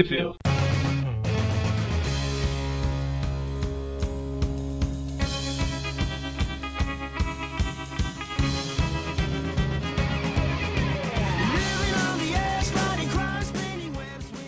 View. 0.00 0.34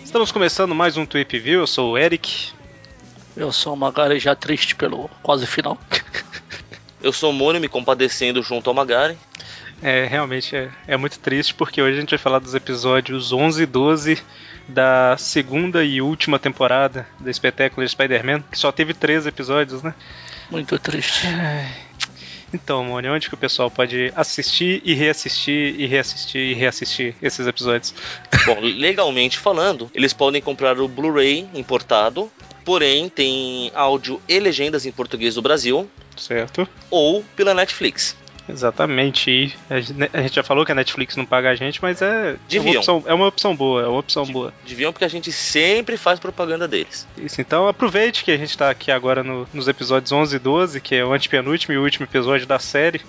Estamos 0.03 0.33
começando 0.33 0.75
mais 0.75 0.96
um 0.96 1.05
Tweep 1.05 1.39
View, 1.39 1.61
eu 1.61 1.67
sou 1.67 1.93
o 1.93 1.99
Eric. 1.99 2.53
Eu 3.37 3.53
sou 3.53 3.75
uma 3.75 3.89
Magari 3.89 4.19
já 4.19 4.35
triste 4.35 4.75
pelo 4.75 5.11
quase 5.23 5.47
final. 5.47 5.79
Eu 7.03 7.13
sou 7.13 7.29
o 7.29 7.35
Mônio 7.35 7.61
me 7.61 7.69
compadecendo 7.69 8.43
junto 8.43 8.71
ao 8.71 8.75
Magari. 8.75 9.19
É, 9.83 10.07
realmente 10.07 10.57
é, 10.57 10.71
é 10.87 10.97
muito 10.97 11.19
triste 11.19 11.53
porque 11.53 11.83
hoje 11.83 11.99
a 11.99 12.01
gente 12.01 12.11
vai 12.11 12.19
falar 12.19 12.39
dos 12.39 12.55
episódios 12.55 13.31
11 13.31 13.65
e 13.65 13.67
12 13.67 14.23
da 14.69 15.17
segunda 15.19 15.84
e 15.84 16.01
última 16.01 16.38
temporada 16.38 17.07
do 17.20 17.29
espetáculo 17.30 17.84
de 17.84 17.91
Spider-Man, 17.93 18.43
que 18.51 18.59
só 18.59 18.73
teve 18.73 18.95
três 18.95 19.27
episódios, 19.27 19.83
né? 19.83 19.95
Muito 20.51 20.79
triste. 20.79 21.27
Então, 22.52 22.85
Mônio, 22.85 23.12
onde 23.12 23.29
que 23.29 23.35
o 23.35 23.38
pessoal 23.38 23.69
pode 23.71 24.12
assistir 24.15 24.80
e 24.85 24.95
reassistir 24.95 25.74
e 25.79 25.87
reassistir 25.87 26.41
e 26.41 26.55
reassistir 26.55 27.15
esses 27.21 27.47
episódios? 27.47 27.93
Bom, 28.47 28.61
legalmente 28.61 29.38
falando, 29.38 29.91
eles 29.93 30.12
podem 30.12 30.41
comprar 30.41 30.79
o 30.79 30.87
Blu-ray 30.87 31.49
importado, 31.52 32.30
porém 32.65 33.09
tem 33.09 33.73
áudio 33.74 34.23
e 34.29 34.38
legendas 34.38 34.87
em 34.87 34.93
português 34.93 35.35
do 35.35 35.43
Brasil, 35.43 35.91
Certo? 36.16 36.69
ou 36.91 37.24
pela 37.35 37.55
Netflix. 37.55 38.16
Exatamente. 38.48 39.30
E 39.30 39.53
a 39.71 39.80
gen- 39.80 40.09
a 40.12 40.23
gente 40.23 40.34
já 40.34 40.43
falou 40.43 40.65
que 40.65 40.73
a 40.73 40.75
Netflix 40.75 41.16
não 41.16 41.25
paga 41.25 41.51
a 41.51 41.55
gente, 41.55 41.80
mas 41.83 42.02
é, 42.02 42.37
é, 42.51 42.61
uma, 42.61 42.71
opção, 42.79 43.02
é 43.07 43.15
uma 43.15 43.27
opção 43.27 43.57
boa, 43.57 43.83
é 43.83 43.87
uma 43.87 43.98
opção 43.98 44.25
boa. 44.27 44.52
Deviam 44.66 44.93
porque 44.93 45.05
a 45.05 45.09
gente 45.09 45.33
sempre 45.33 45.97
faz 45.97 46.21
propaganda 46.21 46.69
deles. 46.69 47.07
Isso, 47.16 47.41
então 47.41 47.66
aproveite 47.69 48.23
que 48.24 48.30
a 48.30 48.37
gente 48.37 48.57
tá 48.57 48.71
aqui 48.71 48.91
agora 48.91 49.23
no- 49.23 49.49
nos 49.52 49.66
episódios 49.68 50.13
11 50.13 50.37
e 50.37 50.38
12, 50.38 50.80
que 50.80 50.95
é 50.95 51.05
o 51.05 51.13
antepenúltimo 51.13 51.74
e 51.74 51.79
último 51.79 52.05
episódio 52.07 52.46
da 52.46 52.59
série. 52.59 53.01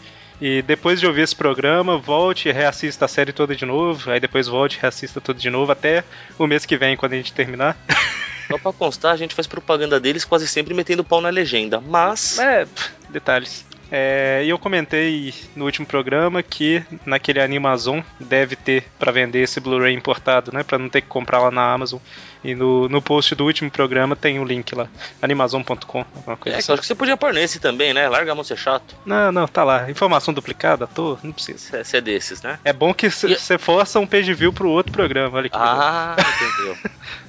E 0.41 0.61
depois 0.61 0.99
de 0.99 1.07
ouvir 1.07 1.21
esse 1.21 1.35
programa, 1.35 1.97
volte 1.97 2.49
e 2.49 2.51
reassista 2.51 3.05
a 3.05 3.07
série 3.07 3.31
toda 3.31 3.55
de 3.55 3.65
novo. 3.65 4.11
Aí 4.11 4.19
depois 4.19 4.47
volte 4.47 4.77
e 4.77 4.81
reassista 4.81 5.21
tudo 5.21 5.39
de 5.39 5.49
novo 5.49 5.71
até 5.71 6.03
o 6.37 6.45
mês 6.45 6.65
que 6.65 6.75
vem, 6.77 6.97
quando 6.97 7.13
a 7.13 7.15
gente 7.17 7.31
terminar. 7.33 7.77
Só 8.51 8.57
pra 8.57 8.73
constar, 8.73 9.13
a 9.13 9.17
gente 9.17 9.33
faz 9.33 9.47
propaganda 9.47 9.99
deles 9.99 10.23
quase 10.25 10.47
sempre 10.47 10.73
metendo 10.73 11.03
pau 11.05 11.19
na 11.21 11.29
legenda. 11.29 11.81
Mas 11.81 12.37
É, 12.37 12.67
detalhes. 13.09 13.65
É, 13.91 14.41
e 14.43 14.49
eu 14.49 14.57
comentei 14.57 15.33
no 15.55 15.65
último 15.65 15.85
programa 15.85 16.41
que 16.41 16.83
naquele 17.05 17.39
Animazon 17.39 18.01
deve 18.19 18.55
ter 18.55 18.83
pra 18.97 19.11
vender 19.11 19.39
esse 19.39 19.59
Blu-ray 19.59 19.93
importado, 19.93 20.51
né? 20.51 20.63
Pra 20.63 20.77
não 20.77 20.89
ter 20.89 21.01
que 21.01 21.07
comprar 21.07 21.39
lá 21.39 21.51
na 21.51 21.73
Amazon. 21.73 21.99
E 22.43 22.53
no, 22.53 22.87
no 22.87 23.01
post 23.01 23.33
do 23.33 23.43
último 23.43 23.71
programa 23.71 24.15
tem 24.15 24.39
o 24.39 24.45
link 24.45 24.75
lá, 24.75 24.87
animazon.com, 25.19 26.05
é, 26.45 26.55
assim. 26.55 26.71
acho 26.71 26.81
que 26.81 26.85
você 26.85 26.93
podia 26.93 27.17
pôr 27.17 27.33
nesse 27.33 27.59
também, 27.59 27.91
né? 27.91 28.07
Larga 28.07 28.33
a 28.33 28.35
mão 28.35 28.43
ser 28.43 28.55
chato. 28.55 28.95
Não, 29.03 29.31
não, 29.31 29.47
tá 29.47 29.63
lá. 29.63 29.89
Informação 29.89 30.31
duplicada, 30.31 30.85
tô, 30.85 31.17
não 31.23 31.31
precisa. 31.31 31.83
Você 31.83 31.97
é 31.97 32.01
desses, 32.01 32.43
né? 32.43 32.59
É 32.63 32.71
bom 32.71 32.93
que 32.93 33.09
você 33.09 33.57
força 33.57 33.99
um 33.99 34.05
page 34.05 34.31
view 34.35 34.53
pro 34.53 34.69
outro 34.69 34.91
programa. 34.91 35.37
Olha 35.37 35.49
que 35.49 35.57
legal. 35.57 35.79
Ah, 35.79 36.15
entendeu. 36.19 36.77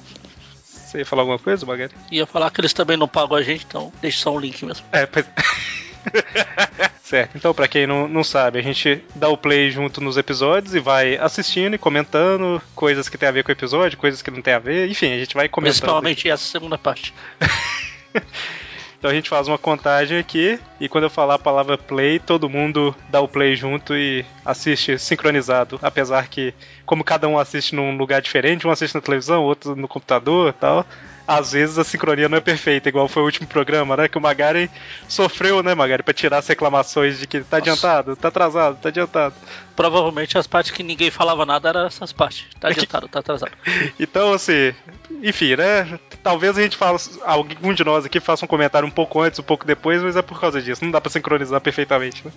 Você 0.87 0.99
ia 0.99 1.05
falar 1.05 1.23
alguma 1.23 1.37
coisa, 1.37 1.65
Magari? 1.65 1.93
Ia 2.09 2.25
falar 2.25 2.49
que 2.49 2.61
eles 2.61 2.71
também 2.71 2.95
não 2.95 3.09
pagam 3.09 3.35
a 3.35 3.41
gente, 3.41 3.65
então 3.67 3.91
deixa 4.01 4.21
só 4.21 4.33
um 4.33 4.39
link 4.39 4.63
mesmo. 4.63 4.85
É, 4.93 5.05
pois... 5.05 5.25
certo, 7.03 7.37
então 7.37 7.53
pra 7.53 7.67
quem 7.67 7.87
não, 7.87 8.07
não 8.07 8.23
sabe, 8.23 8.59
a 8.59 8.61
gente 8.61 9.03
dá 9.15 9.29
o 9.29 9.37
play 9.37 9.71
junto 9.71 10.01
nos 10.01 10.17
episódios 10.17 10.73
e 10.75 10.79
vai 10.79 11.17
assistindo 11.17 11.75
e 11.75 11.77
comentando 11.77 12.61
coisas 12.75 13.09
que 13.09 13.17
tem 13.17 13.29
a 13.29 13.31
ver 13.31 13.43
com 13.43 13.49
o 13.49 13.53
episódio, 13.53 13.97
coisas 13.97 14.21
que 14.21 14.31
não 14.31 14.41
tem 14.41 14.53
a 14.53 14.59
ver, 14.59 14.89
enfim, 14.89 15.11
a 15.13 15.17
gente 15.17 15.35
vai 15.35 15.47
comentando. 15.47 15.79
Principalmente 15.79 16.29
essa 16.29 16.43
segunda 16.43 16.77
parte. 16.77 17.13
Então 18.99 19.11
a 19.11 19.13
gente 19.13 19.29
faz 19.29 19.47
uma 19.47 19.59
contagem 19.59 20.17
aqui 20.17 20.59
e 20.79 20.89
quando 20.89 21.03
eu 21.03 21.09
falar 21.09 21.35
a 21.35 21.39
palavra 21.39 21.77
play, 21.77 22.17
todo 22.17 22.49
mundo 22.49 22.95
dá 23.09 23.21
o 23.21 23.27
play 23.27 23.55
junto 23.55 23.95
e 23.95 24.25
assiste 24.43 24.97
sincronizado. 24.97 25.79
Apesar 25.83 26.27
que, 26.27 26.53
como 26.85 27.03
cada 27.03 27.27
um 27.27 27.37
assiste 27.37 27.75
num 27.75 27.95
lugar 27.95 28.21
diferente, 28.21 28.65
um 28.65 28.71
assiste 28.71 28.95
na 28.95 29.01
televisão, 29.01 29.43
outro 29.43 29.75
no 29.75 29.87
computador 29.87 30.49
e 30.49 30.53
tal. 30.53 30.85
Às 31.27 31.51
vezes 31.51 31.77
a 31.77 31.83
sincronia 31.83 32.29
não 32.29 32.37
é 32.37 32.41
perfeita, 32.41 32.87
igual 32.87 33.07
foi 33.09 33.21
o 33.21 33.25
último 33.25 33.45
programa, 33.47 33.97
né? 33.97 34.07
Que 34.07 34.17
o 34.17 34.21
Magari 34.21 34.71
sofreu, 35.09 35.61
né, 35.61 35.75
Magari, 35.75 36.01
pra 36.01 36.13
tirar 36.13 36.37
as 36.37 36.47
reclamações 36.47 37.19
de 37.19 37.27
que 37.27 37.41
tá 37.41 37.57
adiantado, 37.57 38.15
tá 38.15 38.29
atrasado, 38.29 38.77
tá 38.81 38.87
adiantado. 38.87 39.35
Provavelmente 39.75 40.37
as 40.37 40.47
partes 40.47 40.71
que 40.71 40.81
ninguém 40.81 41.11
falava 41.11 41.45
nada 41.45 41.67
eram 41.67 41.85
essas 41.85 42.13
partes. 42.13 42.45
Tá 42.59 42.69
adiantado, 42.69 43.09
tá 43.09 43.19
atrasado. 43.19 43.51
Então, 43.99 44.31
assim, 44.31 44.73
enfim, 45.21 45.57
né? 45.57 45.99
Talvez 46.23 46.57
a 46.57 46.61
gente 46.61 46.77
faça, 46.77 47.19
algum 47.25 47.73
de 47.73 47.83
nós 47.83 48.05
aqui 48.05 48.21
faça 48.21 48.45
um 48.45 48.47
comentário 48.47 48.87
um 48.87 48.91
pouco 48.91 49.21
antes, 49.21 49.37
um 49.39 49.43
pouco 49.43 49.65
depois, 49.65 50.01
mas 50.01 50.15
é 50.15 50.21
por 50.21 50.39
causa 50.39 50.61
disso. 50.61 50.83
Não 50.83 50.91
dá 50.91 51.01
pra 51.01 51.11
sincronizar 51.11 51.59
perfeitamente, 51.59 52.25
né? 52.25 52.31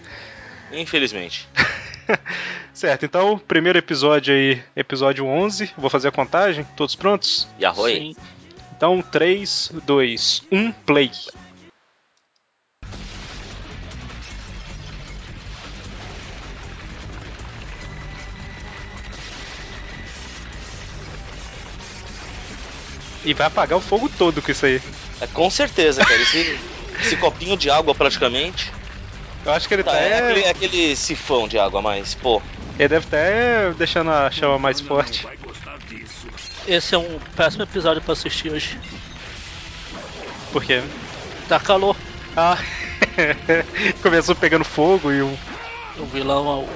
Infelizmente. 0.73 1.49
certo, 2.75 3.05
então, 3.05 3.39
primeiro 3.39 3.79
episódio 3.79 4.35
aí, 4.35 4.61
episódio 4.75 5.25
11. 5.27 5.71
Vou 5.77 5.91
fazer 5.91 6.09
a 6.09 6.13
contagem. 6.13 6.67
Todos 6.77 6.97
prontos? 6.97 7.47
E 7.59 7.65
arroi? 7.65 7.95
Sim. 7.95 8.17
Então, 8.81 9.03
3, 9.03 9.73
2, 9.85 10.43
1, 10.51 10.73
play. 10.73 11.11
E 23.23 23.35
vai 23.35 23.49
apagar 23.49 23.77
o 23.77 23.83
fogo 23.83 24.09
todo 24.09 24.41
com 24.41 24.51
isso 24.51 24.65
aí. 24.65 24.81
É, 25.21 25.27
com 25.27 25.51
certeza, 25.51 26.03
cara. 26.03 26.23
Esse, 26.23 26.59
esse 27.03 27.19
copinho 27.19 27.59
de 27.59 27.69
água 27.69 27.95
praticamente. 27.95 28.73
Eu 29.45 29.53
acho 29.53 29.69
que 29.69 29.75
ele 29.75 29.85
Tá, 29.85 29.91
tá. 29.91 29.99
é, 29.99 30.21
aquele, 30.21 30.41
é 30.41 30.49
aquele 30.49 30.97
sifão 30.97 31.47
de 31.47 31.59
água, 31.59 31.83
mas, 31.83 32.15
pô. 32.15 32.41
Ele 32.79 32.89
deve 32.89 33.05
estar 33.05 33.19
é, 33.19 33.75
deixando 33.75 34.11
a 34.11 34.31
chama 34.31 34.59
mais 34.59 34.81
forte. 34.81 35.29
Esse 36.71 36.95
é 36.95 36.99
um 36.99 37.19
péssimo 37.35 37.65
episódio 37.65 38.01
pra 38.01 38.13
assistir 38.13 38.53
hoje. 38.53 38.79
Por 40.53 40.63
quê? 40.63 40.81
Tá 41.49 41.59
calor. 41.59 41.97
Ah, 42.37 42.57
começou 44.01 44.37
pegando 44.37 44.65
fogo 44.65 45.11
e 45.11 45.21
o. 45.21 45.37
O 45.99 46.07
vilão 46.07 46.47
é 46.47 46.55
um, 46.65 46.69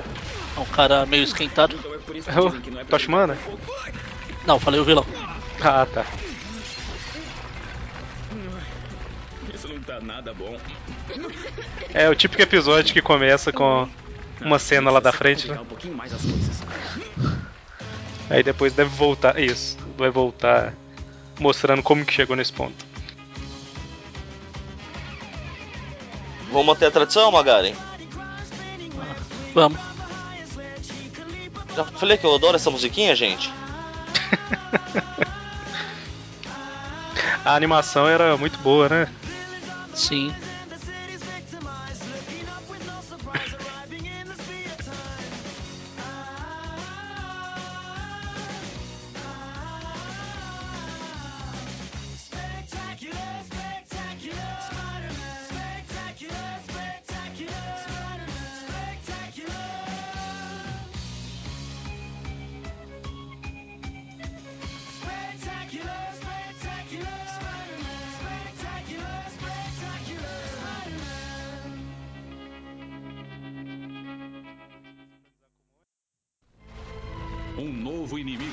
é 0.57 0.61
um 0.63 0.65
cara 0.65 1.07
meio 1.07 1.23
esquentado. 1.23 1.79
o 1.79 2.85
Toshimana? 2.87 3.39
Não, 4.45 4.59
falei 4.59 4.81
o 4.81 4.85
vilão. 4.85 5.07
Ah, 5.61 5.87
tá. 5.87 6.05
Isso 9.55 9.69
não 9.69 9.79
tá 9.79 10.01
nada 10.01 10.35
bom. 10.35 10.59
É 11.95 12.11
o 12.11 12.17
típico 12.17 12.43
episódio 12.43 12.93
que 12.93 13.01
começa 13.01 13.53
com 13.53 13.89
uma 14.41 14.59
cena 14.59 14.91
lá 14.91 14.99
da 14.99 15.13
frente, 15.13 15.47
né? 15.47 15.57
Aí 18.31 18.43
depois 18.43 18.73
deve 18.73 18.91
voltar. 18.91 19.39
Isso, 19.39 19.77
vai 19.97 20.11
voltar 20.11 20.75
mostrando 21.39 21.83
como 21.83 22.05
que 22.05 22.13
chegou 22.13 22.37
nesse 22.37 22.53
ponto. 22.53 22.85
Vamos 26.51 26.67
manter 26.67 26.87
a 26.87 26.91
tradição, 26.91 27.33
Magaren? 27.33 27.75
Vamos. 29.55 29.79
Já 31.75 31.85
falei 31.85 32.17
que 32.17 32.25
eu 32.25 32.35
adoro 32.35 32.57
essa 32.57 32.71
musiquinha, 32.71 33.15
gente. 33.17 33.53
A 37.45 37.55
animação 37.55 38.09
era 38.09 38.37
muito 38.39 38.59
boa, 38.61 38.89
né? 38.89 39.09
Sim. 39.93 40.35
Um 77.65 77.73
novo 77.73 78.19
inimigo. 78.19 78.53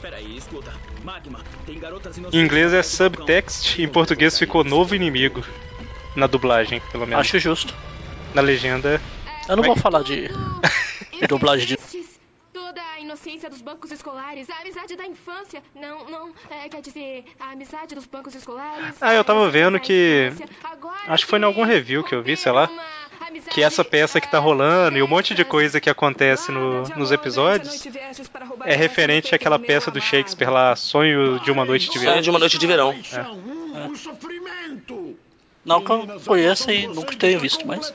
Peraí, 0.00 0.34
escuta. 0.38 0.72
Magma, 1.04 1.40
tem 1.66 1.78
garotas 1.78 2.16
Em 2.16 2.20
inocentes. 2.20 2.42
inglês 2.44 2.72
é 2.72 2.82
subtext, 2.82 3.78
em 3.82 3.86
português 3.88 4.38
ficou 4.38 4.64
novo 4.64 4.94
inimigo. 4.94 5.44
Na 6.16 6.26
dublagem, 6.26 6.80
pelo 6.90 7.06
menos. 7.06 7.20
Acho 7.20 7.38
justo. 7.38 7.74
Na 8.34 8.40
legenda. 8.40 8.98
Eu 9.46 9.56
não 9.56 9.62
vou 9.62 9.76
falar 9.76 10.02
de, 10.02 10.28
de 11.20 11.26
dublagem 11.28 11.66
de. 11.66 11.76
Toda 12.52 12.80
a 12.94 12.98
inocência 13.00 13.50
dos 13.50 13.60
bancos 13.60 13.90
escolares, 13.92 14.48
a 14.48 14.60
amizade 14.60 14.96
da 14.96 15.04
infância. 15.06 15.62
Não, 15.74 16.08
não, 16.08 16.32
é, 16.50 16.66
quer 16.70 16.80
dizer, 16.80 17.24
a 17.38 17.50
amizade 17.52 17.94
dos 17.94 18.06
bancos 18.06 18.34
escolares. 18.34 18.94
Ah, 19.02 19.12
eu 19.14 19.22
tava 19.24 19.50
vendo 19.50 19.78
que- 19.78 20.32
acho 21.08 21.24
que 21.24 21.30
foi 21.30 21.38
em 21.38 21.44
algum 21.44 21.64
review 21.64 22.02
que 22.04 22.14
eu 22.14 22.22
vi, 22.22 22.36
sei 22.38 22.52
lá, 22.52 22.70
Que 23.52 23.62
essa 23.62 23.84
peça 23.84 24.20
que 24.20 24.30
tá 24.30 24.38
rolando 24.38 24.96
e 24.96 25.02
um 25.02 25.06
monte 25.06 25.34
de 25.34 25.44
coisa 25.44 25.78
que 25.80 25.90
acontece 25.90 26.50
no- 26.50 26.82
nos 26.96 27.12
episódios 27.12 27.84
é 28.64 28.74
referente 28.74 29.34
àquela 29.34 29.58
peça 29.58 29.90
do 29.90 30.00
Shakespeare 30.00 30.48
lá, 30.50 30.74
Sonho 30.74 31.38
de 31.40 31.50
uma 31.50 31.64
Noite 31.64 31.90
de 31.90 31.98
Verão. 31.98 32.12
Sonho 32.14 32.22
de 32.22 32.30
uma 32.30 32.38
noite 32.38 32.58
de 32.58 32.66
verão. 32.66 32.90
Um 32.92 33.94
sofrimento. 33.94 35.16
Não 35.64 35.84
que 35.84 35.92
eu 35.92 36.20
conheça 36.26 36.72
e 36.72 36.86
nunca 36.86 37.14
tenha 37.14 37.38
visto, 37.38 37.66
mas. 37.66 37.92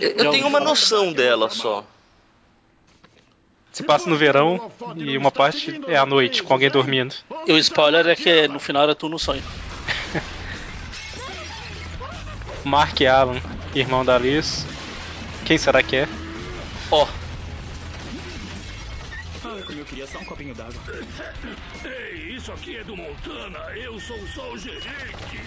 Eu, 0.00 0.10
eu 0.12 0.30
tenho 0.30 0.46
uma 0.46 0.58
noção 0.58 1.12
dela 1.12 1.50
só. 1.50 1.84
Se 3.72 3.82
passa 3.82 4.08
no 4.08 4.16
verão 4.16 4.70
e 4.96 5.18
uma 5.18 5.30
parte 5.30 5.80
é 5.86 5.96
à 5.96 6.06
noite, 6.06 6.42
com 6.42 6.52
alguém 6.54 6.70
dormindo. 6.70 7.14
E 7.46 7.52
o 7.52 7.58
spoiler 7.58 8.06
é 8.06 8.16
que 8.16 8.48
no 8.48 8.58
final 8.58 8.84
era 8.84 8.94
tudo 8.94 9.12
no 9.12 9.18
sonho. 9.18 9.42
Mark 12.64 12.98
Allen, 13.02 13.42
irmão 13.74 14.02
da 14.04 14.18
Liz. 14.18 14.66
Quem 15.44 15.58
será 15.58 15.82
que 15.82 15.96
é? 15.96 16.08
Ó, 16.90 17.06
Ah, 19.46 19.62
como 19.66 19.78
eu 19.78 19.84
queria 19.84 20.06
só 20.06 20.18
um 20.18 20.24
copinho 20.24 20.54
d'água. 20.54 20.72
Ei, 21.84 22.34
isso 22.34 22.50
aqui 22.50 22.78
é 22.78 22.84
do 22.84 22.96
Montana. 22.96 23.58
Eu 23.76 24.00
sou 24.00 24.18
só 24.34 24.50
o 24.52 24.58
gerente. 24.58 25.42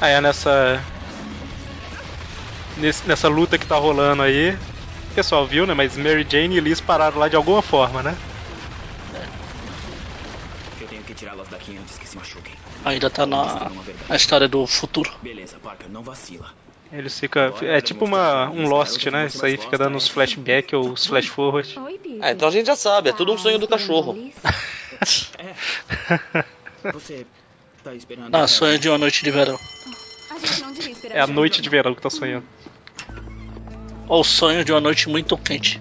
Ah, 0.00 0.08
é 0.08 0.20
nessa. 0.20 0.82
nesse- 2.76 3.06
nessa 3.06 3.28
luta 3.28 3.56
que 3.56 3.66
tá 3.66 3.76
rolando 3.76 4.22
aí. 4.22 4.50
O 5.12 5.14
pessoal 5.14 5.46
viu, 5.46 5.64
né? 5.64 5.74
Mas 5.74 5.96
Mary 5.96 6.26
Jane 6.28 6.56
e 6.56 6.60
Liz 6.60 6.80
pararam 6.80 7.18
lá 7.18 7.28
de 7.28 7.36
alguma 7.36 7.62
forma, 7.62 8.02
né? 8.02 8.16
Que 11.06 11.14
tirá-las 11.14 11.48
daqui 11.48 11.76
antes 11.76 11.98
que 11.98 12.08
se 12.08 12.16
machuquem. 12.16 12.54
Ainda 12.84 13.10
tá 13.10 13.26
na, 13.26 13.70
na 14.08 14.16
história 14.16 14.48
do 14.48 14.66
futuro. 14.66 15.12
Beleza, 15.22 15.58
Parker, 15.58 15.90
não 15.90 16.02
vacila. 16.02 16.52
Eles 16.92 17.18
ficam. 17.18 17.52
É 17.62 17.80
tipo 17.80 18.04
uma, 18.04 18.48
um 18.50 18.68
Lost, 18.68 19.04
né? 19.06 19.26
Isso 19.26 19.44
aí 19.44 19.56
fica 19.56 19.76
dando 19.76 19.96
uns 19.96 20.06
flashback 20.08 20.74
ou 20.76 20.92
os 20.92 21.06
flash 21.06 21.26
forward. 21.26 21.74
É, 22.22 22.30
então 22.30 22.46
a 22.48 22.50
gente 22.50 22.66
já 22.66 22.76
sabe, 22.76 23.10
é 23.10 23.12
tudo 23.12 23.32
um 23.32 23.38
sonho 23.38 23.58
do 23.58 23.66
Tá 23.66 23.76
cachorro. 23.76 24.16
Você 26.92 27.26
tá 27.82 27.94
esperando. 27.94 28.34
Ah, 28.34 28.46
sonho 28.46 28.78
de 28.78 28.88
uma 28.88 28.98
noite 28.98 29.24
de 29.24 29.30
verão. 29.30 29.58
É 31.10 31.20
a 31.20 31.26
noite 31.26 31.60
de 31.60 31.68
verão 31.68 31.94
que 31.94 32.00
tá 32.02 32.10
sonhando. 32.10 32.46
Ou 34.06 34.22
sonho 34.22 34.64
de 34.64 34.72
uma 34.72 34.80
noite 34.80 35.08
muito 35.08 35.36
quente. 35.36 35.80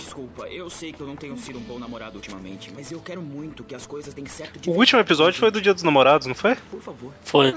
Desculpa, 0.00 0.48
eu 0.48 0.68
sei 0.68 0.92
que 0.92 1.00
eu 1.00 1.06
não 1.06 1.16
tenho 1.16 1.36
sido 1.36 1.58
um 1.58 1.62
bom 1.62 1.78
namorado 1.78 2.16
ultimamente, 2.16 2.72
mas 2.74 2.90
eu 2.90 3.00
quero 3.00 3.22
muito 3.22 3.62
que 3.62 3.74
as 3.74 3.86
coisas 3.86 4.12
deem 4.12 4.26
certo 4.26 4.58
de 4.58 4.68
O 4.70 4.72
último 4.72 5.00
episódio 5.00 5.38
foi 5.38 5.50
do 5.50 5.60
Dia 5.60 5.74
dos 5.74 5.82
Namorados, 5.82 6.26
não 6.26 6.34
foi? 6.34 6.56
Por 6.56 6.80
favor. 6.80 7.12
Foi. 7.22 7.54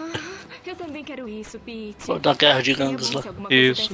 Eu 0.66 0.76
também 0.76 1.04
quero 1.04 1.28
isso, 1.28 1.60
Pete. 1.60 1.96
Foi 2.00 2.20
da 2.20 2.34
guerra 2.34 2.62
de 2.62 2.74
gangues 2.74 3.12
lá. 3.12 3.22
Isso. 3.50 3.94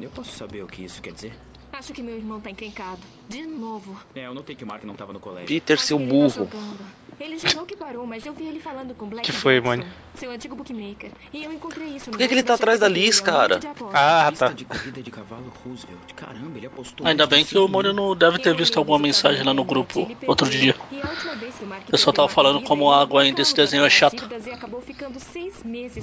Eu 0.00 0.10
posso 0.10 0.32
saber 0.32 0.64
o 0.64 0.66
que 0.66 0.84
isso 0.84 1.00
quer 1.00 1.12
dizer? 1.12 1.32
Acho 1.72 1.92
que 1.92 2.02
meu 2.02 2.16
irmão 2.16 2.40
tá 2.40 2.50
encrencado. 2.50 3.00
De 3.28 3.46
novo. 3.46 3.98
É, 4.14 4.26
eu 4.26 4.34
notei 4.34 4.54
que 4.54 4.64
o 4.64 4.66
Mark 4.66 4.84
não 4.84 4.94
tava 4.94 5.12
no 5.12 5.20
colégio. 5.20 5.48
Peter, 5.48 5.78
seu 5.78 5.98
tá 5.98 6.04
burro. 6.04 6.28
jogando. 6.28 6.84
Ele 7.22 7.38
jurou 7.38 7.64
que 7.64 7.76
parou, 7.76 8.04
mas 8.04 8.26
eu 8.26 8.32
vi 8.32 8.46
ele 8.48 8.58
falando 8.58 8.94
com 8.94 9.06
Black 9.06 9.24
Que 9.24 9.30
foi, 9.30 9.54
Jackson, 9.54 9.68
Mônica? 9.70 9.88
Seu 10.16 10.30
antigo 10.32 10.56
bookmaker. 10.56 11.10
E 11.32 11.44
eu 11.44 11.52
encontrei 11.52 11.86
isso 11.88 12.06
no 12.06 12.12
Por 12.12 12.18
que 12.18 12.26
que 12.26 12.34
ele 12.34 12.42
tá 12.42 12.54
atrás 12.54 12.80
da 12.80 12.88
Liz, 12.88 13.20
cara? 13.20 13.60
Ah, 13.94 14.32
tá. 14.36 14.48
de 14.48 14.64
corrida 14.64 15.00
de 15.00 15.10
cavalo 15.10 15.52
Roosevelt. 15.64 16.12
Caramba, 16.16 16.58
ele 16.58 16.66
apostou. 16.66 17.06
Ainda 17.06 17.22
mais 17.24 17.30
bem 17.30 17.44
que 17.44 17.56
o 17.56 17.62
100 17.62 17.70
Mônio 17.70 17.94
mil. 17.94 18.02
não 18.08 18.16
deve 18.16 18.38
ter 18.40 18.48
Eu 18.50 18.56
visto 18.56 18.76
alguma 18.76 18.98
mensagem 18.98 19.44
lá 19.44 19.54
no 19.54 19.62
grupo 19.64 20.10
outro 20.26 20.50
dia. 20.50 20.74
E 20.90 20.96
O 20.96 21.90
pessoal 21.92 22.12
tava 22.12 22.28
falando 22.28 22.60
como 22.62 22.90
a 22.90 23.04
Gwen 23.04 23.28
ele 23.28 23.36
desse 23.36 23.52
levou 23.52 23.64
desenho 23.64 23.84
é 23.84 23.90
chata. 23.90 24.28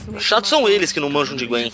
no 0.08 0.20
Chatos 0.22 0.50
são 0.50 0.70
eles 0.70 0.94
que 0.94 1.02
não 1.02 1.10
manjam 1.10 1.36
de 1.36 1.46
Gwen. 1.46 1.70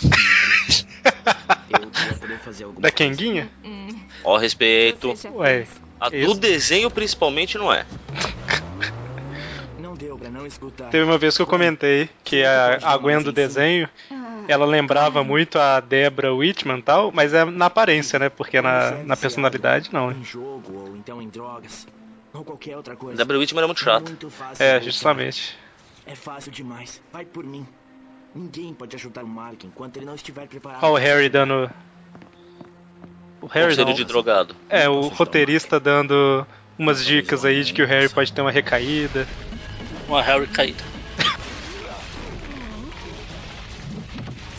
Eu 2.59 2.74
Da. 2.80 2.92
Kenguinha? 2.92 3.50
Hum, 3.63 3.88
Ó, 4.24 4.38
respeito. 4.38 5.13
Ué. 5.33 5.68
A 6.00 6.09
do 6.09 6.33
desenho 6.33 6.89
principalmente 6.92 7.57
não 7.57 7.71
é. 7.71 7.86
Não 9.80 9.94
deu 9.94 10.18
pra 10.18 10.30
não 10.30 10.34
escutar. 10.34 10.34
Teve 10.92 11.03
uma 11.03 11.18
vez 11.18 11.36
que 11.36 11.42
eu 11.42 11.47
comentei 11.47 12.09
que 12.24 12.44
a, 12.44 12.80
a 12.81 12.97
Gwen 12.97 13.21
do 13.21 13.31
desenho, 13.31 13.89
ela 14.47 14.65
lembrava 14.65 15.24
muito 15.24 15.57
a 15.57 15.80
Debra 15.80 16.33
Whitman 16.33 16.80
e 16.80 16.81
tal, 16.81 17.12
mas 17.12 17.33
é 17.33 17.45
na 17.45 17.65
aparência, 17.65 18.19
né? 18.19 18.30
Porque 18.30 18.62
na, 18.62 18.92
na 19.03 19.18
personalidade 19.18 19.89
não. 19.92 20.09
né? 20.09 20.18
Em 20.19 20.24
jogo 20.24 20.88
ou 20.88 20.95
então 20.95 21.21
em 21.21 21.30
drogas. 21.30 21.88
Ou 22.33 22.44
qualquer 22.44 22.75
outra 22.75 22.95
coisa. 22.95 23.18
Deborah 23.18 23.39
Whitman 23.39 23.59
era 23.59 23.68
muito 23.68 23.81
chata. 23.81 24.12
É, 24.59 24.74
voltar. 24.74 24.83
justamente. 24.83 25.57
É 26.06 26.15
fácil 26.15 26.51
demais. 26.51 27.01
Vai 27.12 27.25
por 27.25 27.44
mim. 27.44 27.65
Ninguém 28.36 28.74
pode 28.74 28.95
ajudar 28.95 29.24
o 29.24 29.27
Mark 29.27 29.63
enquanto 29.63 29.95
ele 29.97 30.06
não 30.06 30.15
estiver 30.15 30.45
preparado. 30.47 30.83
Olha 30.83 30.94
o 30.94 30.97
Harry 30.97 31.30
dando. 31.30 31.71
O 33.42 33.47
Harry 33.47 33.77
não. 33.77 33.94
de 33.94 34.03
drogado. 34.03 34.53
É, 34.69 34.89
o 34.89 35.07
roteirista 35.07 35.80
dando 35.80 36.45
umas 36.77 37.06
dicas 37.06 37.45
aí 37.45 37.63
de 37.63 37.74
que 37.74 37.81
o 37.81 37.88
Harry 37.88 38.09
pode 38.09 38.33
ter 38.33 38.42
uma 38.42 38.51
recaída. 38.51 39.25
Uma 40.07 40.22
Harry 40.22 40.48
caída. 40.48 40.84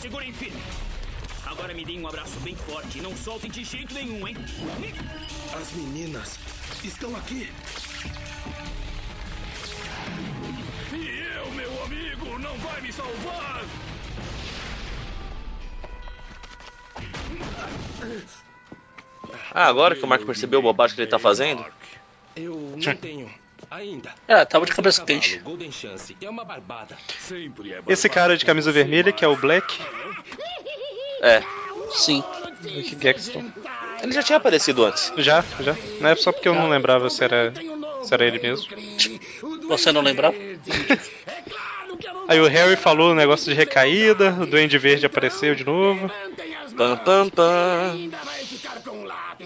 Segurem 0.01 0.33
firme. 0.33 0.61
Agora 1.45 1.73
me 1.73 1.85
deem 1.85 2.01
um 2.01 2.07
abraço 2.07 2.39
bem 2.41 2.55
forte 2.55 3.01
não 3.01 3.15
soltem 3.15 3.49
de 3.49 3.63
jeito 3.63 3.93
nenhum, 3.93 4.27
hein? 4.27 4.35
As 5.59 5.71
meninas 5.71 6.37
estão 6.83 7.15
aqui. 7.15 7.49
E 10.91 11.35
eu, 11.35 11.51
meu 11.51 11.83
amigo, 11.83 12.39
não 12.39 12.57
vai 12.57 12.81
me 12.81 12.91
salvar. 12.91 13.63
Ah, 19.53 19.67
agora 19.67 19.95
que 19.95 20.03
o 20.03 20.07
Mark 20.07 20.25
percebeu 20.25 20.59
o 20.59 20.63
bobagem 20.63 20.95
que 20.95 21.01
ele 21.01 21.09
tá 21.09 21.17
fazendo? 21.17 21.65
Eu 22.35 22.75
não 22.77 22.95
tenho. 22.97 23.46
Ainda. 23.69 24.13
É, 24.27 24.45
tava 24.45 24.65
de 24.65 24.73
cabeça 24.73 25.03
quente. 25.03 25.39
Golden 25.39 25.71
Chance. 25.71 26.15
É 26.21 26.29
uma 26.29 26.45
barbada. 26.45 26.97
Sempre 27.19 27.73
é 27.73 27.81
Esse 27.87 28.07
cara 28.09 28.37
de 28.37 28.45
camisa 28.45 28.71
vermelha, 28.71 29.11
que 29.11 29.25
é 29.25 29.27
o 29.27 29.35
Black, 29.35 29.79
É. 31.21 31.41
Sim. 31.91 32.23
Black 32.61 32.97
Gexton. 33.01 33.51
Ele 34.01 34.11
já 34.11 34.23
tinha 34.23 34.37
aparecido 34.37 34.85
antes. 34.85 35.11
Já, 35.17 35.43
já. 35.59 35.75
Não 35.99 36.09
é 36.09 36.15
só 36.15 36.31
porque 36.31 36.47
eu 36.47 36.55
não 36.55 36.69
lembrava 36.69 37.09
se 37.09 37.23
era, 37.23 37.53
se 38.03 38.13
era 38.13 38.25
ele 38.25 38.39
mesmo. 38.39 38.67
Você 39.67 39.91
não 39.91 40.01
lembrava? 40.01 40.35
Aí 42.27 42.39
o 42.39 42.47
Harry 42.47 42.75
falou 42.75 43.11
o 43.11 43.15
negócio 43.15 43.49
de 43.49 43.57
recaída, 43.57 44.35
o 44.39 44.45
Duende 44.45 44.77
Verde 44.77 45.05
apareceu 45.05 45.55
de 45.55 45.63
novo. 45.63 46.11
Pam, 46.75 46.97
pam, 46.97 47.29
pam. 47.29 48.09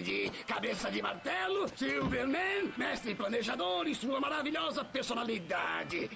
Lápide, 0.01 0.31
cabeça 0.47 0.89
de 0.89 1.01
martelo, 1.01 1.67
Silverman, 1.77 2.73
mestre 2.75 3.13
planejador 3.13 3.87
e 3.87 3.93
sua 3.93 4.19
maravilhosa 4.19 4.83
personalidade. 4.83 6.09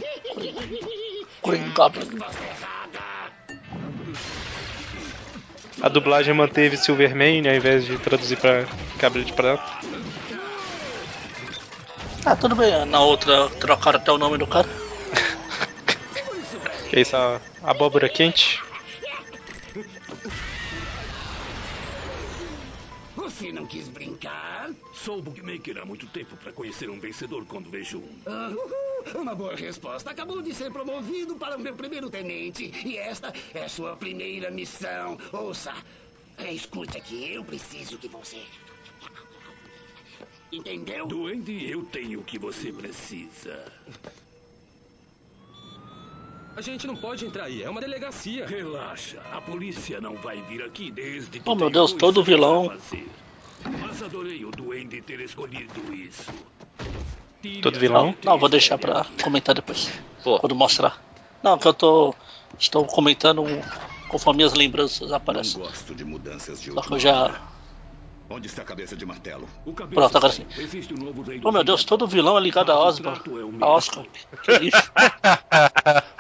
Errada. 1.46 3.06
A 5.82 5.89
dublagem 5.89 6.34
manteve 6.34 6.77
Silverman 6.77 7.48
ao 7.48 7.54
invés 7.54 7.86
de 7.86 7.98
traduzir 8.00 8.38
pra 8.38 8.65
cabelo 8.98 9.24
de 9.24 9.34
prata. 9.34 9.63
Ah, 12.25 12.36
tudo 12.36 12.56
bem. 12.56 12.86
Na 12.86 13.01
outra 13.01 13.50
trocaram 13.60 14.00
até 14.00 14.12
o 14.12 14.18
nome 14.18 14.38
do 14.38 14.48
cara. 14.48 14.68
Que 16.89 16.98
é 16.98 17.01
isso, 17.01 17.15
a 17.15 17.39
abóbora 17.63 18.08
quente. 18.08 18.64
Você 23.36 23.51
não 23.51 23.65
quis 23.65 23.89
brincar? 23.89 24.72
Sou 24.94 25.22
bookmaker 25.22 25.77
há 25.80 25.86
muito 25.86 26.08
tempo 26.08 26.38
para 26.38 26.54
conhecer 26.54 26.89
um 26.89 26.98
vencedor 26.98 27.46
quando 27.46 27.70
vejo 27.70 27.98
um. 27.98 28.18
Ah, 28.25 28.50
uhul, 28.50 29.22
uma 29.22 29.36
boa 29.36 29.54
resposta. 29.54 30.10
Acabou 30.10 30.42
de 30.42 30.54
ser 30.54 30.72
promovido 30.72 31.36
para 31.36 31.58
o 31.58 31.60
meu 31.60 31.75
primeiro 31.75 32.10
tenente. 32.10 32.72
E 32.86 32.98
esta 32.98 33.34
é 33.54 33.68
sua 33.68 33.98
primeira 33.98 34.50
missão. 34.50 35.18
Ouça, 35.34 35.74
é, 36.38 36.54
escute 36.54 36.98
aqui, 36.98 37.34
eu 37.34 37.44
preciso 37.44 37.98
que 37.98 38.08
você. 38.08 38.42
Entendeu? 40.50 41.06
Duende, 41.06 41.70
eu 41.70 41.84
tenho 41.84 42.22
o 42.22 42.24
que 42.24 42.39
você 42.39 42.72
precisa. 42.72 43.70
A 46.56 46.62
gente 46.62 46.88
não 46.88 46.96
pode 46.96 47.25
entrar 47.25 47.44
aí. 47.44 47.62
É 47.63 47.70
uma 47.70 47.82
delegacia. 47.82 48.48
Relaxa, 48.48 49.20
a 49.34 49.42
polícia 49.42 50.00
não 50.00 50.15
vai 50.15 50.42
vir 50.44 50.63
aqui 50.63 50.89
desde 50.89 51.42
que. 51.42 51.50
Oh, 51.50 51.54
meu 51.54 51.70
Deus, 51.70 51.92
todo 51.92 52.24
vilão. 52.24 52.70
fazer. 52.70 53.25
Mas 53.81 54.01
adorei 54.03 54.43
o 54.45 54.51
Duende 54.51 55.01
ter 55.01 55.19
escolhido 55.19 55.93
isso. 55.93 56.31
Todo 57.62 57.79
vilão. 57.79 58.07
Não, 58.24 58.34
não, 58.34 58.39
vou 58.39 58.50
deixar 58.50 58.77
pra 58.77 59.05
comentar 59.24 59.53
depois. 59.55 59.91
Pô. 60.24 60.39
Quando 60.39 60.55
mostrar. 60.55 61.00
Não, 61.43 61.57
que 61.57 61.67
eu 61.67 61.74
tô. 61.74 62.13
Estou 62.57 62.86
comentando 62.86 63.43
conforme 64.07 64.43
as 64.43 64.53
lembranças 64.53 65.10
Não 65.10 65.17
aparecem. 65.17 65.62
gosto 65.62 65.93
de 65.93 66.05
mudanças 66.05 66.62
de 66.62 66.72
Só 66.72 66.81
que 66.81 66.93
eu 66.93 67.00
já. 67.00 67.24
hora. 67.24 67.41
Onde 68.27 68.48
está 68.48 68.63
a 68.63 68.65
cabeça 68.65 68.95
de 68.95 69.05
martelo? 69.05 69.48
O 69.65 69.74
cabeça 69.74 69.93
Pronto, 70.01 70.17
agora 70.17 70.34
sim. 70.34 70.45
Um 71.00 71.03
novo 71.05 71.22
rei 71.22 71.39
do 71.39 71.48
Oh 71.48 71.51
meu 71.51 71.63
Deus, 71.63 71.84
todo 71.84 72.07
vilão 72.07 72.36
é 72.36 72.41
ligado 72.41 72.72
a 72.72 72.79
Osborn. 72.79 73.19
A 73.62 73.67
Oscar. 73.67 74.03
Que 74.41 74.51
isso? 74.63 74.91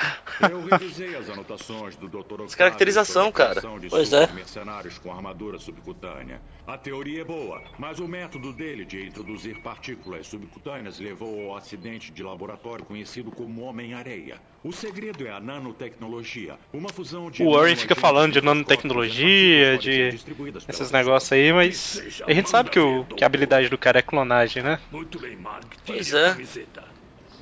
Eu 0.51 0.65
revisei 0.65 1.15
as 1.15 1.29
anotações 1.29 1.95
do 1.95 2.07
Dr. 2.07 2.43
Descaracterização, 2.43 3.31
cara. 3.31 3.61
Pois 3.89 4.13
é. 4.13 4.27
mercenários 4.33 4.97
com 4.97 5.11
armadura 5.11 5.59
subcutânea. 5.59 6.41
A 6.65 6.77
teoria 6.77 7.21
é 7.21 7.23
boa, 7.23 7.61
mas 7.77 7.99
o 7.99 8.07
método 8.07 8.51
dele 8.51 8.85
de 8.85 9.05
introduzir 9.05 9.61
partículas 9.61 10.27
subcutâneas 10.27 10.99
levou 10.99 11.51
ao 11.51 11.57
acidente 11.57 12.11
de 12.11 12.23
laboratório 12.23 12.85
conhecido 12.85 13.31
como 13.31 13.61
Homem-Areia. 13.61 14.39
O 14.63 14.71
segredo 14.71 15.27
é 15.27 15.31
a 15.31 15.39
nanotecnologia, 15.39 16.57
uma 16.73 16.89
fusão 16.89 17.29
de 17.29 17.43
O 17.43 17.51
Warren 17.51 17.75
fica 17.75 17.93
falando 17.93 18.33
de 18.33 18.41
nanotecnologia, 18.41 19.77
de 19.77 20.19
esses 20.67 20.91
negócios 20.91 21.31
aí, 21.31 21.53
mas 21.53 22.23
a 22.25 22.33
gente 22.33 22.49
sabe 22.49 22.71
que, 22.71 22.79
o, 22.79 23.05
que 23.05 23.23
a 23.23 23.27
habilidade 23.27 23.69
do 23.69 23.77
cara 23.77 23.99
é 23.99 24.01
clonagem, 24.01 24.63
né? 24.63 24.79
Muito 24.91 25.19
bem, 25.19 25.35
Mark. 25.37 25.71
Pois 25.85 26.11
é. 26.13 26.35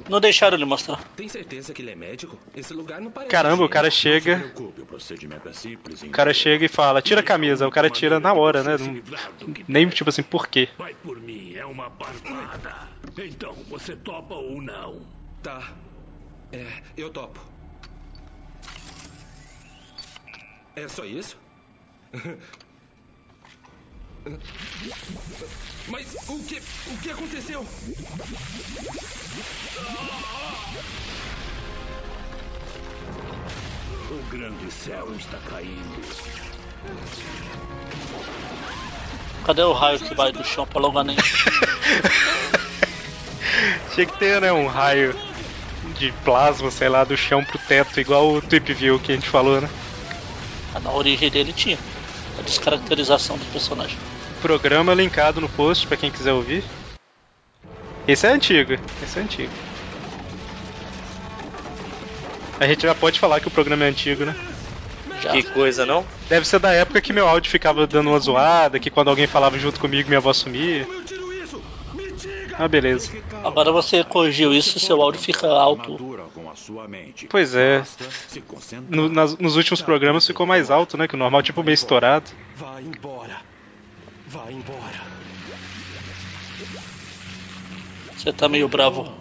Não 0.10 0.20
deixaram 0.20 0.58
ele 0.58 0.66
mostrar. 0.66 0.98
Tem 1.16 1.28
certeza 1.28 1.74
que 1.74 1.82
ele 1.82 1.92
é 1.92 1.96
médico? 1.96 2.38
Esse 2.56 2.74
lugar 2.74 3.00
não 3.00 3.12
parece. 3.12 3.32
Caramba, 3.32 3.64
o 3.64 3.66
higiênico. 3.68 3.74
cara 3.74 3.88
Não 3.88 3.92
se 3.92 3.98
chega, 3.98 4.40
preocupe, 4.40 4.82
o 4.82 4.86
procedimento 4.86 5.48
é 5.50 5.54
simples. 5.54 6.02
o 6.04 6.10
cara 6.10 6.34
chega 6.34 6.66
e 6.66 6.68
fala, 6.68 7.02
tira 7.02 7.22
a 7.22 7.24
camisa, 7.24 7.68
o 7.68 7.72
cara 7.72 7.90
tira 7.90 8.20
na 8.20 8.34
hora, 8.34 8.64
né? 8.64 8.76
Não- 8.78 9.54
nem 9.68 9.88
tipo 9.90 10.10
assim, 10.10 10.24
por 10.24 10.48
quê? 10.48 10.70
Vai 10.78 10.94
por 10.96 11.20
mim, 11.20 11.54
é 11.56 11.66
uma 11.66 11.90
barbada. 11.90 12.74
Então, 13.18 13.54
você 13.70 13.96
topa 13.96 14.34
ou 14.36 14.62
não? 14.62 15.06
Tá. 15.42 15.74
É, 16.52 16.66
eu 16.98 17.10
topo. 17.10 17.40
É 20.76 20.88
só 20.88 21.06
isso? 21.06 21.38
Mas 25.88 26.16
o 26.28 26.40
que. 26.44 26.62
O 26.88 26.98
que 26.98 27.12
aconteceu? 27.12 27.66
O 34.10 34.24
grande 34.30 34.72
céu 34.72 35.14
está 35.16 35.38
caindo. 35.50 36.02
Cadê 39.46 39.62
o 39.64 39.74
raio 39.74 40.00
que 40.00 40.16
vai 40.16 40.32
do 40.32 40.44
chão 40.44 40.66
pra 40.66 40.80
lugar 40.80 41.04
nenhum? 41.04 41.20
Tinha 43.94 44.06
que 44.06 44.18
ter, 44.18 44.40
né, 44.42 44.54
um 44.54 44.68
raio 44.68 45.14
de 45.98 46.12
plasma, 46.24 46.72
sei 46.72 46.88
lá, 46.90 47.04
do 47.04 47.18
chão 47.18 47.44
pro 47.44 47.60
teto, 47.60 48.00
igual 48.00 48.32
o 48.32 48.42
Tweep 48.42 48.74
View 48.74 49.00
que 49.00 49.12
a 49.12 49.16
gente 49.16 49.30
falou, 49.30 49.60
né? 49.60 49.70
Na 50.82 50.92
origem 50.92 51.30
dele 51.30 51.52
tinha. 51.54 51.78
A 52.40 52.42
descaracterização 52.42 53.38
do 53.38 53.46
personagem. 53.52 53.98
Programa 54.44 54.94
linkado 54.94 55.40
no 55.40 55.48
post 55.48 55.88
pra 55.88 55.96
quem 55.96 56.12
quiser 56.12 56.34
ouvir. 56.34 56.66
Esse 58.06 58.28
é 58.28 58.32
antigo, 58.32 58.74
esse 59.02 59.18
é 59.18 59.22
antigo. 59.22 59.54
A 62.60 62.68
gente 62.68 62.82
já 62.82 62.94
pode 62.94 63.22
falar 63.22 63.40
que 63.40 63.48
o 63.48 63.52
programa 63.52 63.86
é 63.86 63.88
antigo, 63.88 64.26
né? 64.26 64.36
Já. 65.22 65.32
Que 65.32 65.44
coisa, 65.44 65.86
não? 65.86 66.06
Deve 66.28 66.46
ser 66.46 66.60
da 66.60 66.74
época 66.74 67.00
que 67.00 67.14
meu 67.14 67.26
áudio 67.26 67.50
ficava 67.50 67.88
dando 67.88 68.10
uma 68.10 68.20
zoada, 68.20 68.80
que 68.82 68.90
quando 68.90 69.08
alguém 69.10 69.28
falava 69.28 69.58
junto 69.58 69.80
comigo 69.80 70.10
minha 70.10 70.20
voz 70.20 70.36
sumia. 70.36 70.86
Ah, 72.60 72.68
beleza. 72.68 73.12
Agora 73.46 73.72
você 73.72 74.04
corrigiu 74.04 74.54
isso, 74.54 74.78
seu 74.78 75.02
áudio 75.02 75.22
fica 75.22 75.48
alto. 75.48 75.98
Pois 77.30 77.56
é. 77.56 77.82
No- 78.90 79.08
nas- 79.08 79.38
nos 79.38 79.56
últimos 79.56 79.82
programas 79.82 80.28
ficou 80.28 80.46
mais 80.46 80.70
alto, 80.70 80.98
né? 80.98 81.08
Que 81.08 81.16
o 81.16 81.18
normal, 81.18 81.42
tipo, 81.42 81.64
bem 81.64 81.74
estourado. 81.74 82.30
Vai 82.58 82.84
embora. 82.84 83.53
Vai 84.34 84.52
embora. 84.52 85.00
Você 88.18 88.34
tá 88.34 88.50
meio 88.50 88.68
bravo. 88.68 89.14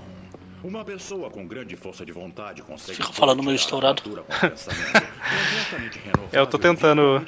Uma 0.65 0.83
pessoa 0.87 1.29
com 1.29 1.47
grande 1.47 1.77
força 1.77 2.07
de 2.07 2.13
vontade 2.13 2.63
consegue. 2.63 2.97
Fica 2.97 3.13
falando 3.13 3.43
meio 3.43 3.57
estourado. 3.57 4.03
Eu 6.33 6.47
tô 6.47 6.59
tentando 6.59 7.23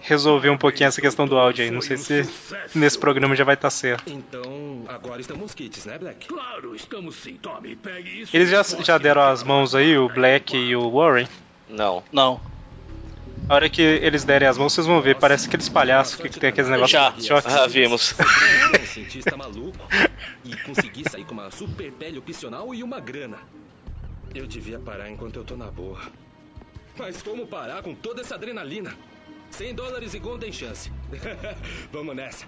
resolver 0.00 0.48
um 0.48 0.56
pouquinho 0.56 0.88
essa 0.88 1.02
questão 1.02 1.28
do 1.28 1.36
áudio 1.36 1.64
aí. 1.64 1.70
Não 1.70 1.82
sei 1.82 1.98
se 1.98 2.26
nesse 2.74 2.98
programa 2.98 3.36
já 3.36 3.44
vai 3.44 3.54
estar 3.54 3.68
certo. 3.68 4.10
Então, 4.10 4.84
agora 4.88 5.20
estamos 5.20 5.52
kits, 5.52 5.84
né, 5.84 5.98
Black? 5.98 6.26
Claro, 6.26 6.74
estamos 6.74 7.16
sim. 7.16 7.34
Tome, 7.34 7.76
pegue 7.76 8.22
isso. 8.22 8.34
Eles 8.34 8.48
já, 8.48 8.62
já 8.62 8.96
deram 8.96 9.20
as 9.22 9.42
mãos 9.42 9.74
aí, 9.74 9.98
o 9.98 10.08
Black 10.08 10.56
e 10.56 10.74
o 10.74 10.90
Warren. 10.90 11.28
Não. 11.68 12.02
Não. 12.10 12.40
A 13.48 13.54
hora 13.54 13.68
que 13.70 13.80
eles 13.80 14.24
derem 14.24 14.46
as 14.46 14.58
mãos, 14.58 14.74
vocês 14.74 14.86
vão 14.86 15.00
ver. 15.00 15.16
Parece 15.16 15.48
aqueles 15.48 15.68
palhaços 15.70 16.16
que, 16.16 16.28
que 16.28 16.38
tem 16.38 16.50
aqueles 16.50 16.68
negócios 16.68 16.90
Já. 16.90 17.14
choque. 17.18 17.48
Ah, 17.50 17.66
vimos. 17.66 18.14
um 18.78 18.86
cientista 18.86 19.34
maluco 19.38 19.88
e 20.44 20.54
consegui 20.58 21.08
sair 21.08 21.24
com 21.24 21.32
uma 21.32 21.50
super 21.50 21.90
pele 21.92 22.18
opcional 22.18 22.74
e 22.74 22.82
uma 22.82 23.00
grana. 23.00 23.38
Eu 24.34 24.46
devia 24.46 24.78
parar 24.78 25.08
enquanto 25.08 25.36
eu 25.36 25.44
tô 25.44 25.56
na 25.56 25.70
boa. 25.70 25.98
Mas 26.98 27.22
como 27.22 27.46
parar 27.46 27.82
com 27.82 27.94
toda 27.94 28.20
essa 28.20 28.34
adrenalina? 28.34 28.94
100 29.50 29.74
dólares 29.74 30.12
e 30.12 30.18
Golden 30.18 30.52
Chance. 30.52 30.92
Vamos 31.90 32.14
nessa. 32.14 32.44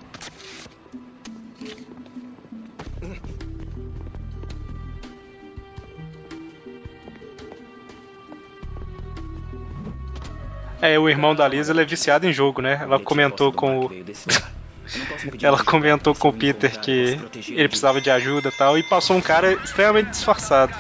É, 10.83 10.99
o 10.99 11.09
irmão 11.09 11.35
da 11.35 11.47
Liz, 11.47 11.69
ele 11.69 11.83
é 11.83 11.85
viciado 11.85 12.27
em 12.27 12.33
jogo, 12.33 12.63
né? 12.63 12.81
Ela 12.83 12.99
comentou 12.99 13.53
com 13.53 13.87
o. 13.87 13.91
Ela 15.41 15.63
comentou 15.63 16.15
com 16.17 16.31
o 16.31 16.33
Peter 16.33 16.81
que 16.81 17.17
ele 17.49 17.69
precisava 17.69 18.01
de 18.01 18.11
ajuda 18.11 18.49
e 18.49 18.53
tal, 18.53 18.77
e 18.77 18.83
passou 18.83 19.17
um 19.17 19.21
cara 19.21 19.53
extremamente 19.53 20.11
disfarçado. 20.11 20.75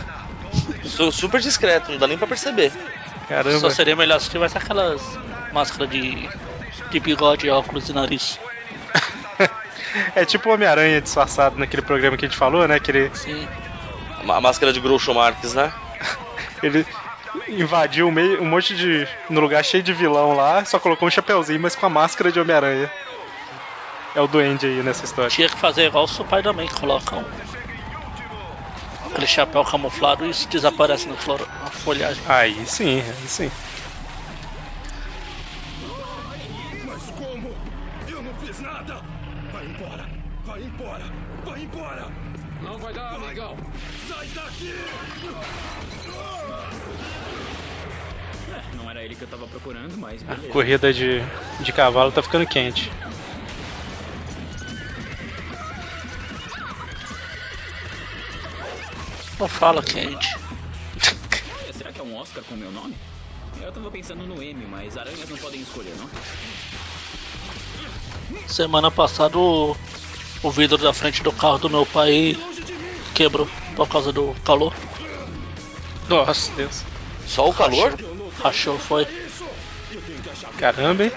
Sou 0.84 1.12
super 1.12 1.40
discreto, 1.40 1.92
não 1.92 1.98
dá 1.98 2.08
nem 2.08 2.18
pra 2.18 2.26
perceber. 2.26 2.72
Caramba. 3.28 3.60
Só 3.60 3.70
seria 3.70 3.94
melhor 3.94 4.20
se 4.20 4.28
tivesse 4.28 4.58
aquelas 4.58 5.00
máscaras 5.52 5.88
de, 5.88 6.28
de 6.90 6.98
bigode, 6.98 7.48
óculos 7.48 7.88
e 7.88 7.92
nariz. 7.92 8.40
É 10.14 10.24
tipo 10.24 10.48
o 10.48 10.52
Homem-Aranha 10.52 11.00
disfarçado 11.00 11.58
naquele 11.58 11.82
programa 11.82 12.16
que 12.16 12.24
a 12.24 12.28
gente 12.28 12.38
falou, 12.38 12.68
né? 12.68 12.78
Que 12.78 12.92
ele, 12.92 13.10
Sim. 13.12 13.48
A 14.28 14.40
máscara 14.40 14.72
de 14.72 14.78
Groucho 14.78 15.12
Marx, 15.12 15.52
né? 15.54 15.72
ele 16.62 16.86
invadiu 17.50 18.08
um, 18.08 18.10
meio, 18.10 18.42
um 18.42 18.46
monte 18.46 18.74
de. 18.74 19.06
no 19.28 19.40
lugar 19.40 19.64
cheio 19.64 19.82
de 19.82 19.92
vilão 19.92 20.34
lá, 20.34 20.64
só 20.64 20.78
colocou 20.78 21.08
um 21.08 21.10
chapeuzinho, 21.10 21.60
mas 21.60 21.74
com 21.74 21.86
a 21.86 21.90
máscara 21.90 22.30
de 22.30 22.40
Homem-Aranha. 22.40 22.90
É 24.14 24.20
o 24.20 24.26
duende 24.26 24.66
aí 24.66 24.82
nessa 24.82 25.04
história. 25.04 25.30
Tinha 25.30 25.48
que 25.48 25.56
fazer 25.56 25.86
igual 25.86 26.04
o 26.04 26.08
Spider-Man, 26.08 26.66
que 26.66 26.74
coloca 26.74 27.16
um, 27.16 27.24
aquele 29.10 29.26
chapéu 29.26 29.64
camuflado 29.64 30.26
e 30.26 30.30
isso 30.30 30.48
desaparece 30.48 31.08
na, 31.08 31.14
flor, 31.16 31.40
na 31.62 31.70
folhagem. 31.70 32.22
Aí 32.26 32.66
sim, 32.66 33.00
aí 33.00 33.28
sim. 33.28 33.50
Procurando, 49.60 49.96
mas 49.98 50.22
A 50.22 50.34
beleza. 50.34 50.52
corrida 50.52 50.92
de, 50.92 51.22
de 51.60 51.72
cavalo 51.72 52.10
tá 52.10 52.22
ficando 52.22 52.46
quente. 52.46 52.90
Não 59.38 59.48
fala, 59.48 59.82
quente. 59.82 60.36
Olha, 61.62 61.72
será 61.72 61.92
que 61.92 62.00
é 62.00 62.04
um 62.04 62.16
Oscar 62.16 62.42
com 62.44 62.54
meu 62.56 62.70
nome? 62.72 62.94
Eu 63.60 63.72
tava 63.72 63.90
pensando 63.90 64.26
no 64.26 64.42
M, 64.42 64.66
mas 64.66 64.96
aranhas 64.96 65.28
não 65.28 65.36
podem 65.36 65.60
escolher, 65.60 65.94
não? 65.96 66.08
Semana 68.46 68.90
passada 68.90 69.38
o, 69.38 69.76
o 70.42 70.50
vidro 70.50 70.76
da 70.78 70.92
frente 70.92 71.22
do 71.22 71.32
carro 71.32 71.58
do 71.58 71.70
meu 71.70 71.86
pai 71.86 72.36
quebrou 73.14 73.48
por 73.76 73.88
causa 73.88 74.12
do 74.12 74.34
calor. 74.44 74.74
Nossa, 76.08 76.52
Deus. 76.52 76.82
Só 77.26 77.48
o 77.48 77.54
calor? 77.54 77.96
Rachou, 78.42 78.78
foi. 78.78 79.06
Caramba, 80.58 81.04
hein? 81.04 81.12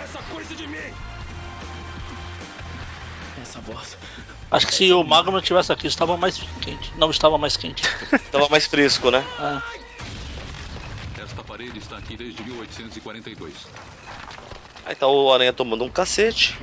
Acho 4.53 4.67
que 4.67 4.75
se 4.75 4.93
o 4.93 5.03
Magno 5.03 5.41
tivesse 5.41 5.72
aqui 5.72 5.88
estava 5.88 6.15
mais 6.15 6.38
quente. 6.62 6.91
Não 6.96 7.10
estava 7.10 7.39
mais 7.39 7.58
quente. 7.58 7.82
Tava 8.32 8.48
mais 8.50 8.67
fresco, 8.67 9.10
né? 9.10 9.25
Ah, 9.39 9.60
Esta 11.17 11.43
parede 11.43 11.79
está 11.79 11.98
aqui 11.98 12.15
desde 12.15 12.43
1842. 12.43 13.51
Aí 14.86 14.96
tá 14.96 15.08
o 15.08 15.34
Aranha 15.34 15.51
tomando 15.51 15.84
um 15.84 15.89
cacete. 15.89 16.60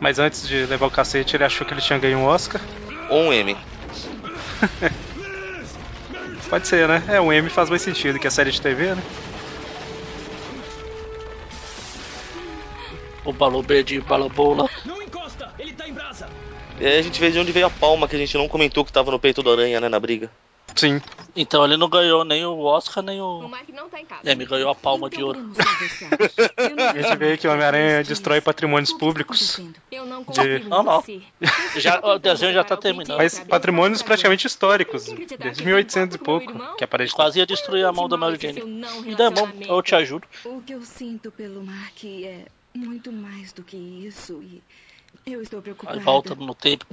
Mas 0.00 0.18
antes 0.18 0.48
de 0.48 0.66
levar 0.66 0.86
o 0.86 0.90
cacete, 0.90 1.36
ele 1.36 1.44
achou 1.44 1.64
que 1.64 1.72
ele 1.72 1.80
tinha 1.80 1.98
ganho 1.98 2.18
um 2.18 2.24
Oscar. 2.24 2.60
Ou 3.08 3.24
um 3.24 3.32
M. 3.32 3.54
Pode 6.50 6.66
ser, 6.66 6.88
né? 6.88 7.04
É, 7.08 7.20
o 7.20 7.32
M 7.32 7.48
faz 7.50 7.70
mais 7.70 7.82
sentido 7.82 8.18
que 8.18 8.26
a 8.26 8.30
série 8.30 8.50
de 8.50 8.60
TV, 8.60 8.96
né? 8.96 9.02
O 13.24 13.32
balobê 13.32 13.82
de 13.82 14.00
balabola. 14.00 14.68
Não 14.84 15.00
encosta! 15.02 15.52
Ele 15.58 15.72
tá 15.72 15.88
em 15.88 15.92
brasa! 15.92 16.28
E 16.80 16.86
aí 16.86 16.98
a 16.98 17.02
gente 17.02 17.18
vê 17.20 17.30
de 17.30 17.38
onde 17.38 17.52
veio 17.52 17.66
a 17.66 17.70
palma 17.70 18.08
que 18.08 18.16
a 18.16 18.18
gente 18.18 18.36
não 18.36 18.48
comentou 18.48 18.84
que 18.84 18.92
tava 18.92 19.10
no 19.10 19.18
peito 19.18 19.42
do 19.42 19.50
aranha, 19.50 19.80
né, 19.80 19.88
na 19.88 19.98
briga. 20.00 20.30
Sim. 20.74 21.00
Então 21.36 21.64
ele 21.64 21.76
não 21.76 21.88
ganhou 21.88 22.24
nem 22.24 22.44
o 22.44 22.58
Oscar, 22.58 23.02
nem 23.02 23.20
O 23.20 23.40
o. 23.44 23.48
Mark 23.48 23.68
não 23.68 23.88
tá 23.88 24.00
em 24.00 24.04
casa. 24.04 24.22
M 24.28 24.44
ganhou 24.44 24.68
a 24.70 24.74
palma 24.74 25.08
de 25.08 25.22
ouro. 25.22 25.38
A 26.56 27.00
gente 27.00 27.16
vê 27.16 27.36
que 27.36 27.46
o 27.46 27.52
Homem-Aranha 27.52 28.02
destrói 28.02 28.40
patrimônios 28.40 28.92
públicos. 28.92 29.60
Eu 29.92 30.04
não 30.04 30.22
De- 30.24 30.58
Não, 30.68 30.82
não. 30.82 31.00
você. 31.00 31.20
Já, 31.76 32.00
o 32.00 32.18
desenho 32.18 32.52
já 32.52 32.64
tá 32.64 32.76
terminando. 32.76 33.18
Mas 33.18 33.38
patrimônios 33.38 34.02
praticamente 34.02 34.48
históricos, 34.48 35.04
desde 35.38 35.64
1800 35.64 36.16
e 36.16 36.18
pouco, 36.18 36.52
que 36.76 36.82
é 36.82 36.86
a 36.86 36.88
parede 36.88 37.12
Quase 37.12 37.38
ia 37.38 37.46
destruir 37.46 37.84
a 37.86 37.92
mão 37.92 38.08
da 38.08 38.16
Mary 38.16 38.38
Jane. 38.40 38.62
Me 39.04 39.14
dá 39.14 39.28
a 39.28 39.30
mão, 39.30 39.48
eu 39.60 39.80
te 39.80 39.94
ajudo. 39.94 40.26
O 40.44 40.60
que 40.60 40.72
eu 40.74 40.82
sinto 40.82 41.30
pelo 41.30 41.62
Mark 41.62 42.04
é 42.04 42.46
muito 42.74 43.12
mais 43.12 43.52
do 43.52 43.62
que 43.62 43.76
isso 43.76 44.42
e 44.42 44.62
eu 45.24 45.40
estou 45.40 45.62
preocupada. 45.62 45.96
Aí 45.96 46.02
volta 46.04 46.34
no 46.34 46.54
tempo 46.54 46.86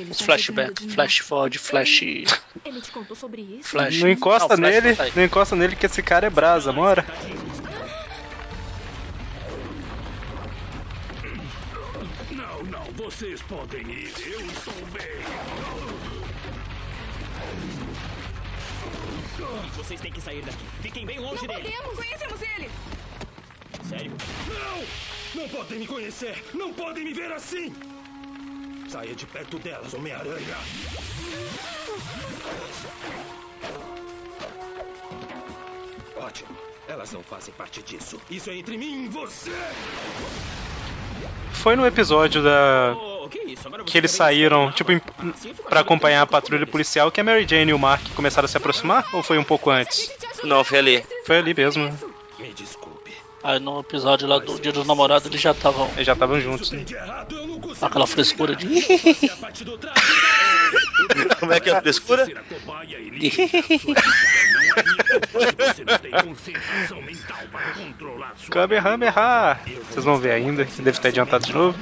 ele 0.00 0.10
Os 0.10 0.18
tá 0.18 0.24
flashback, 0.24 0.88
flash 0.92 1.18
forward, 1.18 1.58
flash. 1.58 2.02
Ele 2.02 2.80
te 2.80 2.90
contou 2.90 3.16
sobre 3.16 3.42
isso? 3.42 3.70
Flash. 3.70 4.00
Não 4.00 4.08
encosta 4.08 4.56
Não, 4.56 4.68
nele, 4.68 4.94
não 4.96 5.10
não 5.16 5.24
encosta 5.24 5.56
nele 5.56 5.76
que 5.76 5.86
esse 5.86 6.02
cara 6.02 6.26
é 6.26 6.30
brasa, 6.30 6.72
mora? 6.72 7.04
Não, 12.30 12.62
não, 12.64 12.84
vocês 12.94 13.40
podem 13.42 13.82
ir. 13.82 14.12
Eu 14.26 14.40
estou 14.46 14.74
bem. 14.92 15.16
Vocês 19.76 20.00
têm 20.00 20.12
que 20.12 20.20
sair 20.20 20.42
daqui. 20.42 20.64
Fiquem 20.82 21.06
bem 21.06 21.18
longe 21.20 21.46
Não 21.46 21.54
dele. 21.54 21.70
podemos, 21.70 21.96
conhecemos 21.96 22.40
ele. 22.56 22.70
Sério? 23.88 24.12
Não! 24.48 25.42
Não 25.42 25.48
podem 25.48 25.78
me 25.78 25.86
conhecer! 25.86 26.42
Não 26.54 26.72
podem 26.72 27.04
me 27.04 27.12
ver 27.12 27.30
assim! 27.32 27.72
Saia 28.88 29.14
de 29.14 29.26
perto 29.26 29.58
delas, 29.58 29.94
Homem-Aranha! 29.94 30.56
Ótimo. 36.16 36.48
Elas 36.88 37.12
não 37.12 37.22
fazem 37.22 37.52
parte 37.54 37.82
disso. 37.82 38.20
Isso 38.30 38.50
é 38.50 38.56
entre 38.56 38.76
mim 38.76 39.04
e 39.04 39.08
você! 39.08 39.52
Foi 41.52 41.74
no 41.74 41.86
episódio 41.86 42.42
da. 42.42 42.94
Oh, 42.96 43.28
que 43.28 43.38
que 43.38 43.44
eles 43.44 43.60
também 43.60 44.08
saíram, 44.08 44.64
está 44.68 44.76
tipo, 44.76 44.92
em... 44.92 45.00
pra 45.68 45.80
acompanhar 45.80 46.22
a 46.22 46.26
patrulha 46.26 46.66
policial 46.66 47.10
que 47.10 47.20
a 47.20 47.24
Mary 47.24 47.46
Jane 47.48 47.70
e 47.70 47.74
o 47.74 47.78
Mark 47.78 48.02
começaram 48.14 48.44
a 48.44 48.48
se 48.48 48.56
aproximar? 48.56 49.08
Ou 49.12 49.22
foi 49.22 49.38
um 49.38 49.44
pouco 49.44 49.70
antes? 49.70 50.10
Não, 50.44 50.62
foi 50.62 50.78
ali. 50.78 51.04
Foi 51.24 51.38
ali 51.38 51.54
mesmo. 51.54 51.88
Me 52.38 52.52
desculpe. 52.52 52.85
Aí 53.46 53.60
no 53.60 53.78
episódio 53.78 54.26
lá 54.26 54.40
do 54.40 54.58
Dia 54.58 54.72
dos 54.72 54.84
Namorados 54.84 55.28
eles 55.28 55.40
já 55.40 55.52
estavam 55.52 55.88
Eles 55.94 56.04
já 56.04 56.14
estavam 56.14 56.40
juntos. 56.40 56.68
Com 57.78 57.86
aquela 57.86 58.04
frescura 58.04 58.56
de. 58.56 58.66
Como 61.38 61.52
é 61.52 61.60
que 61.60 61.70
é 61.70 61.76
a 61.76 61.80
frescura? 61.80 62.26
Kamehameha! 68.50 69.60
Vocês 69.90 70.04
vão 70.04 70.18
ver 70.18 70.32
ainda, 70.32 70.64
que 70.64 70.82
deve 70.82 70.98
ter 70.98 71.06
adiantado 71.08 71.46
de 71.46 71.52
novo. 71.52 71.78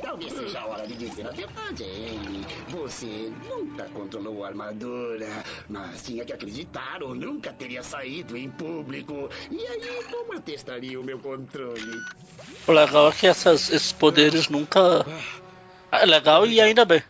Talvez 0.00 0.32
seja 0.32 0.60
a 0.60 0.66
hora 0.66 0.86
de 0.86 0.94
dizer 0.94 1.26
a 1.26 1.30
verdade, 1.30 1.84
hein? 1.84 2.27
Você 2.88 3.30
nunca 3.46 3.84
controlou 3.90 4.42
a 4.42 4.48
armadura, 4.48 5.44
mas 5.68 6.02
tinha 6.02 6.24
que 6.24 6.32
acreditar 6.32 7.02
ou 7.02 7.14
nunca 7.14 7.52
teria 7.52 7.82
saído 7.82 8.34
em 8.34 8.48
público. 8.48 9.28
E 9.50 9.66
aí, 9.66 10.04
como 10.10 10.32
atestaria 10.32 10.98
o 10.98 11.04
meu 11.04 11.18
controle? 11.18 12.00
O 12.66 12.72
legal 12.72 13.10
é 13.10 13.12
que 13.12 13.26
essas, 13.26 13.68
esses 13.68 13.92
poderes 13.92 14.48
nunca. 14.48 15.04
É 15.92 16.06
legal 16.06 16.46
e 16.46 16.62
ainda 16.62 16.86
bem. 16.86 17.02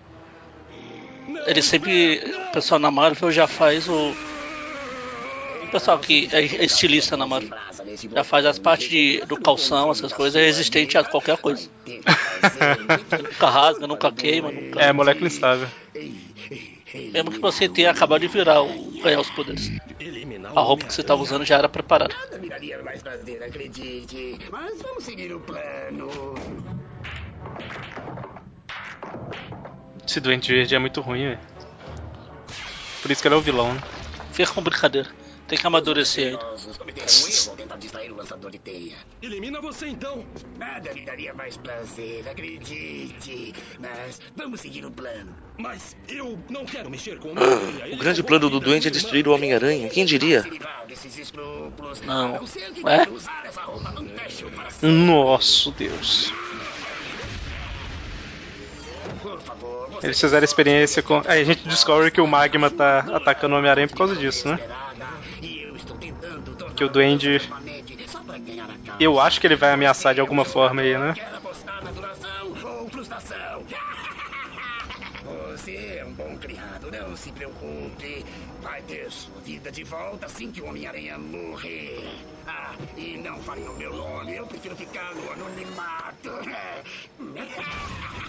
Ele 1.47 1.63
sempre. 1.63 2.25
O 2.49 2.53
pessoal 2.53 2.81
na 2.81 2.91
Marvel 2.91 3.31
já 3.31 3.47
faz 3.47 3.89
o. 3.89 4.11
O 5.63 5.71
pessoal 5.71 6.01
que 6.01 6.29
é 6.33 6.65
estilista 6.65 7.17
na 7.17 7.25
Marvel 7.25 7.57
já 7.97 8.25
faz 8.25 8.47
as 8.47 8.59
partes 8.59 8.89
de, 8.89 9.21
do 9.27 9.41
calção, 9.41 9.91
essas 9.91 10.13
coisas, 10.13 10.41
é 10.41 10.45
resistente 10.45 10.97
a 10.99 11.05
qualquer 11.05 11.37
coisa. 11.39 11.69
Nunca 13.23 13.51
rasga, 13.51 13.87
nunca 13.87 14.13
queima, 14.13 14.53
nunca. 14.53 14.81
É, 14.81 14.93
molécula 14.93 15.27
instável. 15.27 15.69
Mesmo 16.95 17.31
que 17.31 17.39
você 17.39 17.69
tenha 17.69 17.91
acabado 17.91 18.21
de 18.21 18.29
virar 18.29 18.63
o 18.63 19.01
ganhar 19.03 19.21
os 19.21 19.31
poderes. 19.31 19.71
A 20.55 20.61
roupa 20.61 20.87
que 20.87 20.95
você 20.95 21.01
estava 21.01 21.23
usando 21.23 21.45
já 21.45 21.59
era 21.59 21.69
preparada. 21.69 22.15
Nada 22.15 22.39
me 22.39 22.49
daria 22.49 22.83
mais 22.83 23.03
prazer, 23.03 23.43
acredite. 23.43 24.39
Mas 24.51 24.81
vamos 24.81 25.05
seguir 25.05 25.33
o 25.35 25.41
plano. 25.41 26.35
Esse 30.07 30.21
Doente 30.21 30.53
Verde 30.53 30.75
é 30.75 30.79
muito 30.79 31.01
ruim, 31.01 31.25
velho. 31.25 31.41
Por 33.03 33.11
isso 33.11 33.21
que 33.21 33.29
ele 33.29 33.35
é 33.35 33.39
o 33.39 33.43
vilão, 33.43 33.75
né? 33.75 33.81
Fica 34.33 34.53
com 34.53 34.63
brincadeira. 34.63 35.09
Tem 35.49 35.59
que 35.59 35.67
amadurecer 35.67 36.39
tentar 37.57 37.77
distrair 37.77 38.11
o 38.11 38.17
lançador 38.17 38.51
de 38.51 38.59
teia. 38.59 38.97
Elimina 39.23 39.61
você 39.61 39.89
então! 39.89 40.25
Nada 40.59 40.93
me 40.95 41.05
daria 41.05 41.35
mais 41.35 41.57
prazer, 41.57 42.27
acredite. 42.29 43.55
Mas 43.79 44.21
vamos 44.37 44.61
seguir 44.61 44.85
o 44.85 44.91
plano. 44.91 45.35
Mas 45.59 45.97
eu 46.09 46.39
não 46.49 46.65
quero 46.65 46.89
mexer 46.89 47.19
com 47.19 47.29
o 47.29 47.95
O 47.95 47.97
grande 47.97 48.23
plano 48.23 48.49
do 48.49 48.61
doente 48.61 48.89
é 48.89 48.91
destruir 48.91 49.27
o 49.29 49.35
Homem-Aranha. 49.35 49.89
Quem 49.89 50.05
diria? 50.05 50.45
Não. 52.05 52.37
É? 52.37 53.07
para 53.61 54.89
Nossa, 54.89 55.71
Deus. 55.73 56.33
Eles 60.03 60.21
fizeram 60.21 60.45
experiência 60.45 61.03
com. 61.03 61.23
Aí 61.27 61.43
a 61.43 61.45
gente 61.45 61.67
descobre 61.67 62.11
que 62.11 62.21
o 62.21 62.27
Magma 62.27 62.71
tá 62.71 63.01
atacando 63.13 63.55
o 63.55 63.59
Homem-Aranha 63.59 63.89
por 63.89 63.97
causa 63.97 64.15
disso, 64.15 64.49
né? 64.49 64.59
Que 66.79 66.85
o 66.85 66.89
Duende. 66.89 67.41
Eu 69.01 69.19
acho 69.19 69.41
que 69.41 69.49
ele 69.49 69.57
vai 69.57 69.73
ameaçar 69.73 70.15
de 70.15 70.21
alguma 70.21 70.45
forma 70.45 70.81
aí, 70.81 70.97
né? 70.97 71.13
Você 75.51 75.99
é 75.99 76.05
um 76.07 76.13
bom 76.13 76.39
criado, 76.39 76.89
não 76.93 77.17
se 77.17 77.33
preocupe. 77.33 78.25
Vai 78.63 78.81
ter 78.83 79.11
sua 79.11 79.41
vida 79.41 79.73
de 79.73 79.83
volta 79.83 80.27
assim 80.27 80.53
que 80.53 80.61
o 80.61 80.67
Homem-Aranha 80.67 81.19
morrer. 81.19 82.15
Ah, 82.47 82.77
e 82.97 83.17
não 83.17 83.43
fale 83.43 83.63
o 83.63 83.75
meu 83.75 83.93
nome, 83.93 84.37
eu 84.37 84.47
prefiro 84.47 84.77
ficar 84.77 85.13
no 85.17 85.33
anonimato. 85.33 86.31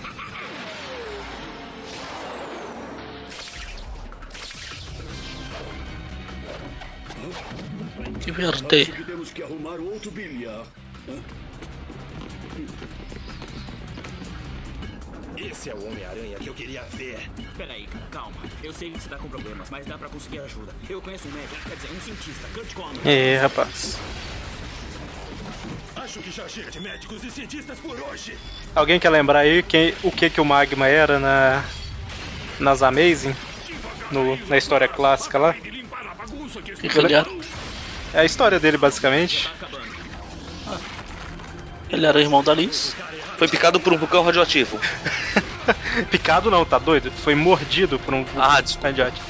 Que 8.29 8.41
verde. 8.41 8.85
que 8.85 9.03
temos 9.05 9.31
que 9.31 9.41
arrumar 9.41 9.79
outro 9.79 10.11
bilhar. 10.11 10.63
Esse 15.35 15.71
é 15.71 15.73
o 15.73 15.87
Homem-Aranha 15.87 16.37
que 16.37 16.47
eu 16.47 16.53
queria 16.53 16.83
ver. 16.93 17.27
Peraí, 17.57 17.87
calma. 18.11 18.37
Eu 18.61 18.71
sei 18.71 18.91
que 18.91 18.99
você 18.99 19.09
tá 19.09 19.17
com 19.17 19.29
problemas, 19.29 19.67
mas 19.71 19.85
dá 19.87 19.97
pra 19.97 20.09
conseguir 20.09 20.39
ajuda. 20.39 20.71
Eu 20.87 21.01
conheço 21.01 21.27
um 21.27 21.31
médico, 21.31 21.55
quer 21.67 21.75
dizer, 21.75 21.89
um 21.91 22.01
cientista, 22.01 22.47
Kurt. 22.53 23.07
É, 23.07 23.37
rapaz. 23.37 23.97
Acho 25.95 26.19
que 26.19 26.31
já 26.31 26.47
chega 26.47 26.69
de 26.69 26.79
médicos 26.81 27.23
e 27.23 27.31
cientistas 27.31 27.79
por 27.79 27.99
hoje. 27.99 28.37
Alguém 28.75 28.99
quer 28.99 29.09
lembrar 29.09 29.39
aí 29.39 29.63
quem, 29.63 29.95
o 30.03 30.11
que 30.11 30.29
que 30.29 30.39
o 30.39 30.45
Magma 30.45 30.87
era 30.87 31.19
na 31.19 31.65
nas 32.59 32.83
Amazing? 32.83 33.35
No, 34.11 34.35
na 34.47 34.57
história 34.57 34.87
clássica 34.87 35.39
lá? 35.39 35.49
O 35.49 35.53
que, 35.53 36.89
que 36.89 36.99
ele? 36.99 37.38
É 38.13 38.19
a 38.21 38.25
história 38.25 38.59
dele, 38.59 38.77
basicamente. 38.77 39.49
Ele 41.89 42.05
era 42.05 42.19
irmão 42.21 42.43
da 42.43 42.53
Liz. 42.53 42.95
Foi 43.37 43.47
picado 43.47 43.79
por 43.79 43.93
um 43.93 43.97
vulcão 43.97 44.23
radioativo. 44.23 44.79
Picado 46.11 46.51
não, 46.51 46.65
tá 46.65 46.77
doido? 46.77 47.11
Foi 47.11 47.33
mordido 47.35 47.97
por 47.99 48.13
um 48.13 48.25
Ah, 48.37 48.61
radioativo. 48.83 49.25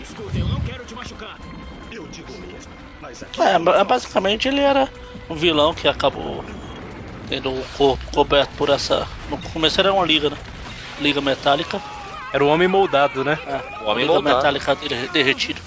Escuta, 0.00 0.38
eu 0.38 0.46
não 0.46 0.60
quero 0.60 0.84
te 0.84 0.94
machucar. 0.94 1.36
Eu 1.90 2.06
digo 2.08 2.32
mesmo. 2.32 2.70
Mas 3.00 3.22
aqui. 3.22 3.40
É, 3.42 3.58
ba- 3.58 3.82
basicamente 3.84 4.46
ele 4.48 4.60
era 4.60 4.88
um 5.30 5.34
vilão 5.34 5.72
que 5.74 5.88
acabou 5.88 6.44
tendo 7.28 7.50
o 7.52 7.64
corpo 7.76 8.04
coberto 8.12 8.52
por 8.56 8.68
essa. 8.68 9.06
No 9.28 9.38
começo 9.38 9.80
era 9.80 9.92
uma 9.92 10.04
liga, 10.04 10.28
né? 10.30 10.36
Liga 11.00 11.20
metálica. 11.20 11.80
Era 12.32 12.44
o 12.44 12.48
homem 12.48 12.68
moldado, 12.68 13.24
né? 13.24 13.38
É, 13.46 13.82
O 13.82 13.86
homem 13.90 14.04
liga 14.04 14.14
moldado. 14.14 14.36
metálica 14.36 14.74
dele 14.76 15.08
derretido. 15.12 15.60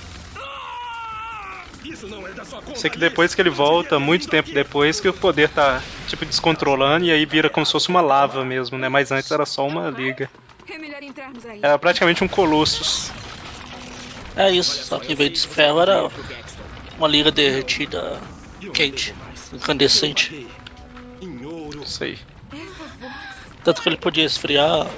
Isso 1.84 2.08
não 2.08 2.28
é 2.28 2.32
da 2.32 2.44
sua 2.46 2.55
conta. 2.55 2.55
Sei 2.74 2.90
que 2.90 2.98
depois 2.98 3.36
que 3.36 3.42
ele 3.42 3.50
volta, 3.50 4.00
muito 4.00 4.28
tempo 4.28 4.54
depois, 4.54 5.00
que 5.00 5.08
o 5.08 5.14
poder 5.14 5.50
tá, 5.50 5.82
tipo, 6.08 6.26
descontrolando 6.26 7.06
e 7.06 7.12
aí 7.12 7.26
vira 7.26 7.50
como 7.50 7.66
se 7.66 7.72
fosse 7.72 7.90
uma 7.90 8.02
lava 8.02 8.44
mesmo, 8.44 8.78
né? 8.78 8.90
Mas 8.90 9.12
antes 9.12 9.32
era 9.32 9.46
só 9.46 9.68
uma 9.68 9.90
liga. 9.90 10.30
É. 11.62 11.68
Era 11.68 11.78
praticamente 11.78 12.24
um 12.24 12.28
Colossus. 12.28 13.12
É 14.36 14.52
isso, 14.52 14.86
só 14.86 15.00
que 15.00 15.14
em 15.14 15.16
vez 15.16 15.32
de 15.32 15.48
ferro 15.48 15.80
era 15.80 16.10
uma 16.98 17.08
liga 17.08 17.32
derretida 17.32 18.20
quente, 18.74 19.14
incandescente. 19.54 20.50
Isso 21.84 22.04
aí. 22.04 22.18
Tanto 23.64 23.82
que 23.82 23.90
ele 23.90 23.98
podia 23.98 24.26
esfriar, 24.26 24.92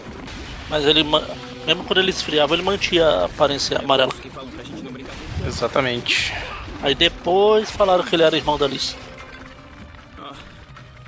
mas 0.70 0.86
ele 0.86 1.04
mesmo 1.66 1.84
quando 1.84 2.00
ele 2.00 2.10
esfriava 2.10 2.54
ele 2.56 2.64
mantinha 2.64 3.06
a 3.06 3.26
aparência 3.26 3.78
amarela. 3.78 4.12
Exatamente. 5.46 6.34
Aí 6.82 6.94
depois 6.96 7.72
falaram 7.72 8.04
que 8.04 8.16
ele 8.16 8.24
era 8.24 8.38
irmão 8.38 8.58
da 8.58 8.68
Liz. 8.68 8.96
Ah, 10.18 10.34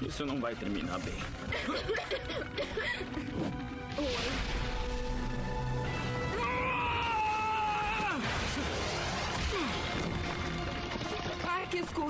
isso 0.02 0.26
não 0.26 0.40
vai 0.40 0.56
terminar 0.56 1.00
bem. 1.00 1.16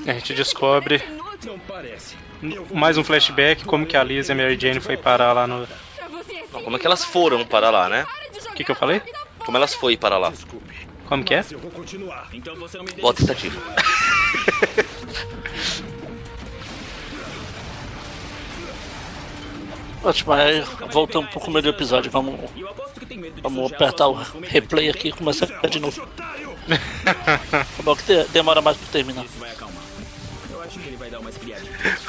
A 0.08 0.14
gente 0.14 0.34
descobre 0.34 1.04
mais 2.74 2.98
um 2.98 3.04
flashback, 3.04 3.66
como 3.66 3.86
que 3.86 3.98
a 3.98 4.04
Liz 4.04 4.30
e 4.30 4.32
a 4.32 4.36
Mary 4.36 4.58
Jane 4.60 4.80
foi 4.80 4.98
parar 4.98 5.34
lá 5.34 5.46
no... 5.46 5.68
Não, 6.52 6.64
como 6.64 6.78
é 6.78 6.80
que 6.80 6.88
elas 6.88 7.04
foram 7.04 7.46
para 7.46 7.70
lá, 7.70 7.90
né? 7.90 8.06
O 8.50 8.54
que 8.54 8.64
que 8.64 8.72
eu 8.72 8.76
falei? 8.76 9.02
Como 9.40 9.58
elas 9.58 9.74
foi 9.74 9.98
para 9.98 10.18
lá? 10.18 10.34
Como 11.10 11.24
que 11.24 11.34
é? 11.34 11.44
Eu 11.52 11.58
vou 11.60 11.72
continuar. 11.72 12.30
Então 12.32 12.56
você 12.56 12.78
não 12.78 12.86
me 12.86 12.92
Boa 12.94 13.14
tentativa. 13.16 13.60
Ótimo, 20.02 20.32
aí 20.32 20.64
voltamos 20.92 21.30
pro 21.30 21.42
começo 21.42 21.64
do 21.64 21.70
episódio. 21.70 22.10
Vamos, 22.10 22.40
vamos 23.44 23.74
apertar 23.74 24.08
o 24.08 24.14
replay 24.44 24.90
aqui 24.90 25.10
e 25.10 25.12
começar 25.12 25.46
de 25.70 25.80
novo. 25.80 26.08
Tá 26.16 27.66
bom 27.84 27.96
que 27.96 28.04
de- 28.04 28.24
demora 28.30 28.62
mais 28.62 28.78
pra 28.78 28.88
terminar. 28.92 29.26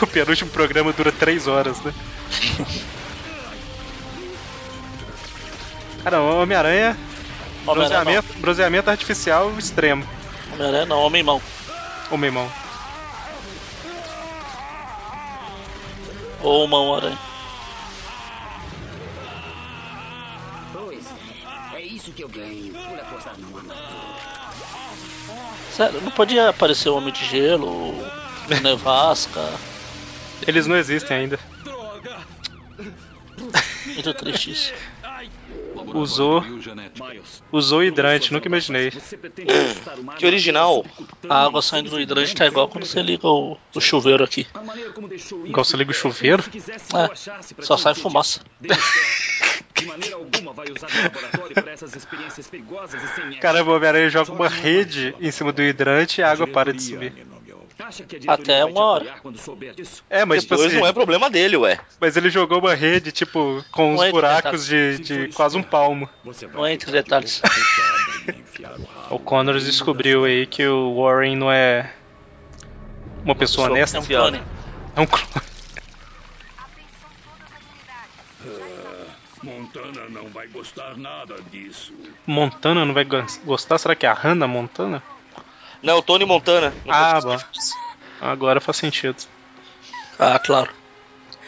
O 0.02 0.06
penúltimo 0.06 0.50
programa 0.50 0.92
dura 0.92 1.10
3 1.12 1.46
horas, 1.46 1.80
né? 1.82 1.94
Cara, 6.04 6.20
Homem-Aranha. 6.20 6.96
Bronzeamento, 7.64 8.32
bronzeamento 8.38 8.90
artificial 8.90 9.50
extremo. 9.58 10.06
Homem-Aranha 10.52 10.86
não, 10.86 11.00
Homem-Mão. 11.00 11.40
Homem-Mão. 12.10 12.50
Ou 16.42 16.66
Mão-Aranha. 16.66 17.18
Pois 20.72 21.06
é. 21.74 21.76
É 21.76 21.82
isso 21.82 22.12
que 22.12 22.24
eu 22.24 22.28
ganho 22.28 22.72
por 22.72 22.98
apostar 22.98 23.34
no 23.38 23.58
amador. 23.58 23.76
Sério, 25.70 26.00
não 26.00 26.10
podia 26.10 26.48
aparecer 26.48 26.88
o 26.88 26.96
Homem 26.96 27.12
de 27.12 27.24
Gelo, 27.24 27.68
o 27.68 28.10
Nevasca. 28.62 29.40
Eles 30.46 30.66
não 30.66 30.76
existem 30.76 31.16
ainda. 31.18 31.38
Muito 33.86 34.14
triste 34.14 34.50
isso. 34.50 34.72
Usou. 35.94 36.42
Usou 37.52 37.82
hidrante, 37.82 38.32
nunca 38.32 38.48
imaginei. 38.48 38.92
Que 40.18 40.26
original. 40.26 40.84
A 41.28 41.44
água 41.44 41.62
saindo 41.62 41.90
do 41.90 42.00
hidrante 42.00 42.34
tá 42.34 42.46
igual 42.46 42.68
quando 42.68 42.84
você 42.84 43.02
liga 43.02 43.26
o, 43.26 43.56
o 43.74 43.80
chuveiro 43.80 44.24
aqui. 44.24 44.46
Igual 45.44 45.64
você 45.64 45.76
liga 45.76 45.90
o 45.90 45.94
chuveiro? 45.94 46.44
É, 46.94 47.62
só 47.62 47.76
sai 47.76 47.94
fumaça. 47.94 48.40
De 48.60 49.86
maneira 49.86 50.16
alguma 50.16 50.52
vai 50.52 50.66
usar 50.70 50.88
o 50.88 51.02
laboratório 51.02 51.54
para 51.54 51.72
essas 51.72 51.94
experiências 51.96 52.46
perigosas 52.46 53.02
e 53.02 53.14
sem 53.14 53.24
ética. 53.24 53.40
Caramba, 53.40 53.70
o 53.70 53.76
Homem-Aranha 53.76 54.10
joga 54.10 54.32
uma 54.32 54.48
rede 54.48 55.14
em 55.20 55.30
cima 55.30 55.52
do 55.52 55.62
hidrante 55.62 56.20
e 56.20 56.24
a 56.24 56.30
água 56.30 56.46
para 56.46 56.72
de 56.72 56.82
subir. 56.82 57.26
Acha 57.82 58.04
que 58.04 58.28
a 58.28 58.32
Até 58.34 58.64
uma 58.64 58.84
hora. 58.84 59.14
quando 59.22 59.38
souber 59.38 59.74
disso? 59.74 60.04
É, 60.10 60.24
mas 60.24 60.42
tipo 60.42 60.54
Depois 60.54 60.70
assim, 60.72 60.80
não 60.80 60.86
é 60.86 60.92
problema 60.92 61.30
dele, 61.30 61.56
ué. 61.56 61.78
Mas 62.00 62.16
ele 62.16 62.28
jogou 62.30 62.58
uma 62.58 62.74
rede, 62.74 63.10
tipo, 63.12 63.64
com 63.70 63.94
Não 63.94 64.04
uns 64.04 64.10
buracos 64.10 64.66
de, 64.66 64.98
de 64.98 65.28
quase 65.28 65.56
um 65.56 65.62
palmo. 65.62 66.08
Não 66.52 66.66
entre 66.68 66.90
detalhes. 66.92 67.40
O 69.10 69.18
Connors 69.18 69.64
descobriu 69.64 70.24
aí 70.24 70.46
que 70.46 70.66
o 70.66 71.02
Warren 71.02 71.36
não 71.36 71.50
é 71.50 71.92
uma 73.24 73.34
pessoa 73.34 73.66
pessoa 73.66 73.70
honesta. 73.70 73.96
É 73.96 74.00
um 74.00 74.04
clone. 74.04 74.42
É 74.96 75.00
um 75.00 75.06
clone. 75.06 75.26
Montana 79.42 80.08
não 80.10 80.28
vai 80.28 80.46
gostar 80.48 80.96
nada 80.98 81.36
disso. 81.50 81.94
Montana 82.26 82.84
não 82.84 82.92
vai 82.92 83.04
gos- 83.04 83.40
gostar? 83.44 83.78
Será 83.78 83.94
que 83.94 84.04
é 84.04 84.08
a 84.08 84.14
Hannah 84.14 84.46
Montana? 84.46 85.02
Não, 85.82 85.98
o 85.98 86.02
Tony 86.02 86.24
Montana. 86.24 86.74
Não 86.84 86.94
Ah, 86.94 87.20
bom. 87.20 87.38
Agora 88.20 88.60
faz 88.60 88.76
sentido. 88.76 89.16
Ah, 90.18 90.38
claro. 90.38 90.70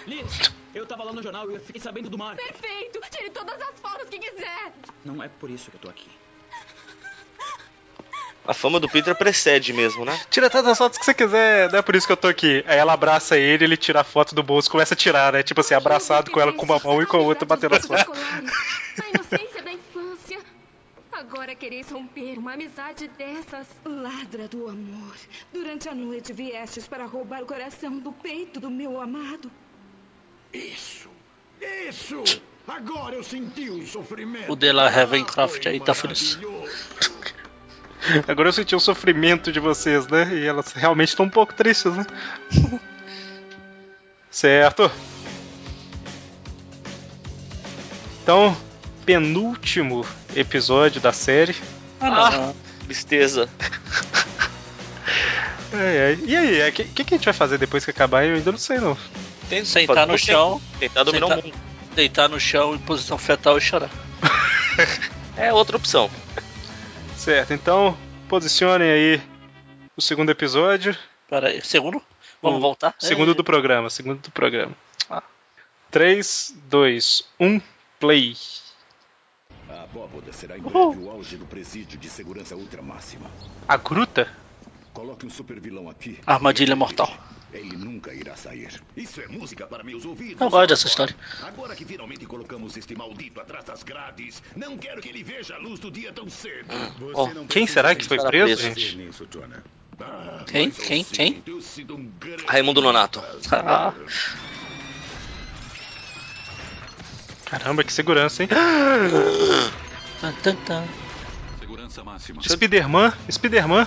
Liz, 0.07 0.53
eu 0.75 0.87
tava 0.87 1.05
lá 1.05 1.13
no 1.13 1.23
jornal 1.23 1.51
e 1.51 1.55
eu 1.55 1.61
fiquei 1.61 1.81
sabendo 1.81 2.09
do 2.09 2.17
mar. 2.17 2.35
Perfeito! 2.35 3.01
Tire 3.11 3.31
todas 3.31 3.61
as 3.61 3.79
fotos 3.81 4.09
que 4.09 4.19
quiser! 4.19 4.73
Não 5.05 5.23
é 5.23 5.29
por 5.29 5.51
isso 5.51 5.71
que 5.71 5.77
eu 5.77 5.81
tô 5.81 5.91
aqui. 5.91 6.09
A 8.45 8.53
fama 8.53 8.81
do 8.81 8.89
Peter 8.89 9.15
precede 9.15 9.73
mesmo, 9.73 10.05
né? 10.05 10.21
Tira 10.29 10.51
tantas 10.51 10.77
fotos 10.77 10.99
que 10.99 11.05
você 11.05 11.15
quiser, 11.15 11.71
não 11.71 11.79
é 11.79 11.83
por 11.83 11.95
isso 11.95 12.07
que 12.07 12.13
eu 12.13 12.17
tô 12.17 12.27
aqui. 12.27 12.65
Aí 12.67 12.77
ela 12.77 12.93
abraça 12.93 13.39
ele, 13.39 13.63
ele 13.65 13.77
tira 13.77 14.01
a 14.01 14.05
foto 14.05 14.35
do 14.35 14.43
bolso, 14.43 14.69
começa 14.69 14.95
a 14.95 14.97
tirar, 14.97 15.33
né? 15.33 15.45
Tipo 15.45 15.61
assim, 15.61 15.75
abraçado 15.75 16.31
com 16.31 16.41
ela 16.41 16.53
com 16.53 16.65
uma 16.65 16.81
mão 16.81 17.01
e 17.01 17.07
com 17.07 17.19
a 17.19 17.21
outra 17.21 17.47
batendo 17.47 17.77
as 17.77 17.87
fotos. 17.87 18.05
A 18.09 19.09
inocência. 19.11 19.62
Agora 21.23 21.55
quereis 21.55 21.89
romper 21.89 22.37
uma 22.37 22.55
amizade 22.55 23.07
dessas. 23.17 23.69
Ladra 23.85 24.49
do 24.49 24.69
amor. 24.69 25.15
Durante 25.53 25.89
a 25.89 25.95
noite 25.95 26.33
viestes 26.33 26.89
para 26.89 27.07
roubar 27.07 27.45
o 27.45 27.47
coração 27.47 27.97
do 28.01 28.11
peito 28.11 28.59
do 28.59 28.69
meu 28.69 29.01
amado. 29.01 29.49
Isso! 30.53 31.09
Isso! 31.89 32.25
Agora 32.67 33.15
eu 33.15 33.23
senti 33.23 33.71
o 33.71 33.87
sofrimento. 33.87 34.53
O 34.53 34.57
de 34.57 34.73
la 34.73 34.89
Ravencroft 34.91 35.65
aí 35.65 35.79
tá 35.79 35.95
feliz. 35.95 36.41
Agora 38.27 38.49
eu 38.49 38.53
senti 38.53 38.75
o 38.75 38.81
sofrimento 38.81 39.53
de 39.53 39.61
vocês, 39.61 40.09
né? 40.09 40.29
E 40.35 40.45
elas 40.45 40.73
realmente 40.73 41.11
estão 41.11 41.27
um 41.27 41.31
pouco 41.31 41.55
tristes, 41.55 41.95
né? 41.95 42.05
certo. 44.29 44.91
Então, 48.25 48.57
penúltimo 49.05 50.07
episódio 50.35 51.01
da 51.01 51.13
série. 51.13 51.55
Ah, 52.01 52.31
não. 52.31 52.57
Tristeza. 52.87 53.49
Ai, 55.75 55.99
ai. 56.05 56.19
E 56.27 56.37
aí, 56.37 56.69
o 56.69 56.73
que, 56.73 56.85
que, 56.85 57.05
que 57.05 57.15
a 57.15 57.17
gente 57.17 57.25
vai 57.25 57.33
fazer 57.33 57.57
depois 57.57 57.83
que 57.85 57.91
acabar? 57.91 58.27
Eu 58.27 58.35
ainda 58.35 58.53
não 58.53 58.59
sei, 58.59 58.77
não. 58.79 58.97
Tem 59.49 59.65
Sentar 59.65 60.07
no 60.07 60.19
chão. 60.19 60.61
Tentar 60.79 61.03
dominar 61.03 61.29
sentar- 61.29 61.39
o 61.45 61.47
mundo. 61.47 61.59
Deitar 61.95 62.29
no 62.29 62.39
chão 62.39 62.75
em 62.75 62.79
posição 62.79 63.17
fetal 63.17 63.57
e 63.57 63.61
chorar. 63.61 63.91
É 65.37 65.53
outra 65.53 65.77
opção. 65.77 66.11
Certo, 67.17 67.53
então, 67.55 67.97
posicionem 68.29 68.91
aí 68.91 69.23
o 69.97 70.03
segundo 70.03 70.31
episódio. 70.31 70.95
Pera 71.31 71.49
aí, 71.49 71.63
segundo? 71.65 72.03
Vamos 72.43 72.59
O 72.59 72.61
voltar? 72.61 72.95
Segundo 72.99 73.31
É. 73.31 73.35
do 73.35 73.45
programa, 73.45 73.89
segundo 73.89 74.21
do 74.21 74.31
programa. 74.31 74.73
Ah. 75.09 75.23
3, 75.91 76.53
2, 76.69 77.23
1, 77.41 77.61
play. 78.01 78.37
A 79.93 79.95
abóboda 79.95 80.33
será 80.33 80.57
em 80.57 80.63
breve 80.63 80.99
o 81.01 81.11
auge 81.11 81.37
do 81.37 81.45
presídio 81.45 81.99
de 81.99 82.09
segurança 82.09 82.57
ultra 82.57 82.81
máxima. 82.81 83.31
A 83.69 83.77
gruta? 83.77 84.27
Coloque 84.95 85.27
um 85.27 85.31
supervilão 85.31 85.91
aqui. 85.91 86.19
Armadilha 86.27 86.75
mortal. 86.75 87.15
Ele 87.53 87.77
nunca 87.77 88.15
irá 88.15 88.35
sair. 88.35 88.83
Isso 88.97 89.21
é 89.21 89.27
música 89.29 89.67
para 89.67 89.85
meus 89.85 90.07
ouvidos. 90.07 90.41
Eu 90.41 90.49
gosto 90.49 90.71
dessa 90.71 90.87
história. 90.87 91.15
Agora 91.43 91.77
que 91.77 91.85
finalmente 91.85 92.25
colocamos 92.25 92.75
este 92.77 92.97
maldito 92.97 93.39
atrás 93.39 93.67
das 93.67 93.83
grades, 93.83 94.43
não 94.57 94.79
quero 94.79 95.03
que 95.03 95.11
ele 95.11 95.23
veja 95.23 95.57
a 95.57 95.59
luz 95.59 95.79
do 95.79 95.91
dia 95.91 96.11
tão 96.11 96.31
cedo. 96.31 96.69
Você 96.99 97.13
Ó, 97.15 97.29
não 97.35 97.47
quem 97.47 97.67
será 97.67 97.95
que 97.95 98.07
foi 98.07 98.17
preso, 98.19 98.47
nisso, 98.67 98.81
gente? 98.81 98.97
nisso, 98.97 99.27
Jonah. 99.31 99.63
Ah, 100.01 100.45
Quem? 100.47 100.71
Quem? 100.71 101.05
Quem? 101.05 101.45
um 101.91 102.11
grande 102.19 102.47
Raimundo 102.47 102.81
Nonato. 102.81 103.23
Ah, 103.53 103.93
Caramba, 107.45 107.85
que 107.85 107.93
segurança, 107.93 108.43
hein? 108.43 108.49
Segurança 111.59 112.05
máxima. 112.05 112.43
Spiderman, 112.43 113.13
Spiderman. 113.31 113.87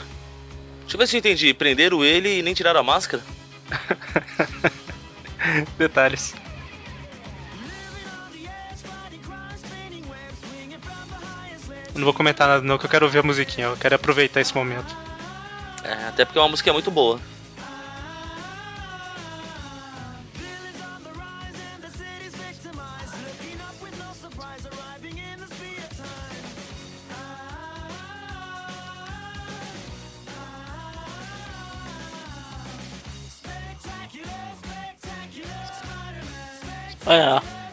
Deixa 0.82 0.96
eu 0.96 1.00
ver 1.00 1.08
se 1.08 1.16
eu 1.16 1.20
entendi. 1.20 1.54
Prenderam 1.54 2.04
ele 2.04 2.40
e 2.40 2.42
nem 2.42 2.54
tiraram 2.54 2.80
a 2.80 2.84
máscara? 2.84 3.24
Detalhes. 5.78 6.34
Eu 11.94 12.00
não 12.00 12.04
vou 12.04 12.14
comentar 12.14 12.48
nada 12.48 12.62
não, 12.62 12.78
que 12.78 12.86
eu 12.86 12.90
quero 12.90 13.06
ouvir 13.06 13.20
a 13.20 13.24
musiquinha. 13.24 13.68
Eu 13.68 13.78
quero 13.78 13.96
aproveitar 13.96 14.42
esse 14.42 14.54
momento. 14.54 14.96
É, 15.84 16.08
Até 16.10 16.26
porque 16.26 16.38
é 16.38 16.42
uma 16.42 16.50
música 16.50 16.74
muito 16.74 16.92
boa. 16.92 17.20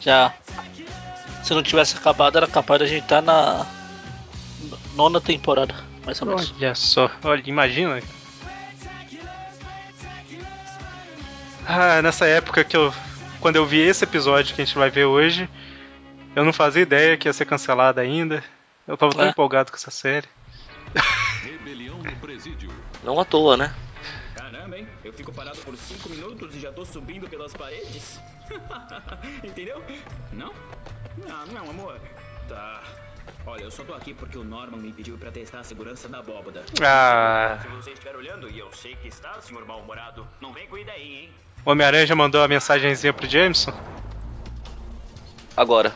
Já. 0.02 0.32
Se 1.42 1.54
não 1.54 1.62
tivesse 1.62 1.96
acabado, 1.96 2.36
era 2.36 2.46
capaz 2.46 2.78
de 2.80 2.84
a 2.84 2.88
gente 2.88 3.02
estar 3.02 3.20
na 3.22 3.66
nona 4.94 5.20
temporada, 5.20 5.74
mais 6.04 6.20
ou 6.22 6.28
menos. 6.28 6.54
Olha 6.56 6.74
só, 6.74 7.10
olha, 7.24 7.42
imagina. 7.46 8.00
Ah, 11.66 12.02
nessa 12.02 12.26
época 12.26 12.64
que 12.64 12.76
eu. 12.76 12.92
Quando 13.40 13.56
eu 13.56 13.66
vi 13.66 13.80
esse 13.80 14.04
episódio 14.04 14.54
que 14.54 14.62
a 14.62 14.64
gente 14.64 14.78
vai 14.78 14.88
ver 14.88 15.04
hoje, 15.04 15.48
eu 16.36 16.44
não 16.44 16.52
fazia 16.52 16.82
ideia 16.82 17.16
que 17.16 17.28
ia 17.28 17.32
ser 17.32 17.44
cancelada 17.44 18.00
ainda. 18.00 18.42
Eu 18.86 18.96
tava 18.96 19.12
tão 19.14 19.24
É. 19.24 19.28
empolgado 19.28 19.70
com 19.70 19.76
essa 19.76 19.90
série. 19.90 20.28
Rebelião 21.42 21.98
no 21.98 22.12
presídio. 22.16 22.70
Não 23.02 23.18
à 23.18 23.24
toa, 23.24 23.56
né? 23.56 23.74
Caramba, 24.62 24.79
hein? 24.79 24.87
Eu 25.03 25.12
fico 25.12 25.33
parado 25.33 25.59
por 25.59 25.77
cinco 25.77 26.09
minutos 26.09 26.55
e 26.55 26.61
já 26.61 26.70
tô 26.70 26.85
subindo 26.85 27.29
pelas 27.29 27.53
paredes. 27.53 28.20
Entendeu? 29.42 29.83
Não? 30.33 30.53
Não, 31.16 31.46
não 31.46 31.70
amor. 31.70 32.01
Tá. 32.48 32.81
Olha, 33.44 33.64
eu 33.64 33.72
só 33.72 33.83
tô 33.83 33.92
aqui 33.92 34.14
porque 34.14 34.38
o 34.38 34.44
Norman 34.44 34.77
me 34.77 34.92
pediu 34.92 35.18
pra 35.18 35.33
testar 35.33 35.61
a 35.61 35.64
segurança 35.64 36.09
da 36.09 36.20
abóboda. 36.20 36.64
Ah. 36.81 37.59
Se 37.61 37.68
você 37.68 37.90
estiver 37.90 38.14
olhando, 38.14 38.48
e 38.48 38.57
eu 38.57 38.72
sei 38.72 38.94
que 38.94 39.09
está, 39.09 39.40
senhor 39.40 39.66
mal-humorado, 39.66 40.25
não 40.40 40.53
vem 40.53 40.68
com 40.68 40.79
ideia 40.79 40.96
aí, 40.96 41.22
hein? 41.22 41.31
Homem-Aranha 41.64 42.07
já 42.07 42.14
mandou 42.14 42.40
a 42.40 42.46
mensagenzinha 42.46 43.12
pro 43.12 43.29
Jameson. 43.29 43.72
Agora. 45.57 45.92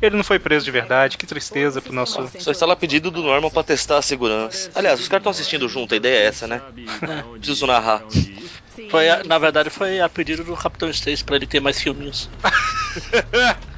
Ele 0.00 0.16
não 0.16 0.22
foi 0.24 0.38
preso 0.38 0.64
de 0.64 0.70
verdade, 0.70 1.16
que 1.18 1.26
tristeza 1.26 1.82
pro 1.82 1.92
nosso. 1.92 2.30
Só 2.38 2.50
está 2.52 2.64
lá 2.64 2.76
pedido 2.76 3.10
do 3.10 3.20
Norman 3.22 3.50
pra 3.50 3.64
testar 3.64 3.98
a 3.98 4.02
segurança. 4.02 4.70
Aliás, 4.74 5.00
os 5.00 5.08
caras 5.08 5.22
estão 5.22 5.30
assistindo 5.30 5.68
junto, 5.68 5.92
a 5.92 5.96
ideia 5.96 6.18
é 6.22 6.26
essa, 6.26 6.46
né? 6.46 6.62
Preciso 7.38 7.66
narrar. 7.66 8.02
Foi, 8.90 9.08
a- 9.10 9.24
na 9.24 9.38
verdade, 9.38 9.70
foi 9.70 10.00
a 10.00 10.08
pedido 10.08 10.44
do 10.44 10.56
Capitão 10.56 10.88
Stacy 10.88 11.24
pra 11.24 11.34
ele 11.36 11.46
ter 11.46 11.60
mais 11.60 11.80
filminhos. 11.82 12.30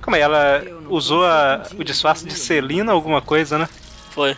Como 0.00 0.16
é? 0.16 0.20
Ela 0.20 0.62
usou 0.88 1.24
a- 1.24 1.62
o 1.78 1.84
disfarce 1.84 2.26
de 2.26 2.34
Celina, 2.34 2.92
alguma 2.92 3.20
coisa, 3.20 3.58
né? 3.58 3.68
Foi. 4.10 4.36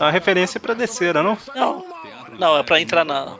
É 0.00 0.02
uma 0.04 0.10
referência 0.10 0.58
pra 0.58 0.72
descer, 0.74 1.14
não? 1.14 1.36
Não, 1.54 1.84
não, 2.38 2.58
é 2.58 2.62
pra 2.62 2.80
entrar 2.80 3.04
na. 3.04 3.36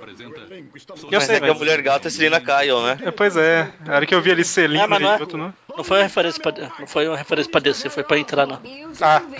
Eu 0.74 1.08
Mas 1.12 1.24
sei, 1.24 1.36
é 1.36 1.40
que 1.40 1.50
a 1.50 1.54
mulher 1.54 1.82
gata 1.82 2.08
é 2.08 2.10
Selena 2.10 2.40
Kyle, 2.40 2.82
né? 2.82 2.98
É, 3.02 3.10
pois 3.10 3.36
é. 3.36 3.70
A 3.86 3.96
hora 3.96 4.06
que 4.06 4.14
eu 4.14 4.22
vi 4.22 4.30
ali 4.30 4.44
Celina 4.44 4.84
É, 4.84 4.86
mas 4.86 5.00
não 5.00 5.12
é, 5.12 5.18
outro 5.20 5.36
não. 5.36 5.52
não 5.76 5.84
foi 5.84 5.98
uma 5.98 6.04
referência 6.04 6.42
pra, 6.42 6.52
não 6.78 6.86
foi 6.86 7.06
uma 7.08 7.16
referência 7.16 7.50
pra 7.50 7.60
descer, 7.60 7.90
foi 7.90 8.02
pra 8.02 8.18
entrar 8.18 8.46
na. 8.46 8.58
Ah. 9.00 9.22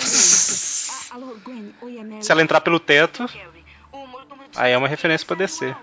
Se 2.21 2.33
ela 2.33 2.41
entrar 2.41 2.61
pelo 2.63 2.81
teto, 2.81 3.29
aí 4.57 4.73
é 4.73 4.79
uma 4.79 4.89
referência 4.89 5.27
pra 5.27 5.37
descer. 5.37 5.77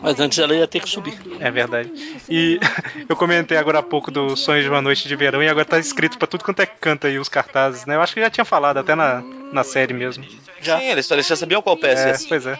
Mas 0.00 0.18
antes 0.18 0.38
ela 0.38 0.54
ia 0.54 0.66
ter 0.66 0.80
que 0.80 0.88
subir. 0.88 1.16
É 1.38 1.50
verdade. 1.50 1.92
E 2.28 2.58
eu 3.08 3.14
comentei 3.14 3.56
agora 3.56 3.78
há 3.78 3.82
pouco 3.82 4.10
do 4.10 4.36
Sonhos 4.36 4.64
de 4.64 4.70
uma 4.70 4.82
Noite 4.82 5.06
de 5.06 5.14
Verão 5.14 5.42
e 5.42 5.48
agora 5.48 5.64
tá 5.64 5.78
escrito 5.78 6.18
pra 6.18 6.26
tudo 6.26 6.44
quanto 6.44 6.60
é 6.60 6.66
canto 6.66 7.06
aí 7.06 7.18
os 7.18 7.28
cartazes, 7.28 7.86
né? 7.86 7.94
Eu 7.94 8.02
acho 8.02 8.14
que 8.14 8.20
já 8.20 8.30
tinha 8.30 8.44
falado, 8.44 8.78
até 8.78 8.94
na, 8.94 9.22
na 9.52 9.62
série 9.62 9.94
mesmo. 9.94 10.24
Já. 10.60 10.78
Sim, 10.78 10.86
eles, 10.86 11.08
eles 11.10 11.26
já 11.26 11.36
sabiam 11.36 11.62
qual 11.62 11.76
peça 11.76 12.08
É, 12.08 12.28
pois 12.28 12.46
é. 12.46 12.58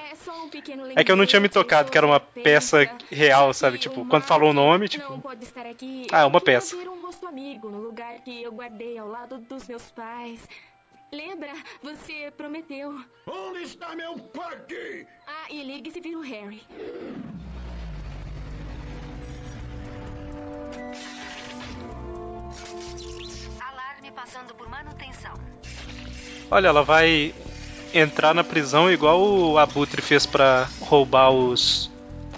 É 0.97 1.05
que 1.05 1.13
eu 1.13 1.17
não 1.17 1.27
tinha 1.27 1.41
me 1.41 1.49
tocado 1.49 1.91
que 1.91 1.97
era 1.99 2.07
uma 2.07 2.21
peça 2.21 2.79
real, 3.11 3.53
sabe? 3.55 3.79
Tipo, 3.79 4.05
quando 4.07 4.25
falou 4.25 4.51
o 4.51 4.55
nome, 4.55 4.85
Não 4.85 4.89
tipo. 4.89 5.19
pode 5.21 5.45
estar 5.45 5.67
aqui. 5.67 6.07
Ah, 6.13 6.21
é 6.23 6.25
uma 6.25 6.41
peça. 6.41 6.77
um 6.77 7.01
rosto 7.03 7.27
amigo 7.27 7.69
no 7.71 7.79
lugar 7.81 8.15
que 8.25 8.43
eu 8.43 8.53
guardei 8.53 8.99
ao 8.99 9.09
lado 9.09 9.39
dos 9.39 9.67
meus 9.69 9.91
pais. 9.91 10.41
Lembra? 11.13 11.53
Você 11.83 12.31
prometeu. 12.37 12.95
Onde 13.27 13.63
está 13.63 13.95
meu 13.97 14.19
parque? 14.19 15.07
Ah, 15.27 15.47
e 15.51 15.63
ligue 15.63 15.91
se 15.91 16.01
vir 16.01 16.17
o 16.17 16.21
Harry. 16.21 16.63
Alarme 23.61 24.11
passando 24.13 24.55
por 24.55 24.69
manutenção. 24.69 25.35
Olha, 26.51 26.69
ela 26.69 26.83
vai 26.83 27.35
entrar 27.93 28.35
na 28.35 28.45
prisão 28.45 28.91
igual 28.91 29.21
o 29.21 29.59
Abutre 29.59 30.03
fez 30.03 30.27
pra 30.27 30.69
roubar 30.81 31.31
os, 31.31 31.91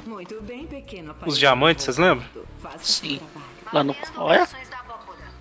Muito 0.06 0.40
bem, 0.42 0.66
pequeno 0.66 1.14
os 1.26 1.38
diamantes, 1.38 1.84
vocês 1.84 1.98
lembram? 1.98 2.26
Sim. 2.80 3.20
Lá 3.72 3.84
no. 3.84 3.94
Olha. 4.16 4.48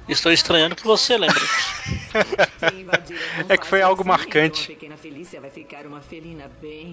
Estou 0.08 0.32
estranhando 0.32 0.76
que 0.76 0.84
você 0.84 1.18
lembra. 1.18 1.40
É 3.48 3.56
que 3.56 3.68
foi 3.68 3.82
algo 3.84 4.04
marcante. 4.04 4.76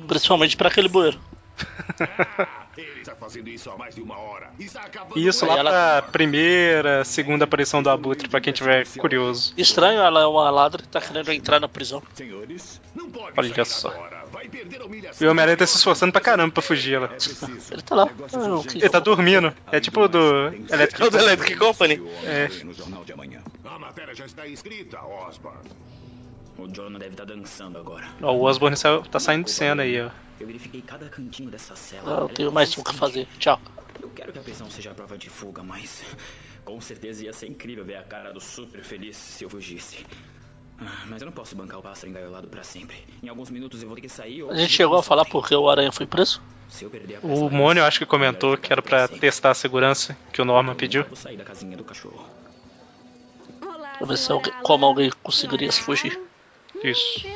Principalmente 0.07 0.57
pra 0.57 0.69
aquele 0.69 0.89
bueiro. 0.89 1.19
Ele 2.77 3.01
está 3.01 3.15
fazendo 3.17 3.49
isso 3.49 3.71
há 3.71 3.77
mais 3.79 3.95
de 3.95 4.03
uma 4.03 4.19
hora. 4.19 4.51
Está 4.59 4.83
acabando 4.83 5.19
E 5.19 5.27
isso 5.27 5.47
lá 5.47 5.57
ela- 5.59 5.71
pra 6.03 6.11
primeira, 6.13 7.05
segunda 7.05 7.45
aparição 7.45 7.83
do 7.83 7.89
Abutre, 7.89 8.29
pra 8.29 8.41
quem 8.41 8.53
tiver 8.53 8.87
curioso. 8.99 9.55
Estranho, 9.57 10.01
ela 10.01 10.21
é 10.21 10.27
uma 10.27 10.51
ladra 10.51 10.83
tá 10.91 11.01
querendo 11.01 11.31
entrar 11.33 11.59
na 11.59 11.69
prisão. 11.69 12.03
Senhores, 12.15 12.81
não 12.95 13.09
pode 13.11 13.33
Olha 13.39 13.65
só. 13.65 13.91
E 15.19 15.25
o 15.27 15.31
Homem-Aranha 15.31 15.57
tá 15.57 15.67
se 15.67 15.77
esforçando 15.77 16.13
pra 16.13 16.21
caramba 16.21 16.53
pra 16.53 16.63
fugir 16.63 17.01
lá. 17.01 17.09
Ele 17.71 17.83
tá 17.83 17.95
lá. 17.95 18.09
Ah, 18.35 18.55
o 18.57 18.63
que- 18.65 18.79
Ele 18.79 18.89
tá 18.91 19.01
dormindo. 19.01 19.55
É 19.73 19.81
tipo 19.81 20.03
o 20.03 20.09
do 20.09 20.49
Electric 20.71 21.03
É 21.03 21.07
o 21.07 21.11
do 21.11 21.19
Electric 21.19 21.57
Company. 21.57 22.03
É. 22.25 22.49
A 23.65 23.79
matéria 23.79 24.15
já 24.15 24.27
está 24.27 24.47
escrita, 24.47 25.01
Osborne. 25.03 25.71
O 26.59 26.67
Jonah 26.69 26.99
deve 26.99 27.13
estar 27.13 27.25
dançando 27.25 27.79
agora. 27.79 28.07
Ó, 28.23 28.33
o 28.33 28.43
Osborne 28.43 28.77
saiu- 28.77 29.03
tá 29.03 29.21
saindo 29.21 29.45
de 29.45 29.51
cena 29.51 29.83
aí, 29.83 30.01
ó. 30.01 30.11
Eu 30.41 30.47
verifiquei 30.47 30.81
cada 30.83 31.09
cantinho 31.09 31.51
dessa 31.51 31.77
cela. 31.77 32.19
Ah, 32.19 32.21
eu 32.23 32.29
tenho 32.29 32.53
mais 32.53 32.77
um 32.79 32.83
que 32.83 32.95
fazer. 32.95 33.27
Tchau. 33.39 33.61
Eu 34.01 34.11
quero 34.11 34.33
que 34.33 34.39
a 34.39 34.43
prisão 34.43 34.71
seja 34.71 34.91
a 34.91 34.95
prova 34.95 35.17
de 35.19 35.29
fuga, 35.31 35.63
mas 35.63 36.03
com 36.65 36.81
certeza 36.81 37.25
ia 37.25 37.33
ser 37.33 37.49
incrível 37.49 37.85
ver 37.85 37.97
a 37.97 38.03
cara 38.03 38.33
do 38.33 38.41
super 38.41 38.83
feliz 38.83 39.17
se 39.17 39.45
eu 39.45 39.51
fugisse. 39.51 40.07
Ah, 40.79 41.05
mas 41.07 41.23
eu 41.23 41.27
não 41.27 41.33
posso 41.33 41.57
bancar 41.57 41.79
o 41.79 41.83
pássaro 41.83 42.09
engaiolado 42.11 42.49
pra 42.49 42.63
sempre. 42.63 42.97
Em 43.23 43.29
alguns 43.29 43.49
minutos 43.49 43.81
eu 43.83 43.89
vou 43.89 43.95
ter 43.97 44.03
que 44.03 44.09
sair 44.11 44.43
ou... 44.43 44.51
A 44.51 44.57
gente 44.57 44.73
chegou 44.73 44.99
a 44.99 45.03
falar 45.03 45.25
porque 45.25 45.55
o 45.55 45.69
Aranha 45.71 45.91
foi 45.91 46.07
preso? 46.07 46.43
Se 46.69 46.85
eu 46.85 46.91
perder 46.91 47.17
a 47.17 47.27
O 47.27 47.49
Mônio 47.49 47.85
acho 47.85 47.99
que 47.99 48.05
comentou 48.07 48.59
que 48.59 48.71
era 48.73 48.83
pra 48.83 49.09
testar 49.09 49.51
a 49.53 49.55
segurança 49.55 50.17
que 50.33 50.43
o 50.43 50.45
Norman 50.45 50.75
pediu. 50.75 51.05
Vou 51.05 51.17
sair 51.17 51.37
da 51.39 51.45
casinha 51.45 51.77
do 51.77 51.85
cachorro. 51.85 52.27
Pra 53.99 54.07
ver 54.07 54.19
se 54.19 54.31
alguém, 54.31 54.53
como 54.63 54.85
alguém 54.85 55.11
conseguiria 55.23 55.73
se 55.73 55.81
fugir. 55.81 56.21
Isso. 56.91 57.27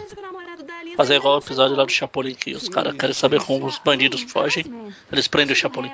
Fazer 0.96 1.16
igual 1.16 1.36
o 1.36 1.38
episódio 1.38 1.76
lá 1.76 1.84
do 1.84 1.90
Chapolin, 1.90 2.34
que 2.34 2.52
os 2.52 2.68
caras 2.68 2.94
querem 2.94 3.14
saber 3.14 3.42
como 3.42 3.66
os 3.66 3.78
bandidos 3.78 4.22
fogem. 4.22 4.64
Eles 5.10 5.26
prendem 5.26 5.54
o 5.54 5.56
Chapolin. 5.56 5.90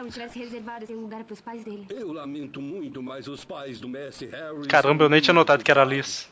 Eu 1.91 2.13
lamento 2.13 2.61
muito, 2.61 3.03
mas 3.03 3.27
os 3.27 3.45
pais 3.45 3.81
do 3.81 3.89
Messi 3.89 4.27
Harry. 4.27 4.67
Caramba, 4.69 5.05
eu 5.05 5.09
nem 5.09 5.21
tinha 5.21 5.33
notado 5.33 5.65
que 5.65 5.71
era 5.71 5.83
a 5.83 5.85
Liz. 5.85 6.29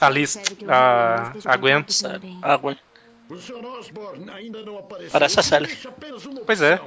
A 0.00 0.08
a, 1.46 1.56
Gwen. 1.56 1.84
A. 2.42 2.58
Parece 5.12 5.40
a 5.40 5.42
Sally. 5.42 5.78
Pois 6.44 6.60
é. 6.60 6.80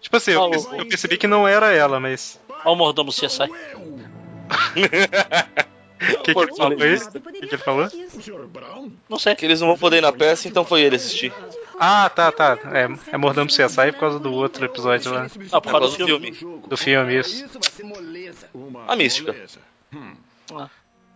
Tipo 0.00 0.16
assim, 0.16 0.32
eu, 0.32 0.50
eu 0.52 0.88
percebi 0.88 1.16
que 1.16 1.26
não 1.26 1.46
era 1.46 1.72
ela, 1.72 2.00
mas. 2.00 2.40
Olha 2.48 2.70
o 2.70 2.74
mordomo 2.74 3.12
CSI. 3.12 3.48
O 6.00 6.22
que, 6.22 6.34
que 6.34 6.40
ele 6.40 6.56
falou 6.56 6.86
isso? 6.86 7.08
O 7.08 7.20
que, 7.20 7.46
que 7.46 7.54
ele 7.54 7.58
falou? 7.58 7.88
Não 9.08 9.18
sei. 9.18 9.34
Que 9.34 9.44
eles 9.44 9.60
não 9.60 9.68
vão 9.68 9.78
poder 9.78 9.98
ir 9.98 10.02
na 10.02 10.12
peça, 10.12 10.48
então 10.48 10.64
foi 10.64 10.82
ele 10.82 10.96
assistir. 10.96 11.32
Ah, 11.78 12.08
tá, 12.08 12.32
tá. 12.32 12.58
É, 12.72 13.14
é 13.14 13.16
Mordendo 13.16 13.48
CSI 13.48 13.92
por 13.92 14.00
causa 14.00 14.18
do 14.18 14.32
outro 14.32 14.64
episódio 14.64 15.12
lá. 15.12 15.26
Ah, 15.52 15.60
por 15.60 15.70
causa 15.70 15.96
do 15.96 15.98
do 15.98 16.06
filme. 16.06 16.30
Do 16.68 16.76
filme, 16.76 17.18
isso. 17.18 17.46
Moleza. 17.84 18.48
Uma 18.54 18.84
A 18.86 18.96
mística. 18.96 19.34
Hum. 19.92 20.14
Ah. 20.54 20.68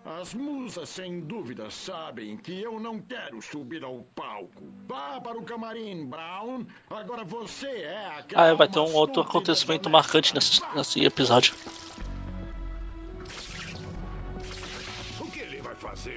As 0.04 0.34
musas, 0.34 0.88
sem 0.88 1.20
dúvida, 1.20 1.70
sabem 1.70 2.36
que 2.36 2.60
eu 2.60 2.80
não 2.80 2.98
quero 2.98 3.40
subir 3.40 3.84
ao 3.84 4.04
palco. 4.16 4.64
Vá 4.88 5.20
para 5.20 5.38
o 5.38 5.44
camarim, 5.44 6.06
Brown. 6.06 6.66
Agora 6.90 7.22
você 7.22 7.68
é 7.68 8.06
aquela 8.18 8.50
Ah, 8.50 8.54
vai 8.54 8.66
ter 8.66 8.80
um 8.80 8.92
outro 8.94 9.22
acontecimento 9.22 9.88
marcante 9.88 10.34
nesse, 10.34 10.60
nesse 10.74 11.04
episódio. 11.04 11.54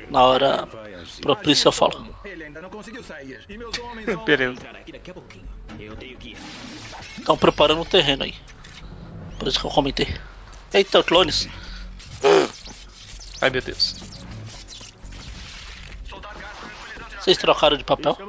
Na 0.10 0.23
hora 0.23 0.67
propícia 1.21 1.67
eu 1.67 1.71
falo. 1.71 2.15
Beleza. 4.25 4.62
Estão 7.17 7.38
preparando 7.38 7.82
o 7.82 7.86
terreno 7.86 8.23
aí. 8.23 8.36
Por 9.39 9.47
isso 9.47 9.60
que 9.60 9.65
eu 9.65 9.71
comentei. 9.71 10.08
Eita, 10.73 11.04
clones. 11.04 11.47
Ai 13.41 13.49
meu 13.49 13.62
Deus. 13.62 13.95
Vocês 17.19 17.38
trocaram 17.38 17.78
de 17.78 17.84
papel? 17.84 18.17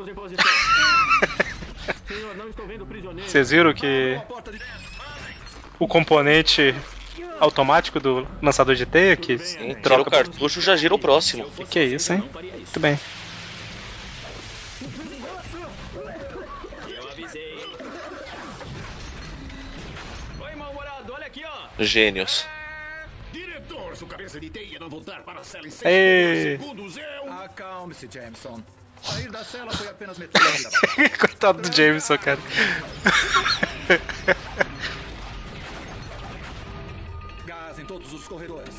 Vocês 3.27 3.51
viram 3.51 3.75
que 3.75 4.21
o 5.79 5.87
componente 5.87 6.75
automático 7.41 8.01
do 8.01 8.27
lançador 8.43 8.75
de 8.75 8.87
teia 8.87 9.17
que 9.17 9.37
Tira 9.37 9.73
o 9.73 9.75
troca. 9.83 10.11
cartucho, 10.11 10.61
já 10.61 10.77
gira 10.77 10.95
o 10.95 10.99
próximo. 10.99 11.51
Que 11.71 11.79
é 11.79 11.85
isso, 11.85 12.13
hein? 12.13 12.19
Muito 12.21 12.81
bem. 12.81 12.99
Eu 16.89 17.09
avisei. 17.09 17.57
Oi, 20.41 20.55
mal-humorado, 20.57 21.13
olha 21.13 21.27
aqui, 21.27 21.43
ó. 21.45 21.83
Gênios. 21.83 22.47
Diretor, 23.33 23.93
o 24.01 24.07
cabeça 24.07 24.41
de 24.41 24.51
teia 24.51 24.79
não 24.79 24.89
voltar 24.89 25.23
para 25.23 25.41
a 25.41 25.45
cela 25.45 25.67
em 25.67 25.71
seis 25.71 25.85
Ei. 25.85 26.59
segundos, 26.59 26.97
eu... 26.97 27.33
Acalme-se, 27.33 28.09
Jameson. 28.13 28.63
Sair 29.03 29.31
da 29.31 29.45
cela 29.45 29.71
foi 29.73 29.89
apenas 29.89 30.19
metade 30.19 30.63
da 30.63 30.71
Coitado 31.19 31.63
do 31.63 31.77
Jameson, 31.77 32.19
cara. 32.19 32.39
todos 38.07 38.13
os 38.13 38.29
corredores. 38.29 38.75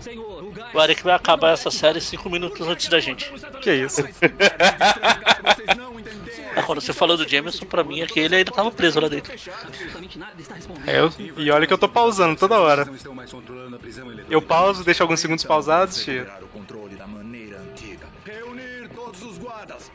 Senhor, 0.00 0.44
o 0.44 0.50
gás. 0.50 0.74
O 0.74 0.80
Eric 0.80 1.02
vai 1.02 1.14
acabar 1.14 1.52
essa 1.52 1.70
série 1.70 2.00
5 2.00 2.30
minutos 2.30 2.66
antes 2.66 2.88
da 2.88 2.98
gente. 3.00 3.30
Que 3.60 3.74
isso? 3.74 4.02
Quando 6.66 6.80
você 6.80 6.92
falou 6.92 7.16
do 7.16 7.28
Jameson, 7.28 7.66
pra 7.66 7.84
mim 7.84 8.00
é 8.00 8.06
que 8.06 8.18
ele 8.20 8.36
ainda 8.36 8.50
tava 8.50 8.70
preso 8.70 9.00
lá 9.00 9.08
dentro. 9.08 9.32
É, 10.86 11.00
eu, 11.00 11.12
e 11.36 11.50
olha 11.50 11.66
que 11.66 11.72
eu 11.72 11.78
tô 11.78 11.88
pausando 11.88 12.36
toda 12.36 12.58
hora. 12.58 12.88
Eu 14.28 14.42
pauso, 14.42 14.84
deixo 14.84 15.02
alguns 15.02 15.20
segundos 15.20 15.44
pausados, 15.44 16.02
tiro. 16.02 16.30
o 16.42 16.48
controle 16.48 16.96
da 16.96 17.06
maneira 17.06 17.60
antiga. 17.60 18.06
Reunir 18.24 18.88
todos 18.94 19.22
os 19.22 19.38
guardas. 19.38 19.90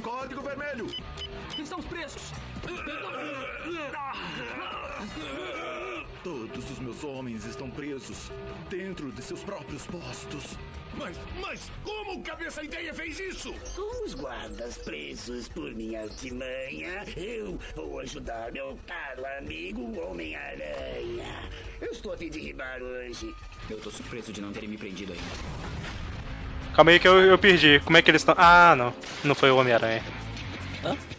Os 6.74 6.80
meus 6.80 7.04
homens 7.04 7.46
estão 7.46 7.70
presos 7.70 8.32
dentro 8.70 9.12
de 9.12 9.22
seus 9.22 9.44
próprios 9.44 9.86
postos. 9.86 10.58
Mas, 10.98 11.18
mas, 11.40 11.72
como 11.84 12.20
o 12.20 12.24
cabeça 12.24 12.62
de 12.62 12.68
teia 12.68 12.94
fez 12.94 13.20
isso? 13.20 13.54
Com 13.76 14.06
os 14.06 14.14
guardas 14.16 14.78
presos 14.80 15.48
por 15.50 15.74
minha 15.76 16.02
artimanha, 16.02 17.04
eu 17.16 17.60
vou 17.76 18.00
ajudar 18.00 18.52
meu 18.52 18.78
caro 18.88 19.24
amigo 19.40 20.00
Homem-Aranha. 20.02 21.50
Eu 21.80 21.92
estou 21.92 22.14
a 22.14 22.18
fim 22.18 22.30
de 22.30 22.40
ribar 22.40 22.82
hoje. 22.82 23.36
Eu 23.70 23.80
tô 23.80 23.92
surpreso 23.92 24.34
de 24.34 24.42
não 24.42 24.52
terem 24.52 24.70
me 24.70 24.78
prendido 24.78 25.14
ainda. 25.14 25.26
Calma 26.76 26.92
aí 26.92 27.00
que 27.00 27.08
eu, 27.08 27.22
eu 27.22 27.38
perdi. 27.38 27.80
Como 27.86 27.98
é 27.98 28.02
que 28.02 28.10
eles 28.10 28.22
estão? 28.22 28.36
Ah, 28.38 28.76
não. 28.76 28.94
Não 29.24 29.36
foi 29.36 29.52
o 29.52 29.58
Homem-Aranha. 29.58 30.04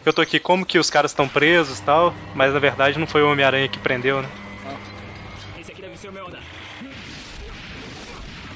Eu 0.05 0.13
tô 0.13 0.21
aqui 0.21 0.39
como 0.39 0.65
que 0.65 0.77
os 0.77 0.89
caras 0.89 1.11
estão 1.11 1.27
presos 1.27 1.79
e 1.79 1.81
tal, 1.81 2.13
mas 2.33 2.53
na 2.53 2.59
verdade 2.59 2.99
não 2.99 3.07
foi 3.07 3.23
o 3.23 3.31
Homem-Aranha 3.31 3.67
que 3.67 3.79
prendeu, 3.79 4.21
né? 4.21 4.29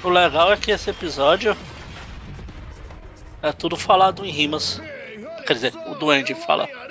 O 0.02 0.08
legal 0.08 0.52
é 0.52 0.56
que 0.56 0.70
esse 0.70 0.88
episódio 0.90 1.56
é 3.42 3.52
tudo 3.52 3.76
falado 3.76 4.24
em 4.24 4.30
rimas. 4.30 4.80
Quer 5.46 5.54
dizer, 5.54 5.74
o 5.86 5.94
Duende 5.94 6.34
fala. 6.34 6.64
É. 6.64 6.90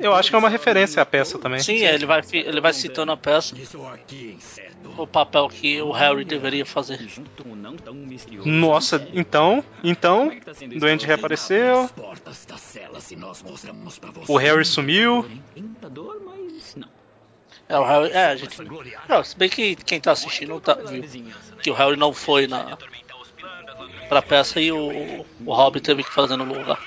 Eu 0.00 0.14
acho 0.14 0.30
que 0.30 0.36
é 0.36 0.38
uma 0.38 0.48
referência 0.48 1.00
à 1.02 1.06
peça 1.06 1.38
também. 1.38 1.60
Sim, 1.60 1.84
ele 1.84 2.06
vai, 2.06 2.22
ele 2.32 2.60
vai 2.60 2.72
citando 2.72 3.12
a 3.12 3.16
peça. 3.16 3.54
O 4.96 5.06
papel 5.06 5.48
que 5.48 5.80
o 5.80 5.92
Harry 5.92 6.24
deveria 6.24 6.66
fazer. 6.66 7.00
Nossa, 8.44 9.08
então, 9.12 9.64
então, 9.82 10.30
o 10.62 10.78
Duende 10.78 11.06
reapareceu, 11.06 11.90
o 14.28 14.36
Harry 14.36 14.64
sumiu. 14.64 15.26
Não. 17.68 17.76
É, 17.76 17.78
o 17.78 17.84
Harry. 17.84 18.12
É, 18.12 18.26
a 18.26 18.36
gente. 18.36 18.56
Não, 19.08 19.24
se 19.24 19.36
bem 19.36 19.48
que 19.48 19.76
quem 19.76 20.00
tá 20.00 20.12
assistindo 20.12 20.60
tá, 20.60 20.74
viu 20.74 21.02
que 21.62 21.70
o 21.70 21.74
Harry 21.74 21.96
não 21.96 22.12
foi 22.12 22.46
na. 22.46 22.76
pra 24.08 24.20
peça 24.20 24.60
e 24.60 24.70
o, 24.70 25.24
o 25.44 25.54
Rob 25.54 25.80
teve 25.80 26.04
que 26.04 26.12
fazer 26.12 26.36
no 26.36 26.44
lugar. 26.44 26.78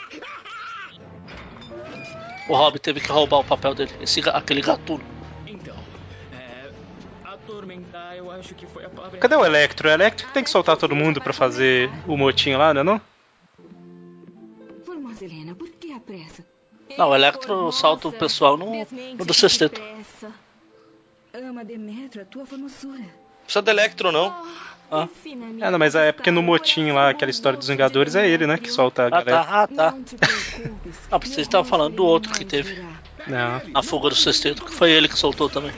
O 2.47 2.55
Rob 2.55 2.79
teve 2.79 3.01
que 3.01 3.11
roubar 3.11 3.39
o 3.39 3.43
papel 3.43 3.75
dele, 3.75 3.91
esse, 3.99 4.21
aquele 4.29 4.61
gatuno. 4.61 5.03
Então, 5.45 5.75
é. 6.31 6.69
Atormentar, 7.25 8.15
eu 8.15 8.31
acho 8.31 8.55
que 8.55 8.65
foi 8.65 8.85
a 8.85 8.89
palavra. 8.89 9.19
Cadê 9.19 9.35
o 9.35 9.43
Electro? 9.43 9.89
O 9.89 9.91
Electro 9.91 10.27
tem 10.31 10.43
que 10.43 10.49
soltar 10.49 10.77
todo 10.77 10.95
mundo 10.95 11.19
pra 11.19 11.33
fazer 11.33 11.91
o 12.07 12.15
motim 12.15 12.53
lá, 12.53 12.73
né 12.73 12.83
não? 12.83 13.01
Formosa 14.85 15.25
Helena, 15.25 15.53
por 15.55 15.69
que 15.71 15.91
a 15.91 15.99
pressa? 15.99 16.45
Não, 16.97 17.09
o 17.09 17.15
Electro 17.15 17.69
salta 17.73 18.07
o 18.07 18.13
pessoal 18.13 18.55
no, 18.55 18.87
no 19.17 19.25
do 19.25 19.33
sexteto. 19.33 19.81
Ama 21.37 21.63
Demetra, 21.63 22.25
tua 22.25 22.45
formosura. 22.45 23.03
Precisa 23.43 23.61
de 23.61 23.71
Electro, 23.71 24.11
não. 24.11 24.27
Ah. 24.91 25.07
É, 25.61 25.69
não, 25.69 25.77
mas 25.77 25.95
é 25.95 26.11
porque 26.13 26.31
no 26.31 26.41
motim 26.41 26.91
lá, 26.91 27.09
aquela 27.09 27.29
história 27.29 27.57
dos 27.57 27.67
Vingadores, 27.67 28.15
é 28.15 28.27
ele, 28.27 28.47
né, 28.47 28.57
que 28.57 28.71
solta 28.71 29.03
a 29.03 29.05
Ah, 29.07 29.09
galera. 29.09 29.43
tá, 29.43 29.45
ah, 29.49 29.67
tá. 29.67 29.93
Ah, 31.11 31.17
vocês 31.17 31.39
estavam 31.39 31.65
falando 31.69 31.95
do 31.95 32.05
outro 32.05 32.31
que 32.33 32.45
teve. 32.45 32.81
Não. 33.27 33.61
A 33.73 33.83
fuga 33.83 34.09
do 34.09 34.15
sexteto, 34.15 34.63
que 34.63 34.71
foi 34.71 34.91
ele 34.91 35.09
que 35.09 35.17
soltou 35.19 35.49
também. 35.49 35.73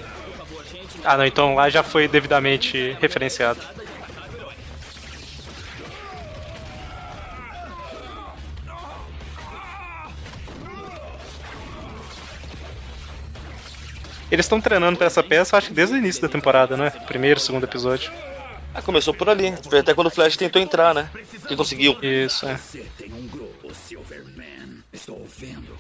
Ah, 1.04 1.18
não, 1.18 1.26
então 1.26 1.56
lá 1.56 1.70
já 1.70 1.82
foi 1.82 2.08
devidamente 2.08 2.96
referenciado. 3.02 3.60
Eles 14.32 14.46
estão 14.46 14.62
treinando 14.62 14.98
pra 14.98 15.08
essa 15.08 15.24
peça, 15.24 15.58
acho 15.58 15.70
que 15.70 15.74
desde 15.74 15.96
o 15.96 15.98
início 15.98 16.22
da 16.22 16.30
temporada, 16.30 16.78
né? 16.78 16.92
Primeiro, 17.08 17.40
segundo 17.40 17.64
episódio. 17.64 18.12
Ah, 18.74 18.82
começou 18.82 19.14
por 19.14 19.30
ali. 19.30 19.54
Foi 19.68 19.80
até 19.80 19.94
quando 19.94 20.08
o 20.08 20.12
Flash 20.12 20.38
tentou 20.38 20.62
entrar, 20.62 20.94
né? 20.94 21.10
Que 21.48 21.56
conseguiu. 21.56 21.98
Isso, 22.04 22.46
é. 22.48 22.56
Você 22.56 22.86
tem 22.98 23.12
um 23.12 23.28
grupo, 23.28 23.74
Silverman. 23.74 24.84
Estou 24.94 25.26
vendo. 25.38 25.76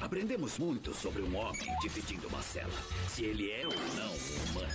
Aprendemos 0.00 0.58
muito 0.58 0.94
sobre 0.94 1.22
um 1.22 1.36
homem 1.36 1.66
dividindo 1.80 2.28
uma 2.28 2.42
cela. 2.42 2.68
Se 3.08 3.24
ele 3.24 3.50
é 3.50 3.66
ou 3.66 3.72
não 3.96 4.12
humano. 4.50 4.72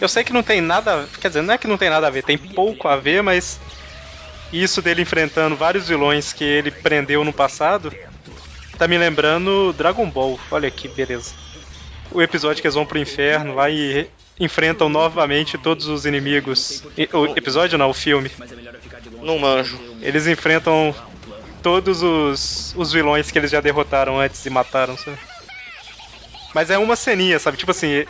Eu 0.00 0.08
sei 0.08 0.22
que 0.22 0.32
não 0.32 0.42
tem 0.42 0.60
nada. 0.60 1.08
Quer 1.20 1.28
dizer, 1.28 1.42
não 1.42 1.54
é 1.54 1.58
que 1.58 1.66
não 1.66 1.78
tem 1.78 1.90
nada 1.90 2.06
a 2.06 2.10
ver, 2.10 2.22
tem 2.22 2.36
pouco 2.36 2.86
a 2.86 2.96
ver, 2.96 3.22
mas. 3.22 3.58
Isso 4.52 4.82
dele 4.82 5.02
enfrentando 5.02 5.56
vários 5.56 5.88
vilões 5.88 6.32
que 6.32 6.44
ele 6.44 6.70
prendeu 6.70 7.24
no 7.24 7.32
passado. 7.32 7.92
Tá 8.76 8.86
me 8.88 8.98
lembrando 8.98 9.72
Dragon 9.72 10.08
Ball. 10.10 10.38
Olha 10.50 10.70
que 10.70 10.88
beleza. 10.88 11.32
O 12.12 12.20
episódio 12.22 12.60
que 12.60 12.66
eles 12.66 12.74
vão 12.74 12.86
pro 12.86 12.98
inferno 12.98 13.54
lá 13.54 13.70
e 13.70 14.08
enfrentam 14.38 14.88
novamente 14.88 15.58
todos 15.58 15.86
os 15.86 16.06
inimigos. 16.06 16.82
E- 16.96 17.08
O 17.12 17.26
episódio 17.36 17.78
não, 17.78 17.90
o 17.90 17.94
filme. 17.94 18.30
Não 19.22 19.38
manjo. 19.38 19.78
Eles 20.00 20.26
enfrentam 20.26 20.94
todos 21.62 22.02
os, 22.02 22.72
os 22.76 22.92
vilões 22.92 23.30
que 23.30 23.38
eles 23.38 23.50
já 23.50 23.60
derrotaram 23.60 24.18
antes 24.18 24.44
e 24.46 24.50
mataram, 24.50 24.96
sabe? 24.96 25.18
Mas 26.54 26.70
é 26.70 26.78
uma 26.78 26.96
ceninha, 26.96 27.38
sabe? 27.38 27.56
Tipo 27.58 27.70
assim, 27.70 28.04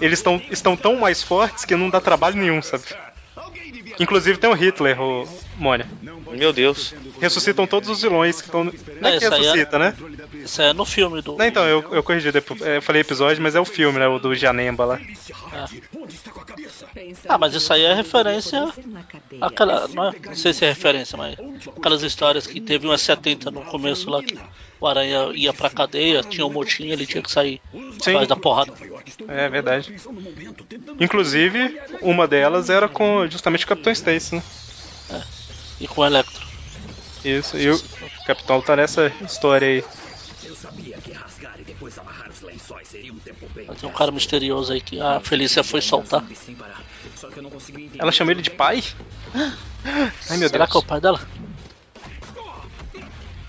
eles 0.00 0.22
tão, 0.22 0.40
estão 0.50 0.76
tão 0.76 0.96
mais 0.96 1.22
fortes 1.22 1.64
que 1.64 1.74
não 1.74 1.90
dá 1.90 2.00
trabalho 2.00 2.36
nenhum, 2.36 2.60
sabe? 2.62 2.84
Inclusive 3.98 4.38
tem 4.38 4.48
o 4.50 4.54
Hitler, 4.54 5.00
o 5.00 5.26
Mônia. 5.56 5.86
Meu 6.32 6.52
Deus. 6.52 6.94
Ressuscitam 7.20 7.66
todos 7.66 7.88
os 7.88 8.00
vilões 8.02 8.40
que 8.40 8.46
estão. 8.46 8.64
Não 8.64 8.72
é 9.08 9.18
que 9.18 9.24
isso 9.24 9.34
aí 9.34 9.40
é- 9.40 9.44
ressuscita, 9.46 9.78
né? 9.78 9.94
Isso 10.34 10.62
é 10.62 10.72
no 10.72 10.84
filme 10.86 11.20
do. 11.20 11.36
Não, 11.36 11.44
então, 11.44 11.66
eu, 11.66 11.84
eu 11.94 12.02
corrigi 12.02 12.32
depois. 12.32 12.62
é, 12.62 12.78
Eu 12.78 12.82
falei 12.82 13.02
episódio, 13.02 13.42
mas 13.42 13.54
é 13.54 13.60
o 13.60 13.64
filme, 13.64 13.98
né? 13.98 14.08
O 14.08 14.18
do 14.18 14.34
Janemba 14.34 14.84
lá. 14.84 15.00
Ah, 17.28 17.38
mas 17.38 17.54
isso 17.54 17.72
aí 17.72 17.82
é 17.82 17.94
referência 17.94 18.72
àquela. 19.40 19.86
Não, 19.88 20.08
é, 20.08 20.14
não 20.26 20.34
sei 20.34 20.52
se 20.52 20.64
é 20.64 20.68
referência, 20.68 21.16
mas. 21.16 21.36
Aquelas 21.76 22.02
histórias 22.02 22.46
que 22.46 22.60
teve 22.60 22.86
umas 22.86 23.00
70 23.02 23.50
no 23.50 23.62
começo 23.62 24.08
lá 24.10 24.22
que 24.22 24.38
o 24.80 24.86
Aranha 24.86 25.30
ia 25.34 25.52
pra 25.52 25.68
cadeia, 25.68 26.22
tinha 26.22 26.46
um 26.46 26.50
motim, 26.52 26.86
ele 26.88 27.06
tinha 27.06 27.22
que 27.22 27.30
sair 27.30 27.60
atrás 27.98 28.26
da 28.26 28.36
porrada. 28.36 28.72
É 29.28 29.48
verdade. 29.48 29.94
Inclusive, 30.98 31.78
uma 32.00 32.26
delas 32.26 32.70
era 32.70 32.88
com 32.88 33.26
justamente 33.28 33.64
o 33.64 33.68
Capitão 33.68 33.92
Stacy, 33.92 34.36
né? 34.36 34.42
E 35.80 35.88
com 35.88 36.02
o 36.02 36.06
Electro. 36.06 36.46
Isso, 37.24 37.56
e 37.56 37.70
o 37.70 37.80
Capitão 38.26 38.60
tá 38.60 38.76
nessa 38.76 39.12
história 39.22 39.66
aí. 39.66 39.84
Eu 40.44 40.54
sabia 40.54 40.96
que 40.98 41.12
rasgar 41.12 41.58
e 41.58 41.64
depois 41.64 41.98
amarrar 41.98 42.30
os 42.30 42.40
lençóis 42.40 42.88
seria 42.88 43.12
um 43.12 43.18
tempo 43.18 43.46
bem. 43.54 43.66
Tem 43.66 43.88
um 43.88 43.92
cara 43.92 44.10
misterioso 44.10 44.72
aí 44.72 44.80
que 44.80 45.00
a 45.00 45.20
Felícia 45.20 45.62
foi 45.62 45.80
soltar. 45.80 46.22
Consegui 47.50 47.84
entender. 47.84 48.02
Ela 48.02 48.12
chama 48.12 48.32
ele 48.32 48.42
de 48.42 48.50
pai? 48.50 48.82
Ai 50.28 50.36
meu 50.36 50.48
Será 50.48 50.64
Deus. 50.64 50.70
que 50.70 50.76
é 50.76 50.80
o 50.80 50.82
pai 50.82 51.00
dela? 51.00 51.20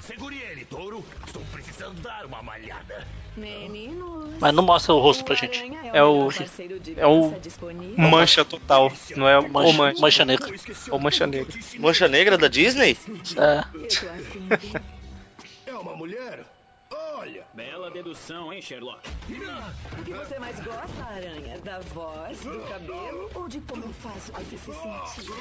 Segure 0.01 0.37
ele, 0.37 0.65
touro. 0.65 1.05
Estou 1.25 1.41
precisando 1.51 2.01
dar 2.01 2.25
uma 2.25 2.41
malhada. 2.41 3.07
Meninos. 3.37 4.11
Mas 4.39 4.53
não 4.53 4.63
mostra 4.63 4.93
o 4.93 4.99
rosto 4.99 5.23
pra 5.23 5.35
gente. 5.35 5.61
É 5.93 5.97
É 5.99 6.03
o. 6.03 6.29
É 6.97 7.05
o. 7.07 7.33
Mancha 7.97 8.43
total, 8.43 8.91
não 9.15 9.27
é 9.27 9.37
o 9.39 9.49
Mancha- 9.49 9.73
Mancha. 9.77 10.01
Mancha 10.01 10.25
Negra. 10.25 10.53
Ou 10.89 10.99
Mancha 10.99 11.27
Negra. 11.27 11.53
Mancha 11.79 12.07
Negra 12.07 12.37
da 12.37 12.47
Disney? 12.47 12.97
É. 13.37 13.63
É 15.65 15.73
uma 15.73 15.95
mulher? 15.95 16.43
Olha! 16.91 17.43
Bela 17.53 17.89
dedução, 17.89 18.51
hein, 18.51 18.61
Sherlock? 18.61 18.99
O 19.29 20.03
que 20.03 20.11
você 20.13 20.37
mais 20.39 20.55
gosta, 20.59 21.03
Aranha? 21.09 21.57
Da 21.63 21.79
voz, 21.93 22.39
do 22.41 22.59
cabelo 22.61 23.29
ou 23.33 23.47
de 23.47 23.59
como 23.61 23.83
eu 23.85 23.93
faço 23.93 24.31
você 24.33 24.57
se 24.57 25.21
sentir? 25.21 25.33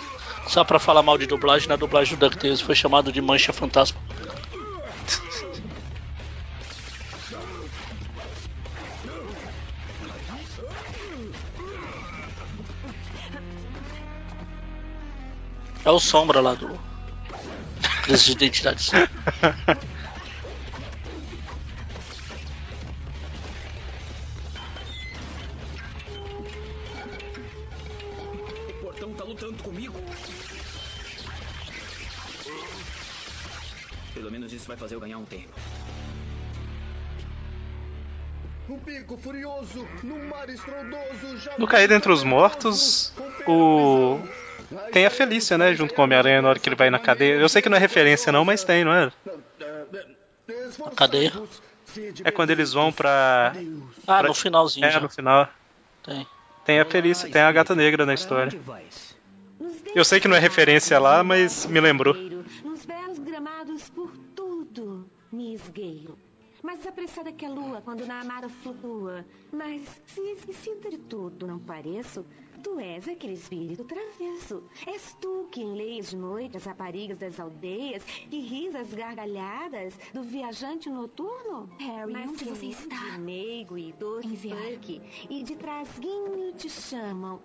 Só 0.46 0.62
pra 0.64 0.78
falar 0.78 1.02
mal 1.02 1.18
de 1.18 1.26
dublagem, 1.26 1.68
na 1.68 1.76
dublagem 1.76 2.16
do 2.16 2.20
DuckTales 2.28 2.60
foi 2.60 2.74
chamado 2.74 3.10
de 3.12 3.20
Mancha 3.20 3.52
Fantasma. 3.52 4.00
É 15.84 15.90
o 15.90 15.98
Sombra 15.98 16.40
lá 16.40 16.54
do. 16.54 16.78
Crise 18.02 18.26
de 18.26 18.32
identidades. 18.32 18.90
O 28.68 28.72
portão 28.82 29.14
tá 29.14 29.24
lutando 29.24 29.62
comigo. 29.62 29.98
Pelo 34.12 34.30
menos 34.30 34.52
isso 34.52 34.66
vai 34.66 34.76
fazer 34.76 34.96
eu 34.96 35.00
ganhar 35.00 35.18
um 35.18 35.24
tempo. 35.24 35.54
Um 38.70 38.78
pico 38.78 39.16
furioso 39.16 39.86
no 40.02 40.16
mar 40.26 40.48
estrondoso 40.48 41.36
já 41.38 41.52
No 41.58 41.66
Caído 41.66 41.92
Entre 41.94 42.12
os 42.12 42.22
Mortos, 42.22 43.12
o. 43.46 44.18
Tem 44.92 45.04
a 45.04 45.10
Felícia, 45.10 45.58
né? 45.58 45.74
Junto 45.74 45.92
com 45.94 46.02
o 46.02 46.04
Homem-Aranha 46.04 46.40
na 46.40 46.48
hora 46.50 46.58
que 46.58 46.68
ele 46.68 46.76
vai 46.76 46.88
na 46.90 46.98
cadeia. 47.00 47.34
Eu 47.34 47.48
sei 47.48 47.60
que 47.60 47.68
não 47.68 47.76
é 47.76 47.80
referência, 47.80 48.30
não, 48.30 48.44
mas 48.44 48.62
tem, 48.62 48.84
não 48.84 48.92
é? 48.92 49.10
A 50.86 50.90
cadeia? 50.94 51.32
É 52.24 52.30
quando 52.30 52.50
eles 52.50 52.72
vão 52.72 52.92
pra. 52.92 53.52
Ah, 54.06 54.18
pra- 54.20 54.28
no 54.28 54.34
finalzinho 54.34 54.86
É, 54.86 54.90
já. 54.92 55.00
no 55.00 55.08
final. 55.08 55.48
Tem. 56.04 56.24
Tem 56.64 56.78
a 56.78 56.84
Felícia, 56.84 57.28
tem 57.28 57.42
a 57.42 57.50
Gata 57.50 57.74
Negra 57.74 58.06
na 58.06 58.14
história. 58.14 58.56
Eu 59.94 60.04
sei 60.04 60.20
que 60.20 60.28
não 60.28 60.36
é 60.36 60.38
referência 60.38 60.98
lá, 61.00 61.24
mas 61.24 61.66
me 61.66 61.80
lembrou. 61.80 62.14
Nos 62.14 62.84
belos 62.86 63.18
gramados 63.18 63.88
por 63.90 64.12
tudo, 64.36 65.10
me 65.32 65.54
esgueio. 65.54 66.16
Mais 66.70 66.86
apressada 66.86 67.32
que 67.32 67.44
a 67.44 67.50
lua 67.50 67.82
quando 67.82 68.06
na 68.06 68.20
amara 68.20 68.48
flutua. 68.48 69.26
Mas 69.52 69.82
se 70.06 70.20
esquecida 70.20 70.88
de 70.88 70.98
tudo 70.98 71.44
não 71.44 71.58
pareço, 71.58 72.24
tu 72.62 72.78
és 72.78 73.08
aquele 73.08 73.32
espírito 73.32 73.82
travesso. 73.82 74.62
És 74.86 75.12
tu 75.20 75.48
quem 75.50 75.74
leis 75.74 76.10
de 76.10 76.16
noite 76.16 76.56
as 76.56 76.64
raparigas 76.64 77.18
das 77.18 77.40
aldeias 77.40 78.04
e 78.30 78.38
ris 78.38 78.72
as 78.76 78.94
gargalhadas 78.94 79.98
do 80.14 80.22
viajante 80.22 80.88
noturno? 80.88 81.68
Harry, 81.80 82.12
Mas 82.12 82.30
onde 82.30 82.44
que 82.44 82.50
você 82.50 82.66
está? 82.66 82.96
de 83.10 83.18
meigo 83.18 83.76
e 83.76 83.92
doce 83.94 84.28
Buck, 84.28 85.02
e 85.28 85.42
de 85.42 85.56
trasguinho 85.56 86.52
te 86.54 86.70
chamam. 86.70 87.40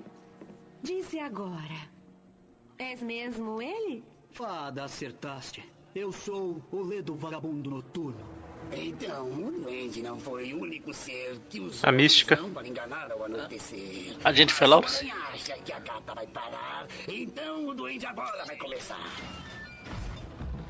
Dize 0.83 1.19
agora, 1.19 1.89
és 2.77 3.01
mesmo 3.01 3.59
ele? 3.59 4.03
Fada, 4.29 4.83
acertaste. 4.83 5.67
Eu 5.95 6.11
sou 6.11 6.61
o 6.71 6.81
Ledo 6.83 7.15
Vagabundo 7.15 7.71
Noturno. 7.71 8.34
Então, 8.77 9.27
o 9.27 9.51
duende 9.51 10.01
não 10.01 10.19
foi 10.19 10.53
o 10.53 10.61
único 10.61 10.93
ser 10.93 11.39
que 11.49 11.59
usou 11.59 11.87
A 11.87 11.91
mística. 11.91 12.37
para 12.37 12.67
enganar 12.67 13.11
ao 13.11 13.23
anoitecer. 13.25 14.15
A? 14.23 14.33
Se 14.33 14.43
o 15.05 15.11
Aranha 15.11 15.15
acha 15.33 15.53
que 15.63 15.71
a 15.71 15.79
gata 15.79 16.13
vai 16.13 16.27
parar, 16.27 16.87
então 17.07 17.67
o 17.67 17.73
duende 17.73 18.05
agora 18.05 18.45
vai 18.45 18.55
começar. 18.57 18.99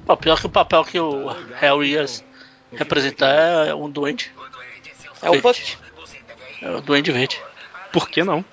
Pô, 0.06 0.16
pior 0.16 0.40
que 0.40 0.46
o 0.46 0.50
papel 0.50 0.86
que 0.86 1.00
o 1.00 1.28
Harry 1.56 1.92
ia 1.94 2.06
representar 2.72 3.68
é 3.68 3.74
um 3.74 3.90
duende. 3.90 4.32
É 5.22 5.30
o 5.30 5.42
Verde. 5.42 5.78
É 6.62 6.70
o 6.70 6.82
duende 6.82 7.12
verde. 7.12 7.42
Por 7.92 8.10
que 8.10 8.24
não? 8.24 8.46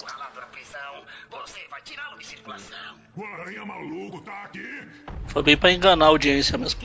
Maluco 3.67 4.21
tá? 4.23 4.51
Foi 5.29 5.43
bem 5.43 5.57
pra 5.57 5.73
enganar 5.73 6.07
a 6.07 6.09
audiência 6.09 6.59
mesmo. 6.59 6.81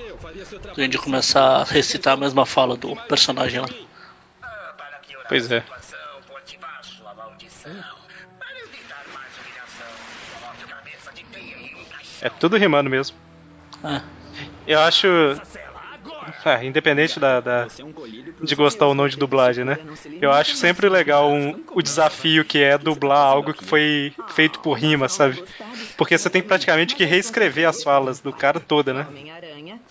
O 0.71 0.75
duende 0.75 0.97
começar 0.97 1.61
a 1.61 1.63
recitar 1.63 2.13
a 2.13 2.17
mesma 2.17 2.45
fala 2.45 2.75
do 2.77 2.95
personagem 3.07 3.59
lá. 3.59 3.67
Pois 5.27 5.51
é. 5.51 5.63
É 12.21 12.29
tudo 12.29 12.57
rimando 12.57 12.89
mesmo. 12.89 13.15
É. 13.83 14.01
Eu 14.65 14.79
acho. 14.79 15.07
Ah, 16.43 16.63
independente 16.63 17.19
da, 17.19 17.39
da- 17.39 17.67
de 18.41 18.55
gostar 18.55 18.85
ou 18.87 18.95
não 18.95 19.07
de 19.07 19.17
dublagem, 19.17 19.63
né? 19.65 19.77
Eu 20.21 20.31
acho 20.31 20.55
sempre 20.55 20.87
legal 20.89 21.31
um- 21.31 21.63
o 21.71 21.81
desafio 21.81 22.43
que 22.45 22.61
é 22.61 22.77
dublar 22.77 23.17
algo 23.25 23.53
que 23.53 23.63
foi 23.63 24.13
feito 24.29 24.59
por 24.59 24.73
rima, 24.73 25.09
sabe? 25.09 25.43
Porque 25.97 26.17
você 26.17 26.29
tem 26.29 26.41
praticamente 26.41 26.95
que 26.95 27.05
reescrever 27.05 27.67
as 27.67 27.83
falas 27.83 28.19
do 28.19 28.31
cara 28.33 28.59
toda, 28.59 28.93
né? 28.93 29.07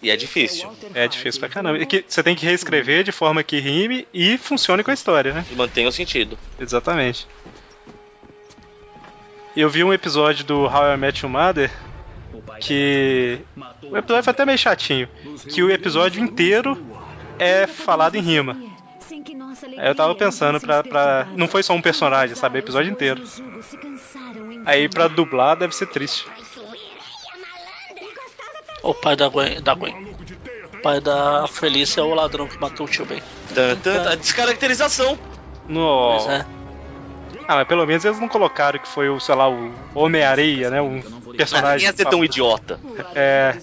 E 0.03 0.11
é 0.11 0.17
difícil. 0.17 0.71
É 0.95 1.09
difícil 1.09 1.41
pra 1.41 1.49
caramba. 1.49 1.79
E 1.79 1.87
que 1.87 2.05
você 2.07 2.23
tem 2.23 2.35
que 2.35 2.45
reescrever 2.45 3.05
de 3.05 3.13
forma 3.13 3.43
que 3.43 3.59
rime 3.59 4.07
e 4.13 4.39
funcione 4.39 4.83
com 4.83 4.91
a 4.91 4.95
história, 4.95 5.33
né? 5.33 5.45
E 5.51 5.55
mantenha 5.55 5.89
o 5.89 5.93
sentido. 5.93 6.39
Exatamente. 6.59 7.27
Eu 9.57 9.71
vi 9.71 9.83
um 9.83 9.93
episódio 9.93 10.45
do 10.45 10.65
How 10.65 10.95
I 10.95 10.97
Met 10.97 11.25
Your 11.25 11.33
Mother 11.33 11.71
que. 12.61 13.41
O 13.83 13.97
episódio 13.97 14.25
foi 14.25 14.31
até 14.31 14.45
meio 14.45 14.59
chatinho. 14.59 15.09
Que 15.49 15.63
o 15.63 15.71
episódio 15.71 16.23
inteiro 16.23 16.77
é 17.39 17.67
falado 17.67 18.17
em 18.17 18.21
rima. 18.21 18.57
Aí 19.79 19.89
eu 19.89 19.95
tava 19.95 20.15
pensando 20.15 20.61
pra, 20.61 20.83
pra. 20.83 21.27
Não 21.37 21.49
foi 21.49 21.63
só 21.63 21.75
um 21.75 21.83
personagem, 21.83 22.37
sabe? 22.37 22.59
É 22.59 22.61
o 22.61 22.65
episódio 22.65 22.91
inteiro. 22.91 23.23
Aí 24.65 24.89
pra 24.89 25.09
dublar 25.09 25.57
deve 25.57 25.75
ser 25.75 25.87
triste. 25.87 26.27
O 28.87 28.95
pai 28.95 29.17
da 29.17 29.29
Gwen. 29.29 29.61
Da 29.61 29.75
Gwen. 29.75 29.95
O 30.75 30.83
pai 30.83 31.01
da 31.01 31.47
Felícia 31.49 32.01
é 32.01 32.05
o 32.05 32.15
ladrão 32.15 32.47
que 32.47 32.59
matou 32.61 32.87
o 32.87 32.89
tio 32.89 33.05
Ben. 33.05 33.21
Tan, 33.55 33.77
tan, 33.77 34.05
tan. 34.05 34.17
Descaracterização. 34.17 35.19
Nossa. 35.69 36.27
Pois 36.27 36.41
é. 36.41 36.47
Ah, 37.49 37.57
mas 37.57 37.69
pelo 37.69 37.87
menos 37.87 38.05
eles 38.05 38.19
não 38.19 38.29
colocaram 38.29 38.79
que 38.79 38.89
foi 38.89 39.09
o, 39.09 39.21
sei 39.21 39.35
lá, 39.35 39.49
o 39.49 39.73
Homem-Areia, 39.95 40.69
né? 40.69 40.81
Um 40.81 41.01
personagem. 41.37 41.87
Ninguém 41.87 41.87
ia 41.87 41.97
ser 41.97 42.07
tão 42.07 42.25
idiota. 42.25 42.81
É. 43.15 43.57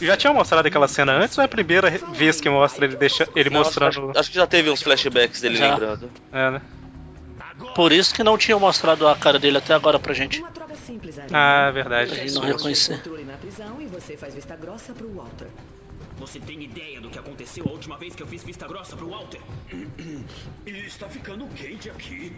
Já 0.00 0.16
tinham 0.16 0.34
mostrado 0.34 0.66
aquela 0.66 0.88
cena 0.88 1.12
antes 1.12 1.38
ou 1.38 1.42
é 1.42 1.44
a 1.44 1.48
primeira 1.48 1.90
vez 1.90 2.40
que 2.40 2.48
mostra 2.48 2.84
ele, 2.84 2.96
deixa, 2.96 3.28
ele 3.36 3.50
Não, 3.50 3.58
mostrando. 3.60 4.10
Acho, 4.10 4.18
acho 4.18 4.30
que 4.30 4.36
já 4.36 4.46
teve 4.46 4.70
uns 4.70 4.82
flashbacks 4.82 5.40
dele 5.40 5.56
Já. 5.56 5.70
lembrando. 5.70 6.10
É, 6.32 6.50
né? 6.50 6.62
Por 7.74 7.92
isso 7.92 8.14
que 8.14 8.24
não 8.24 8.36
tinham 8.36 8.58
mostrado 8.58 9.06
a 9.06 9.14
cara 9.14 9.38
dele 9.38 9.58
até 9.58 9.74
agora 9.74 9.98
pra 9.98 10.14
gente. 10.14 10.42
Aranha. 11.24 11.38
Ah, 11.38 11.62
Pra 11.64 11.70
verdade. 11.70 12.14
gente 12.14 12.34
não 12.34 12.42
reconhecer. 12.42 12.96
Controle 12.96 13.24
na 13.24 13.36
prisão 13.36 13.80
e 13.80 13.86
você 13.86 14.16
faz 14.16 14.34
vista 14.34 14.56
grossa 14.56 14.92
pro 14.92 15.08
Walter. 15.12 15.48
Você 16.18 16.38
tem 16.38 16.62
ideia 16.62 17.00
do 17.00 17.08
que 17.08 17.18
aconteceu 17.18 17.64
a 17.66 17.70
última 17.70 17.96
vez 17.96 18.14
que 18.14 18.22
eu 18.22 18.26
fiz 18.26 18.44
vista 18.44 18.66
grossa 18.68 18.94
pro 18.96 19.08
Walter? 19.08 19.40
Está 20.66 21.08
ficando 21.08 21.46
quente 21.54 21.88
aqui. 21.88 22.32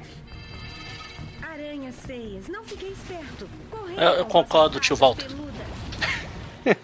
Aranhas 1.42 1.96
feias, 2.06 2.48
não 2.48 2.62
fiquei 2.64 2.90
esperto. 2.90 3.48
Correu 3.70 3.98
Eu, 3.98 4.12
eu 4.18 4.24
concordo, 4.26 4.78
tio 4.80 4.96
Walter. 4.96 5.26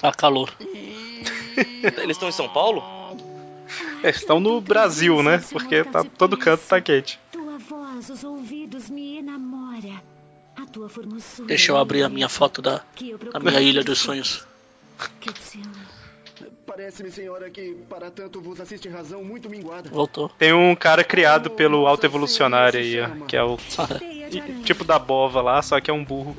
Tá 0.00 0.12
calor. 0.12 0.50
Eles 0.64 2.16
estão 2.16 2.28
em 2.28 2.32
São 2.32 2.48
Paulo? 2.48 2.82
É, 4.02 4.08
estão 4.08 4.40
no 4.40 4.58
Brasil, 4.62 5.22
né? 5.22 5.44
Porque 5.52 5.84
tá, 5.84 6.02
todo 6.02 6.38
canto 6.38 6.62
tá 6.66 6.80
quente. 6.80 7.20
Deixa 11.46 11.72
eu 11.72 11.76
abrir 11.76 12.02
a 12.02 12.08
minha 12.08 12.28
foto 12.28 12.60
da, 12.60 12.82
da 13.32 13.40
minha 13.40 13.60
ilha 13.60 13.82
dos 13.82 13.98
sonhos. 13.98 14.46
Parece-me, 16.66 17.10
senhora, 17.10 17.50
que 17.50 17.74
para 17.88 18.10
tanto 18.10 18.40
vos 18.40 18.60
assiste 18.60 18.88
razão 18.88 19.24
muito 19.24 19.50
minguada. 19.50 19.90
Voltou. 19.90 20.28
Tem 20.30 20.52
um 20.52 20.74
cara 20.74 21.02
criado 21.02 21.50
pelo 21.50 21.86
Alto 21.86 22.06
Evolucionário 22.06 22.80
aí, 22.80 23.00
ó. 23.00 23.26
Que 23.26 23.36
é 23.36 23.42
o. 23.42 23.58
Tipo 24.64 24.84
da 24.84 24.98
bova 24.98 25.42
lá, 25.42 25.60
só 25.60 25.80
que 25.80 25.90
é 25.90 25.94
um 25.94 26.04
burro. 26.04 26.36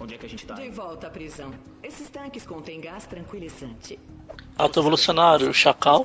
Onde 0.00 0.14
é 0.14 0.18
que 0.18 0.26
a 0.26 0.28
gente 0.28 0.46
tá? 0.46 0.54
De 0.54 0.70
volta 0.70 1.06
à 1.06 1.10
prisão. 1.10 1.52
Esses 1.82 2.08
tanques 2.08 2.46
contêm 2.46 2.80
gás 2.80 3.06
tranquilizante. 3.06 3.98
Alto 4.56 4.80
evolucionário, 4.80 5.52
chacal. 5.52 6.04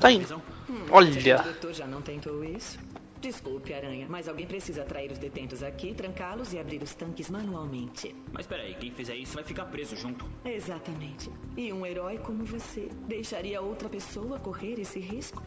Tá 0.00 0.10
indo. 0.10 0.42
Olha. 0.90 1.40
O 1.40 1.44
doutor 1.44 1.72
já 1.72 1.86
não 1.86 2.02
tentou 2.02 2.44
isso? 2.44 2.78
Desculpe, 3.20 3.74
Aranha, 3.74 4.06
mas 4.08 4.28
alguém 4.28 4.46
precisa 4.46 4.80
atrair 4.80 5.12
os 5.12 5.18
detentos 5.18 5.62
aqui, 5.62 5.92
trancá-los 5.92 6.54
e 6.54 6.58
abrir 6.58 6.82
os 6.82 6.94
tanques 6.94 7.28
manualmente. 7.28 8.14
Mas 8.32 8.46
peraí, 8.46 8.74
quem 8.74 8.90
fizer 8.90 9.14
isso 9.14 9.34
vai 9.34 9.44
ficar 9.44 9.66
preso 9.66 9.94
junto. 9.94 10.24
Exatamente. 10.42 11.30
E 11.54 11.70
um 11.70 11.84
herói 11.84 12.16
como 12.16 12.46
você 12.46 12.88
deixaria 13.06 13.60
outra 13.60 13.90
pessoa 13.90 14.38
correr 14.38 14.80
esse 14.80 14.98
risco? 14.98 15.42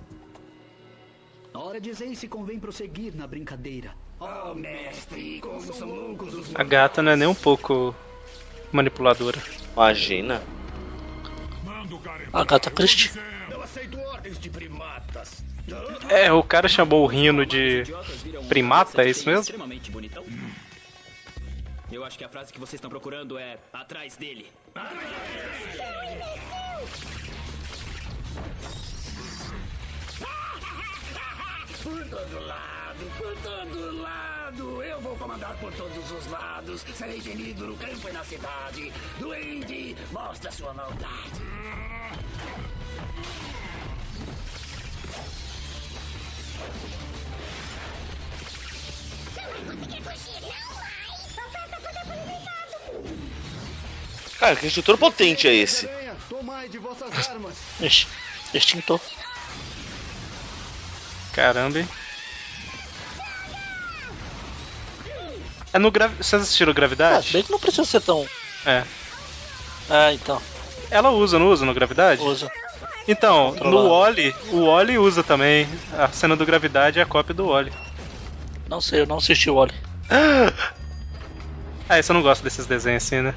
Hora 1.52 1.82
de 1.82 1.90
dizer 1.90 2.14
se 2.16 2.28
convém 2.28 2.60
prosseguir 2.60 3.16
na 3.16 3.26
brincadeira. 3.26 3.96
Oh, 4.20 4.54
mestre, 4.54 5.40
como 5.42 5.60
são 5.60 5.90
loucos 5.90 6.34
os 6.36 6.56
A 6.56 6.64
gata 6.64 7.02
não 7.02 7.12
é 7.12 7.16
nem 7.16 7.28
um 7.28 7.36
pouco 7.36 7.96
manipuladora. 8.72 9.42
Imagina. 9.74 10.44
A 12.32 12.44
gata 12.44 12.70
Christie. 12.70 13.12
Não 13.50 13.62
aceito 13.62 13.98
ordens 14.00 14.38
de 14.38 14.50
primatas. 14.50 15.44
É, 16.10 16.32
o 16.32 16.44
cara 16.44 16.68
chamou 16.68 17.04
o 17.04 17.08
Rino 17.08 17.46
de 17.46 17.84
primata, 18.50 19.04
é 19.04 19.10
isso 19.10 19.26
mesmo? 19.26 19.42
Extremamente 19.42 19.90
bonitão. 19.90 20.24
Eu 21.92 22.04
acho 22.04 22.18
que 22.18 22.24
a 22.24 22.30
frase 22.30 22.52
que 22.52 22.60
vocês 22.60 22.76
estão 22.76 22.90
procurando 22.90 23.38
é 23.38 23.58
atrás 23.72 24.18
dele. 24.18 24.48
Por 31.84 32.10
todo 32.10 32.46
lado, 32.48 33.12
por 33.18 33.36
todo 33.38 34.02
lado. 34.02 34.84
Eu 34.84 35.02
vou 35.02 35.16
comandar 35.18 35.56
por 35.58 35.72
todos 35.74 36.12
os 36.12 36.28
lados. 36.28 36.82
Serei 36.94 37.22
temido 37.22 37.68
no 37.68 37.78
campo 37.78 38.10
e 38.10 38.12
na 38.12 38.24
cidade. 38.24 38.92
Duende, 39.20 39.96
mostra 40.12 40.52
sua 40.52 40.74
maldade. 40.74 41.42
Cara, 54.40 54.56
que 54.58 54.68
instrutor 54.68 54.98
potente 54.98 55.48
é 55.48 55.54
esse? 55.54 55.88
Aranha, 55.88 56.16
tomai 56.30 56.68
de 56.68 56.78
vossas 56.78 57.30
armas. 57.30 57.56
Ixi, 57.80 58.08
extintor. 58.54 59.00
Caramba, 61.32 61.80
hein? 61.80 61.88
É 65.72 65.80
no 65.80 65.90
Gravi... 65.90 66.16
Vocês 66.18 66.42
assistiram 66.42 66.72
Ah, 66.72 66.76
Gravidade? 66.76 67.28
se 67.28 67.34
bem 67.34 67.44
que 67.44 67.52
não 67.52 67.60
precisa 67.60 67.86
ser 67.86 68.02
tão. 68.02 68.28
É. 68.66 68.84
Ah, 69.90 70.14
então. 70.14 70.42
Ela 70.92 71.10
usa, 71.10 71.40
não 71.40 71.48
usa 71.48 71.66
no 71.66 71.74
Gravidade? 71.74 72.22
Usa. 72.22 72.52
Então, 73.08 73.56
no. 73.56 73.90
Wally, 73.90 74.34
o 74.52 74.68
Wally 74.68 74.98
usa 74.98 75.24
também. 75.24 75.68
A 75.92 76.12
cena 76.12 76.36
do 76.36 76.46
Gravidade 76.46 77.00
é 77.00 77.02
a 77.02 77.06
cópia 77.06 77.34
do 77.34 77.48
Wally. 77.48 77.72
Não 78.68 78.80
sei, 78.80 79.02
eu 79.02 79.08
não 79.08 79.18
assisti 79.18 79.50
o 79.50 79.56
Wally. 79.56 79.74
Ah, 81.90 82.02
você 82.02 82.14
não 82.14 82.22
gosta 82.22 82.44
desses 82.44 82.66
desenhos 82.66 83.04
assim, 83.04 83.22
né? 83.22 83.36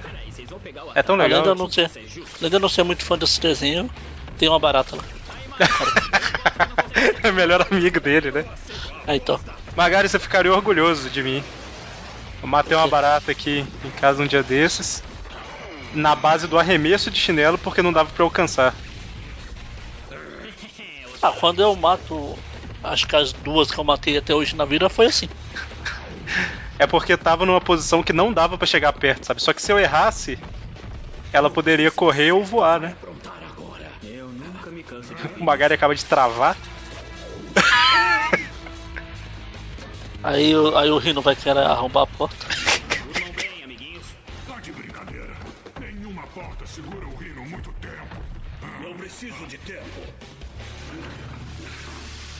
É 0.94 1.02
tão 1.02 1.16
Além 1.16 1.28
legal. 1.28 1.42
de 1.42 1.48
eu 1.48 1.54
não 1.54 1.70
ser, 1.70 1.90
além 2.38 2.50
de 2.50 2.56
eu 2.56 2.60
não 2.60 2.68
ser 2.68 2.82
muito 2.84 3.04
fã 3.04 3.18
desse 3.18 3.40
desenho, 3.40 3.90
tem 4.38 4.48
uma 4.48 4.58
barata 4.58 4.96
lá. 4.96 5.02
é 7.22 7.30
o 7.30 7.34
melhor 7.34 7.66
amigo 7.70 8.00
dele, 8.00 8.30
né? 8.30 8.44
Ah, 9.06 9.16
então. 9.16 9.40
Magari, 9.76 10.08
você 10.08 10.18
ficaria 10.18 10.52
orgulhoso 10.52 11.10
de 11.10 11.22
mim. 11.22 11.42
Eu 12.40 12.48
matei 12.48 12.76
uma 12.76 12.86
barata 12.86 13.32
aqui 13.32 13.64
em 13.84 13.90
casa 13.90 14.22
um 14.22 14.26
dia 14.26 14.42
desses. 14.42 15.02
Na 15.92 16.14
base 16.14 16.46
do 16.46 16.58
arremesso 16.58 17.10
de 17.10 17.18
chinelo, 17.18 17.58
porque 17.58 17.82
não 17.82 17.92
dava 17.92 18.10
pra 18.10 18.22
eu 18.22 18.26
alcançar. 18.26 18.74
Ah, 21.26 21.32
quando 21.40 21.60
eu 21.60 21.74
mato. 21.74 22.38
Acho 22.82 23.06
que 23.06 23.16
as 23.16 23.32
duas 23.32 23.70
que 23.70 23.78
eu 23.78 23.84
matei 23.84 24.16
até 24.16 24.32
hoje 24.34 24.54
na 24.54 24.64
vida 24.64 24.88
foi 24.88 25.06
assim. 25.06 25.28
É 26.78 26.86
porque 26.86 27.16
tava 27.16 27.44
numa 27.44 27.60
posição 27.60 28.02
que 28.02 28.12
não 28.12 28.32
dava 28.32 28.56
pra 28.56 28.66
chegar 28.66 28.92
perto, 28.92 29.26
sabe? 29.26 29.42
Só 29.42 29.52
que 29.52 29.60
se 29.60 29.72
eu 29.72 29.78
errasse, 29.78 30.38
ela 31.32 31.50
poderia 31.50 31.90
correr 31.90 32.30
ou 32.32 32.44
voar, 32.44 32.78
né? 32.80 32.96
Eu 34.04 34.28
nunca 34.28 34.70
me 34.70 34.82
canso 34.84 35.14
de 35.14 35.26
O 35.40 35.44
Magari 35.44 35.74
acaba 35.74 35.94
de 35.94 36.04
travar. 36.04 36.56
Aí, 40.22 40.54
o- 40.56 40.76
aí 40.76 40.90
o 40.90 40.98
Rino 40.98 41.22
vai 41.22 41.36
querer 41.36 41.60
arrombar 41.60 42.02
a 42.02 42.06
porta. 42.06 42.46
Tá 44.46 44.58
de 44.60 44.72
brincadeira. 44.72 45.36
Nenhuma 45.78 46.22
porta 46.28 46.66
segura 46.66 47.06
o 47.06 47.16
Rino 47.16 47.44
muito 47.46 47.70
tempo. 47.74 48.16
Não 48.82 48.96
preciso 48.96 49.46
de 49.46 49.56
tempo. 49.58 50.25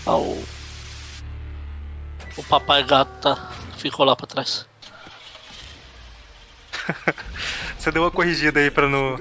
Ah, 0.06 0.16
o. 0.16 0.42
O 2.36 2.42
papai 2.44 2.84
gato 2.84 3.10
tá- 3.20 3.50
ficou 3.78 4.04
lá 4.04 4.14
pra 4.14 4.26
trás. 4.26 4.66
Você 7.78 7.90
deu 7.90 8.02
uma 8.02 8.10
corrigida 8.10 8.60
aí 8.60 8.70
pra 8.70 8.88
não, 8.88 9.16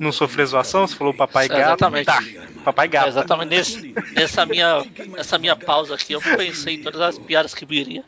não 0.00 0.12
sofrer 0.12 0.46
zoação? 0.46 0.86
Você 0.86 0.94
falou 0.96 1.14
papai 1.14 1.48
gato. 1.48 1.60
Exatamente. 1.60 2.06
Tá. 2.06 2.22
Papai 2.64 2.88
gato. 2.88 3.06
É, 3.06 3.08
exatamente 3.08 3.48
nesse, 3.50 3.94
nessa 4.14 4.46
minha 4.46 4.84
nessa 5.08 5.38
minha 5.38 5.56
pausa 5.56 5.94
aqui, 5.94 6.12
eu 6.12 6.20
pensei 6.20 6.74
em 6.76 6.82
todas 6.82 7.00
as 7.00 7.18
piadas 7.18 7.54
que 7.54 7.64
viria. 7.64 8.04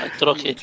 Aí 0.00 0.10
troquei. 0.18 0.56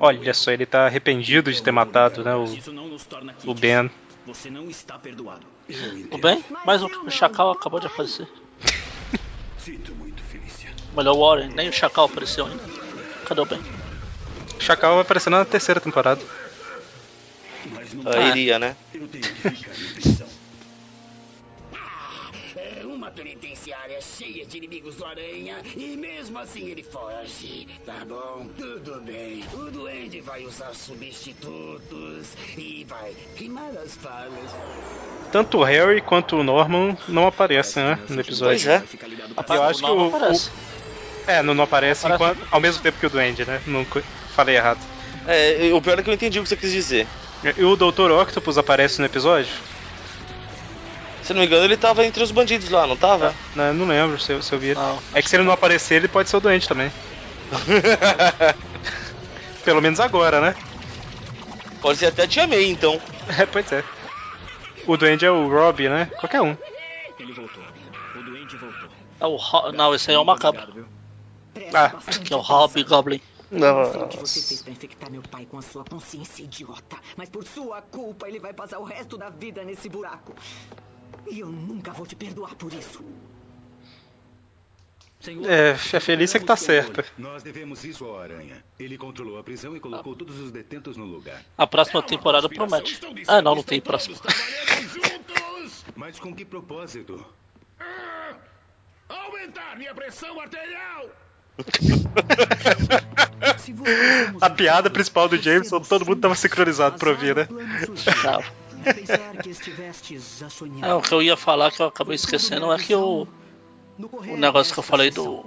Olha 0.00 0.34
só, 0.34 0.50
ele 0.50 0.66
tá 0.66 0.86
arrependido 0.86 1.52
de 1.52 1.62
ter 1.62 1.70
matado, 1.70 2.24
né? 2.24 2.34
O, 2.34 2.44
o. 3.44 3.54
Ben. 3.54 3.90
Você 4.28 4.50
não 4.50 4.68
está 4.68 4.98
perdoado. 4.98 5.46
Tudo 6.10 6.18
bem? 6.18 6.44
Mas 6.66 6.82
o 6.82 6.90
Chacal 7.08 7.50
acabou 7.50 7.80
de 7.80 7.86
aparecer. 7.86 8.28
Sinto 9.56 9.94
muito, 9.94 10.22
Felícia. 10.22 10.68
O 10.94 11.18
Warren, 11.18 11.48
nem 11.54 11.70
o 11.70 11.72
Chacal 11.72 12.04
apareceu 12.04 12.44
ainda. 12.44 12.62
Cadê 13.24 13.40
o 13.40 13.46
Ben? 13.46 13.62
Chacal 14.58 14.96
vai 14.96 15.00
aparecer 15.00 15.30
na 15.30 15.46
terceira 15.46 15.80
temporada. 15.80 16.22
Ah, 18.04 18.20
iria, 18.28 18.58
né? 18.58 18.76
Eu 18.92 19.08
tenho 19.08 19.24
que 19.24 19.50
ficar 19.50 19.72
uma 23.08 23.10
penitenciária 23.10 23.98
cheia 24.02 24.44
de 24.44 24.58
inimigos 24.58 24.96
do 24.96 25.04
Aranha 25.06 25.56
e 25.74 25.96
mesmo 25.96 26.38
assim 26.38 26.68
ele 26.70 26.82
foge. 26.82 27.66
Tá 27.86 28.04
bom, 28.06 28.46
tudo 28.58 29.00
bem. 29.00 29.42
O 29.54 29.70
Duende 29.70 30.20
vai 30.20 30.44
usar 30.44 30.74
substitutos 30.74 32.28
e 32.56 32.84
vai 32.86 33.14
queimar 33.34 33.70
as 33.82 33.94
falas. 33.96 34.54
Tanto 35.32 35.58
o 35.58 35.62
Harry 35.64 36.02
quanto 36.02 36.36
o 36.36 36.44
Norman 36.44 36.96
não 37.08 37.26
aparecem, 37.26 37.82
né? 37.82 37.98
No 38.10 38.20
episódio. 38.20 38.60
Pois 38.60 38.66
é. 38.66 39.56
Eu 39.56 39.62
acho 39.62 39.80
que 39.82 39.90
o. 39.90 40.12
é, 41.26 41.42
não, 41.42 41.54
não 41.54 41.64
aparece 41.64 42.06
enquanto- 42.06 42.46
ao 42.50 42.60
mesmo 42.60 42.82
tempo 42.82 42.98
que 42.98 43.06
o 43.06 43.10
Duende, 43.10 43.44
né? 43.46 43.60
Não 43.66 43.86
falei 44.34 44.56
errado. 44.56 44.80
É, 45.26 45.70
o 45.72 45.80
pior 45.80 45.98
é 45.98 46.02
que 46.02 46.10
eu 46.10 46.14
entendi 46.14 46.38
o 46.38 46.42
que 46.42 46.48
você 46.48 46.56
quis 46.56 46.72
dizer. 46.72 47.06
E 47.56 47.64
o 47.64 47.76
Dr. 47.76 48.10
Octopus 48.10 48.58
aparece 48.58 48.98
no 48.98 49.06
episódio? 49.06 49.52
Se 51.28 51.34
não 51.34 51.42
me 51.42 51.46
engano, 51.46 51.66
ele 51.66 51.76
tava 51.76 52.06
entre 52.06 52.22
os 52.22 52.30
bandidos 52.30 52.70
lá, 52.70 52.86
não 52.86 52.96
tava? 52.96 53.34
Não, 53.54 53.74
não 53.74 53.86
lembro 53.86 54.18
se 54.18 54.32
eu, 54.32 54.40
se 54.40 54.54
eu 54.54 54.58
vi. 54.58 54.74
É 55.12 55.20
que 55.20 55.28
se 55.28 55.36
ele 55.36 55.42
não 55.42 55.52
aparecer, 55.52 55.96
ele 55.96 56.08
pode 56.08 56.30
ser 56.30 56.38
o 56.38 56.40
Duende 56.40 56.66
também. 56.66 56.90
Pelo 59.62 59.82
menos 59.82 60.00
agora, 60.00 60.40
né? 60.40 60.54
Pode 61.82 61.98
ser 61.98 62.06
até 62.06 62.22
a 62.22 62.26
Tia 62.26 62.46
May, 62.46 62.70
então. 62.70 62.98
É, 63.38 63.44
pois 63.44 63.70
é. 63.72 63.84
O 64.86 64.96
Duende 64.96 65.26
é 65.26 65.30
o 65.30 65.50
Rob, 65.50 65.86
né? 65.86 66.06
Qualquer 66.18 66.40
um. 66.40 66.56
Ele 67.20 67.32
voltou. 67.34 67.62
O 68.16 68.22
doente 68.22 68.56
voltou. 68.56 68.88
É 69.20 69.26
o 69.26 69.36
Ho- 69.36 69.72
Não, 69.72 69.94
esse 69.94 70.10
aí 70.10 70.16
é 70.16 70.18
o 70.18 70.24
Macabro. 70.24 70.88
Ah, 71.74 71.92
Que 72.24 72.32
é 72.32 72.36
o 72.36 72.40
Hobgoblin. 72.40 73.20
Não 73.50 73.92
sei 73.92 74.02
o 74.02 74.08
que 74.08 74.16
você 74.16 74.40
fez 74.40 74.62
pra 74.62 74.72
infectar 74.72 75.10
meu 75.10 75.20
pai 75.20 75.46
com 75.50 75.58
a 75.58 75.62
sua 75.62 75.84
consciência 75.84 76.42
idiota. 76.42 76.96
Mas 77.18 77.28
por 77.28 77.44
sua 77.44 77.82
culpa, 77.82 78.26
ele 78.28 78.38
vai 78.38 78.54
passar 78.54 78.78
o 78.78 78.84
resto 78.84 79.18
da 79.18 79.28
vida 79.28 79.62
nesse 79.62 79.90
buraco. 79.90 80.34
E 81.30 81.40
eu 81.40 81.48
nunca 81.48 81.92
vou 81.92 82.06
te 82.06 82.16
perdoar 82.16 82.54
por 82.54 82.72
isso. 82.72 83.04
É, 85.46 85.72
a 85.96 86.00
Felícia 86.00 86.38
que 86.38 86.46
tá 86.46 86.56
certa. 86.56 87.04
Nós 87.18 87.42
devemos 87.42 87.84
isso 87.84 88.04
ao 88.04 88.20
Aranha. 88.20 88.64
Ele 88.78 88.96
controlou 88.96 89.38
a 89.38 89.42
prisão 89.42 89.76
e 89.76 89.80
colocou 89.80 90.14
todos 90.14 90.38
os 90.38 90.52
detentos 90.52 90.96
no 90.96 91.04
lugar. 91.04 91.44
A 91.56 91.66
próxima 91.66 92.02
temporada 92.02 92.48
promete. 92.48 93.00
Ah, 93.26 93.42
não, 93.42 93.56
não 93.56 93.62
tem 93.62 93.80
próxima. 93.80 94.16
Mas 95.96 96.20
com 96.20 96.32
que 96.34 96.44
propósito? 96.44 97.24
Aumentar 99.08 99.76
minha 99.76 99.94
pressão 99.94 100.40
arterial! 100.40 101.10
A 104.40 104.48
piada 104.48 104.88
principal 104.88 105.28
do 105.28 105.36
Jameson, 105.36 105.80
todo 105.80 106.06
mundo 106.06 106.20
tava 106.20 106.34
sincronizado 106.34 106.98
pra 106.98 107.10
ouvir, 107.10 107.34
né? 107.34 107.48
É, 110.82 110.94
o 110.94 111.00
que 111.02 111.12
eu 111.12 111.22
ia 111.22 111.36
falar 111.36 111.70
que 111.70 111.80
eu 111.82 111.86
acabei 111.86 112.14
esquecendo 112.14 112.72
é 112.72 112.78
que 112.78 112.94
o, 112.94 113.26
o 113.98 114.36
negócio 114.36 114.72
que 114.72 114.78
eu 114.78 114.84
falei 114.84 115.10
do 115.10 115.44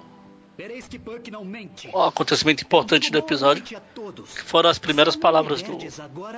o 1.93 2.01
acontecimento 2.03 2.63
importante 2.63 3.11
do 3.11 3.17
episódio, 3.17 3.63
que 3.63 4.43
foram 4.43 4.69
as 4.69 4.77
primeiras 4.77 5.15
palavras 5.15 5.61
do, 5.61 5.77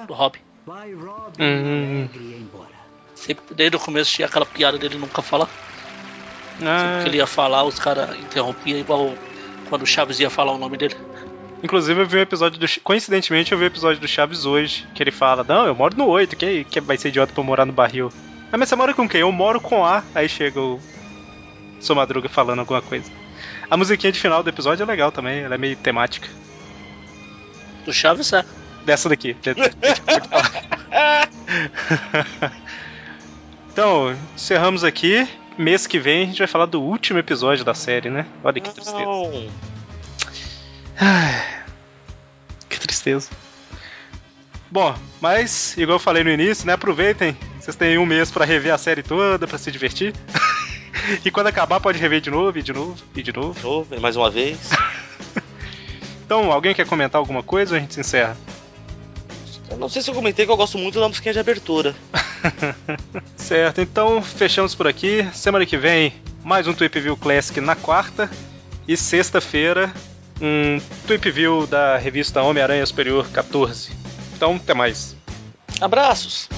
do 0.08 0.14
Rob. 0.14 0.40
Vai, 0.66 0.94
Rob, 0.94 1.34
Hum. 1.40 2.08
Sempre, 3.16 3.54
desde 3.54 3.76
o 3.76 3.80
começo 3.80 4.12
tinha 4.12 4.28
aquela 4.28 4.46
piada 4.46 4.78
dele 4.78 4.98
nunca 4.98 5.22
falar. 5.22 5.50
Ah, 6.62 6.80
Sempre 6.80 7.04
que 7.04 7.10
ele 7.10 7.18
ia 7.18 7.28
falar, 7.28 7.64
os 7.64 7.80
caras 7.80 8.18
interrompiam 8.18 8.80
igual 8.80 9.14
quando 9.68 9.82
o 9.82 9.86
Chaves 9.86 10.20
ia 10.20 10.30
falar 10.30 10.54
o 10.54 10.58
nome 10.58 10.78
dele. 10.78 10.96
Inclusive 11.64 12.02
eu 12.02 12.06
vi 12.06 12.18
um 12.18 12.22
episódio 12.22 12.60
do. 12.60 12.68
Coincidentemente 12.82 13.54
eu 13.54 13.58
vi 13.58 13.64
o 13.64 13.68
episódio 13.68 14.02
do 14.02 14.08
Chaves 14.08 14.46
hoje, 14.46 14.86
que 14.94 15.02
ele 15.02 15.12
fala, 15.12 15.46
não, 15.48 15.66
eu 15.66 15.74
moro 15.74 15.96
no 15.96 16.08
8, 16.08 16.36
que, 16.36 16.66
que 16.66 16.82
vai 16.82 16.98
ser 16.98 17.08
idiota 17.08 17.32
pra 17.32 17.42
eu 17.42 17.46
morar 17.46 17.66
no 17.66 17.72
barril. 17.72 18.12
Ah, 18.52 18.58
mas 18.58 18.68
você 18.68 18.76
mora 18.76 18.94
com 18.94 19.08
quem? 19.08 19.22
Eu 19.22 19.32
moro 19.32 19.62
com 19.62 19.86
A. 19.86 20.04
Aí 20.14 20.28
chega 20.28 20.60
o 20.60 20.78
Sou 21.80 21.96
Madruga 21.96 22.28
falando 22.28 22.60
alguma 22.60 22.82
coisa. 22.82 23.10
A 23.70 23.78
musiquinha 23.78 24.12
de 24.12 24.20
final 24.20 24.44
do 24.44 24.50
episódio 24.50 24.84
é 24.84 24.86
legal 24.86 25.10
também, 25.10 25.40
ela 25.40 25.56
é 25.56 25.58
meio 25.58 25.78
temática. 25.78 26.28
Do 27.86 27.94
Chaves 27.94 28.34
é. 28.34 28.44
Dessa 28.86 29.08
daqui. 29.08 29.36
então, 33.72 34.14
encerramos 34.36 34.84
aqui. 34.84 35.26
Mês 35.58 35.88
que 35.88 35.98
vem 35.98 36.24
a 36.24 36.26
gente 36.26 36.40
vai 36.40 36.48
falar 36.48 36.66
do 36.66 36.82
último 36.82 37.20
episódio 37.20 37.64
da 37.64 37.74
série, 37.74 38.10
né? 38.10 38.26
Olha 38.44 38.60
que 38.60 38.70
tristeza. 38.70 39.00
Ai, 41.00 41.64
que 42.70 42.80
tristeza. 42.80 43.30
Bom, 44.70 44.96
mas, 45.22 45.78
igual 45.78 45.98
eu 45.98 46.00
falei 46.00 46.24
no 46.24 46.32
início, 46.32 46.66
né? 46.66 46.74
Aproveitem. 46.74 47.38
Vocês 47.60 47.76
têm 47.76 47.98
um 47.98 48.06
mês 48.06 48.32
pra 48.32 48.44
rever 48.44 48.74
a 48.74 48.78
série 48.78 49.04
toda, 49.04 49.48
pra 49.48 49.58
se 49.58 49.72
divertir. 49.72 50.14
e 51.24 51.30
quando 51.30 51.48
acabar, 51.48 51.80
pode 51.80 52.00
rever 52.00 52.20
de 52.20 52.32
novo, 52.32 52.58
e 52.58 52.64
de 52.64 52.74
novo, 52.74 52.96
e 53.16 53.22
de 53.22 53.32
novo. 53.32 53.54
De 53.54 53.64
novo, 53.64 54.00
mais 54.00 54.16
uma 54.16 54.30
vez. 54.30 54.60
Então, 56.26 56.52
alguém 56.52 56.74
quer 56.74 56.88
comentar 56.88 57.20
alguma 57.20 57.44
coisa 57.44 57.74
ou 57.74 57.78
a 57.78 57.80
gente 57.80 57.94
se 57.94 58.00
encerra? 58.00 58.36
Eu 59.70 59.78
não 59.78 59.90
sei 59.90 60.02
se 60.02 60.10
eu 60.10 60.16
comentei 60.16 60.46
que 60.46 60.52
eu 60.52 60.58
gosto 60.58 60.78
muito 60.78 61.00
da 61.00 61.08
musiquinha 61.08 61.34
de 61.34 61.40
abertura. 61.40 61.94
Certo, 63.36 63.82
então 63.82 64.22
fechamos 64.22 64.74
por 64.74 64.88
aqui. 64.88 65.28
Semana 65.34 65.66
que 65.66 65.78
vem, 65.78 66.14
mais 66.44 66.66
um 66.66 66.74
Tweep 66.74 67.00
View 67.00 67.18
Classic 67.18 67.60
na 67.60 67.76
quarta. 67.76 68.32
E 68.88 68.98
sexta-feira, 68.98 69.94
um 70.44 70.78
Tweep 71.08 71.32
View 71.32 71.66
da 71.66 71.98
revista 71.98 72.42
Homem-Aranha 72.42 72.86
Superior 72.86 73.30
14. 73.30 73.92
Então, 74.36 74.58
até 74.58 74.74
mais. 74.74 75.16
Abraços! 75.80 76.50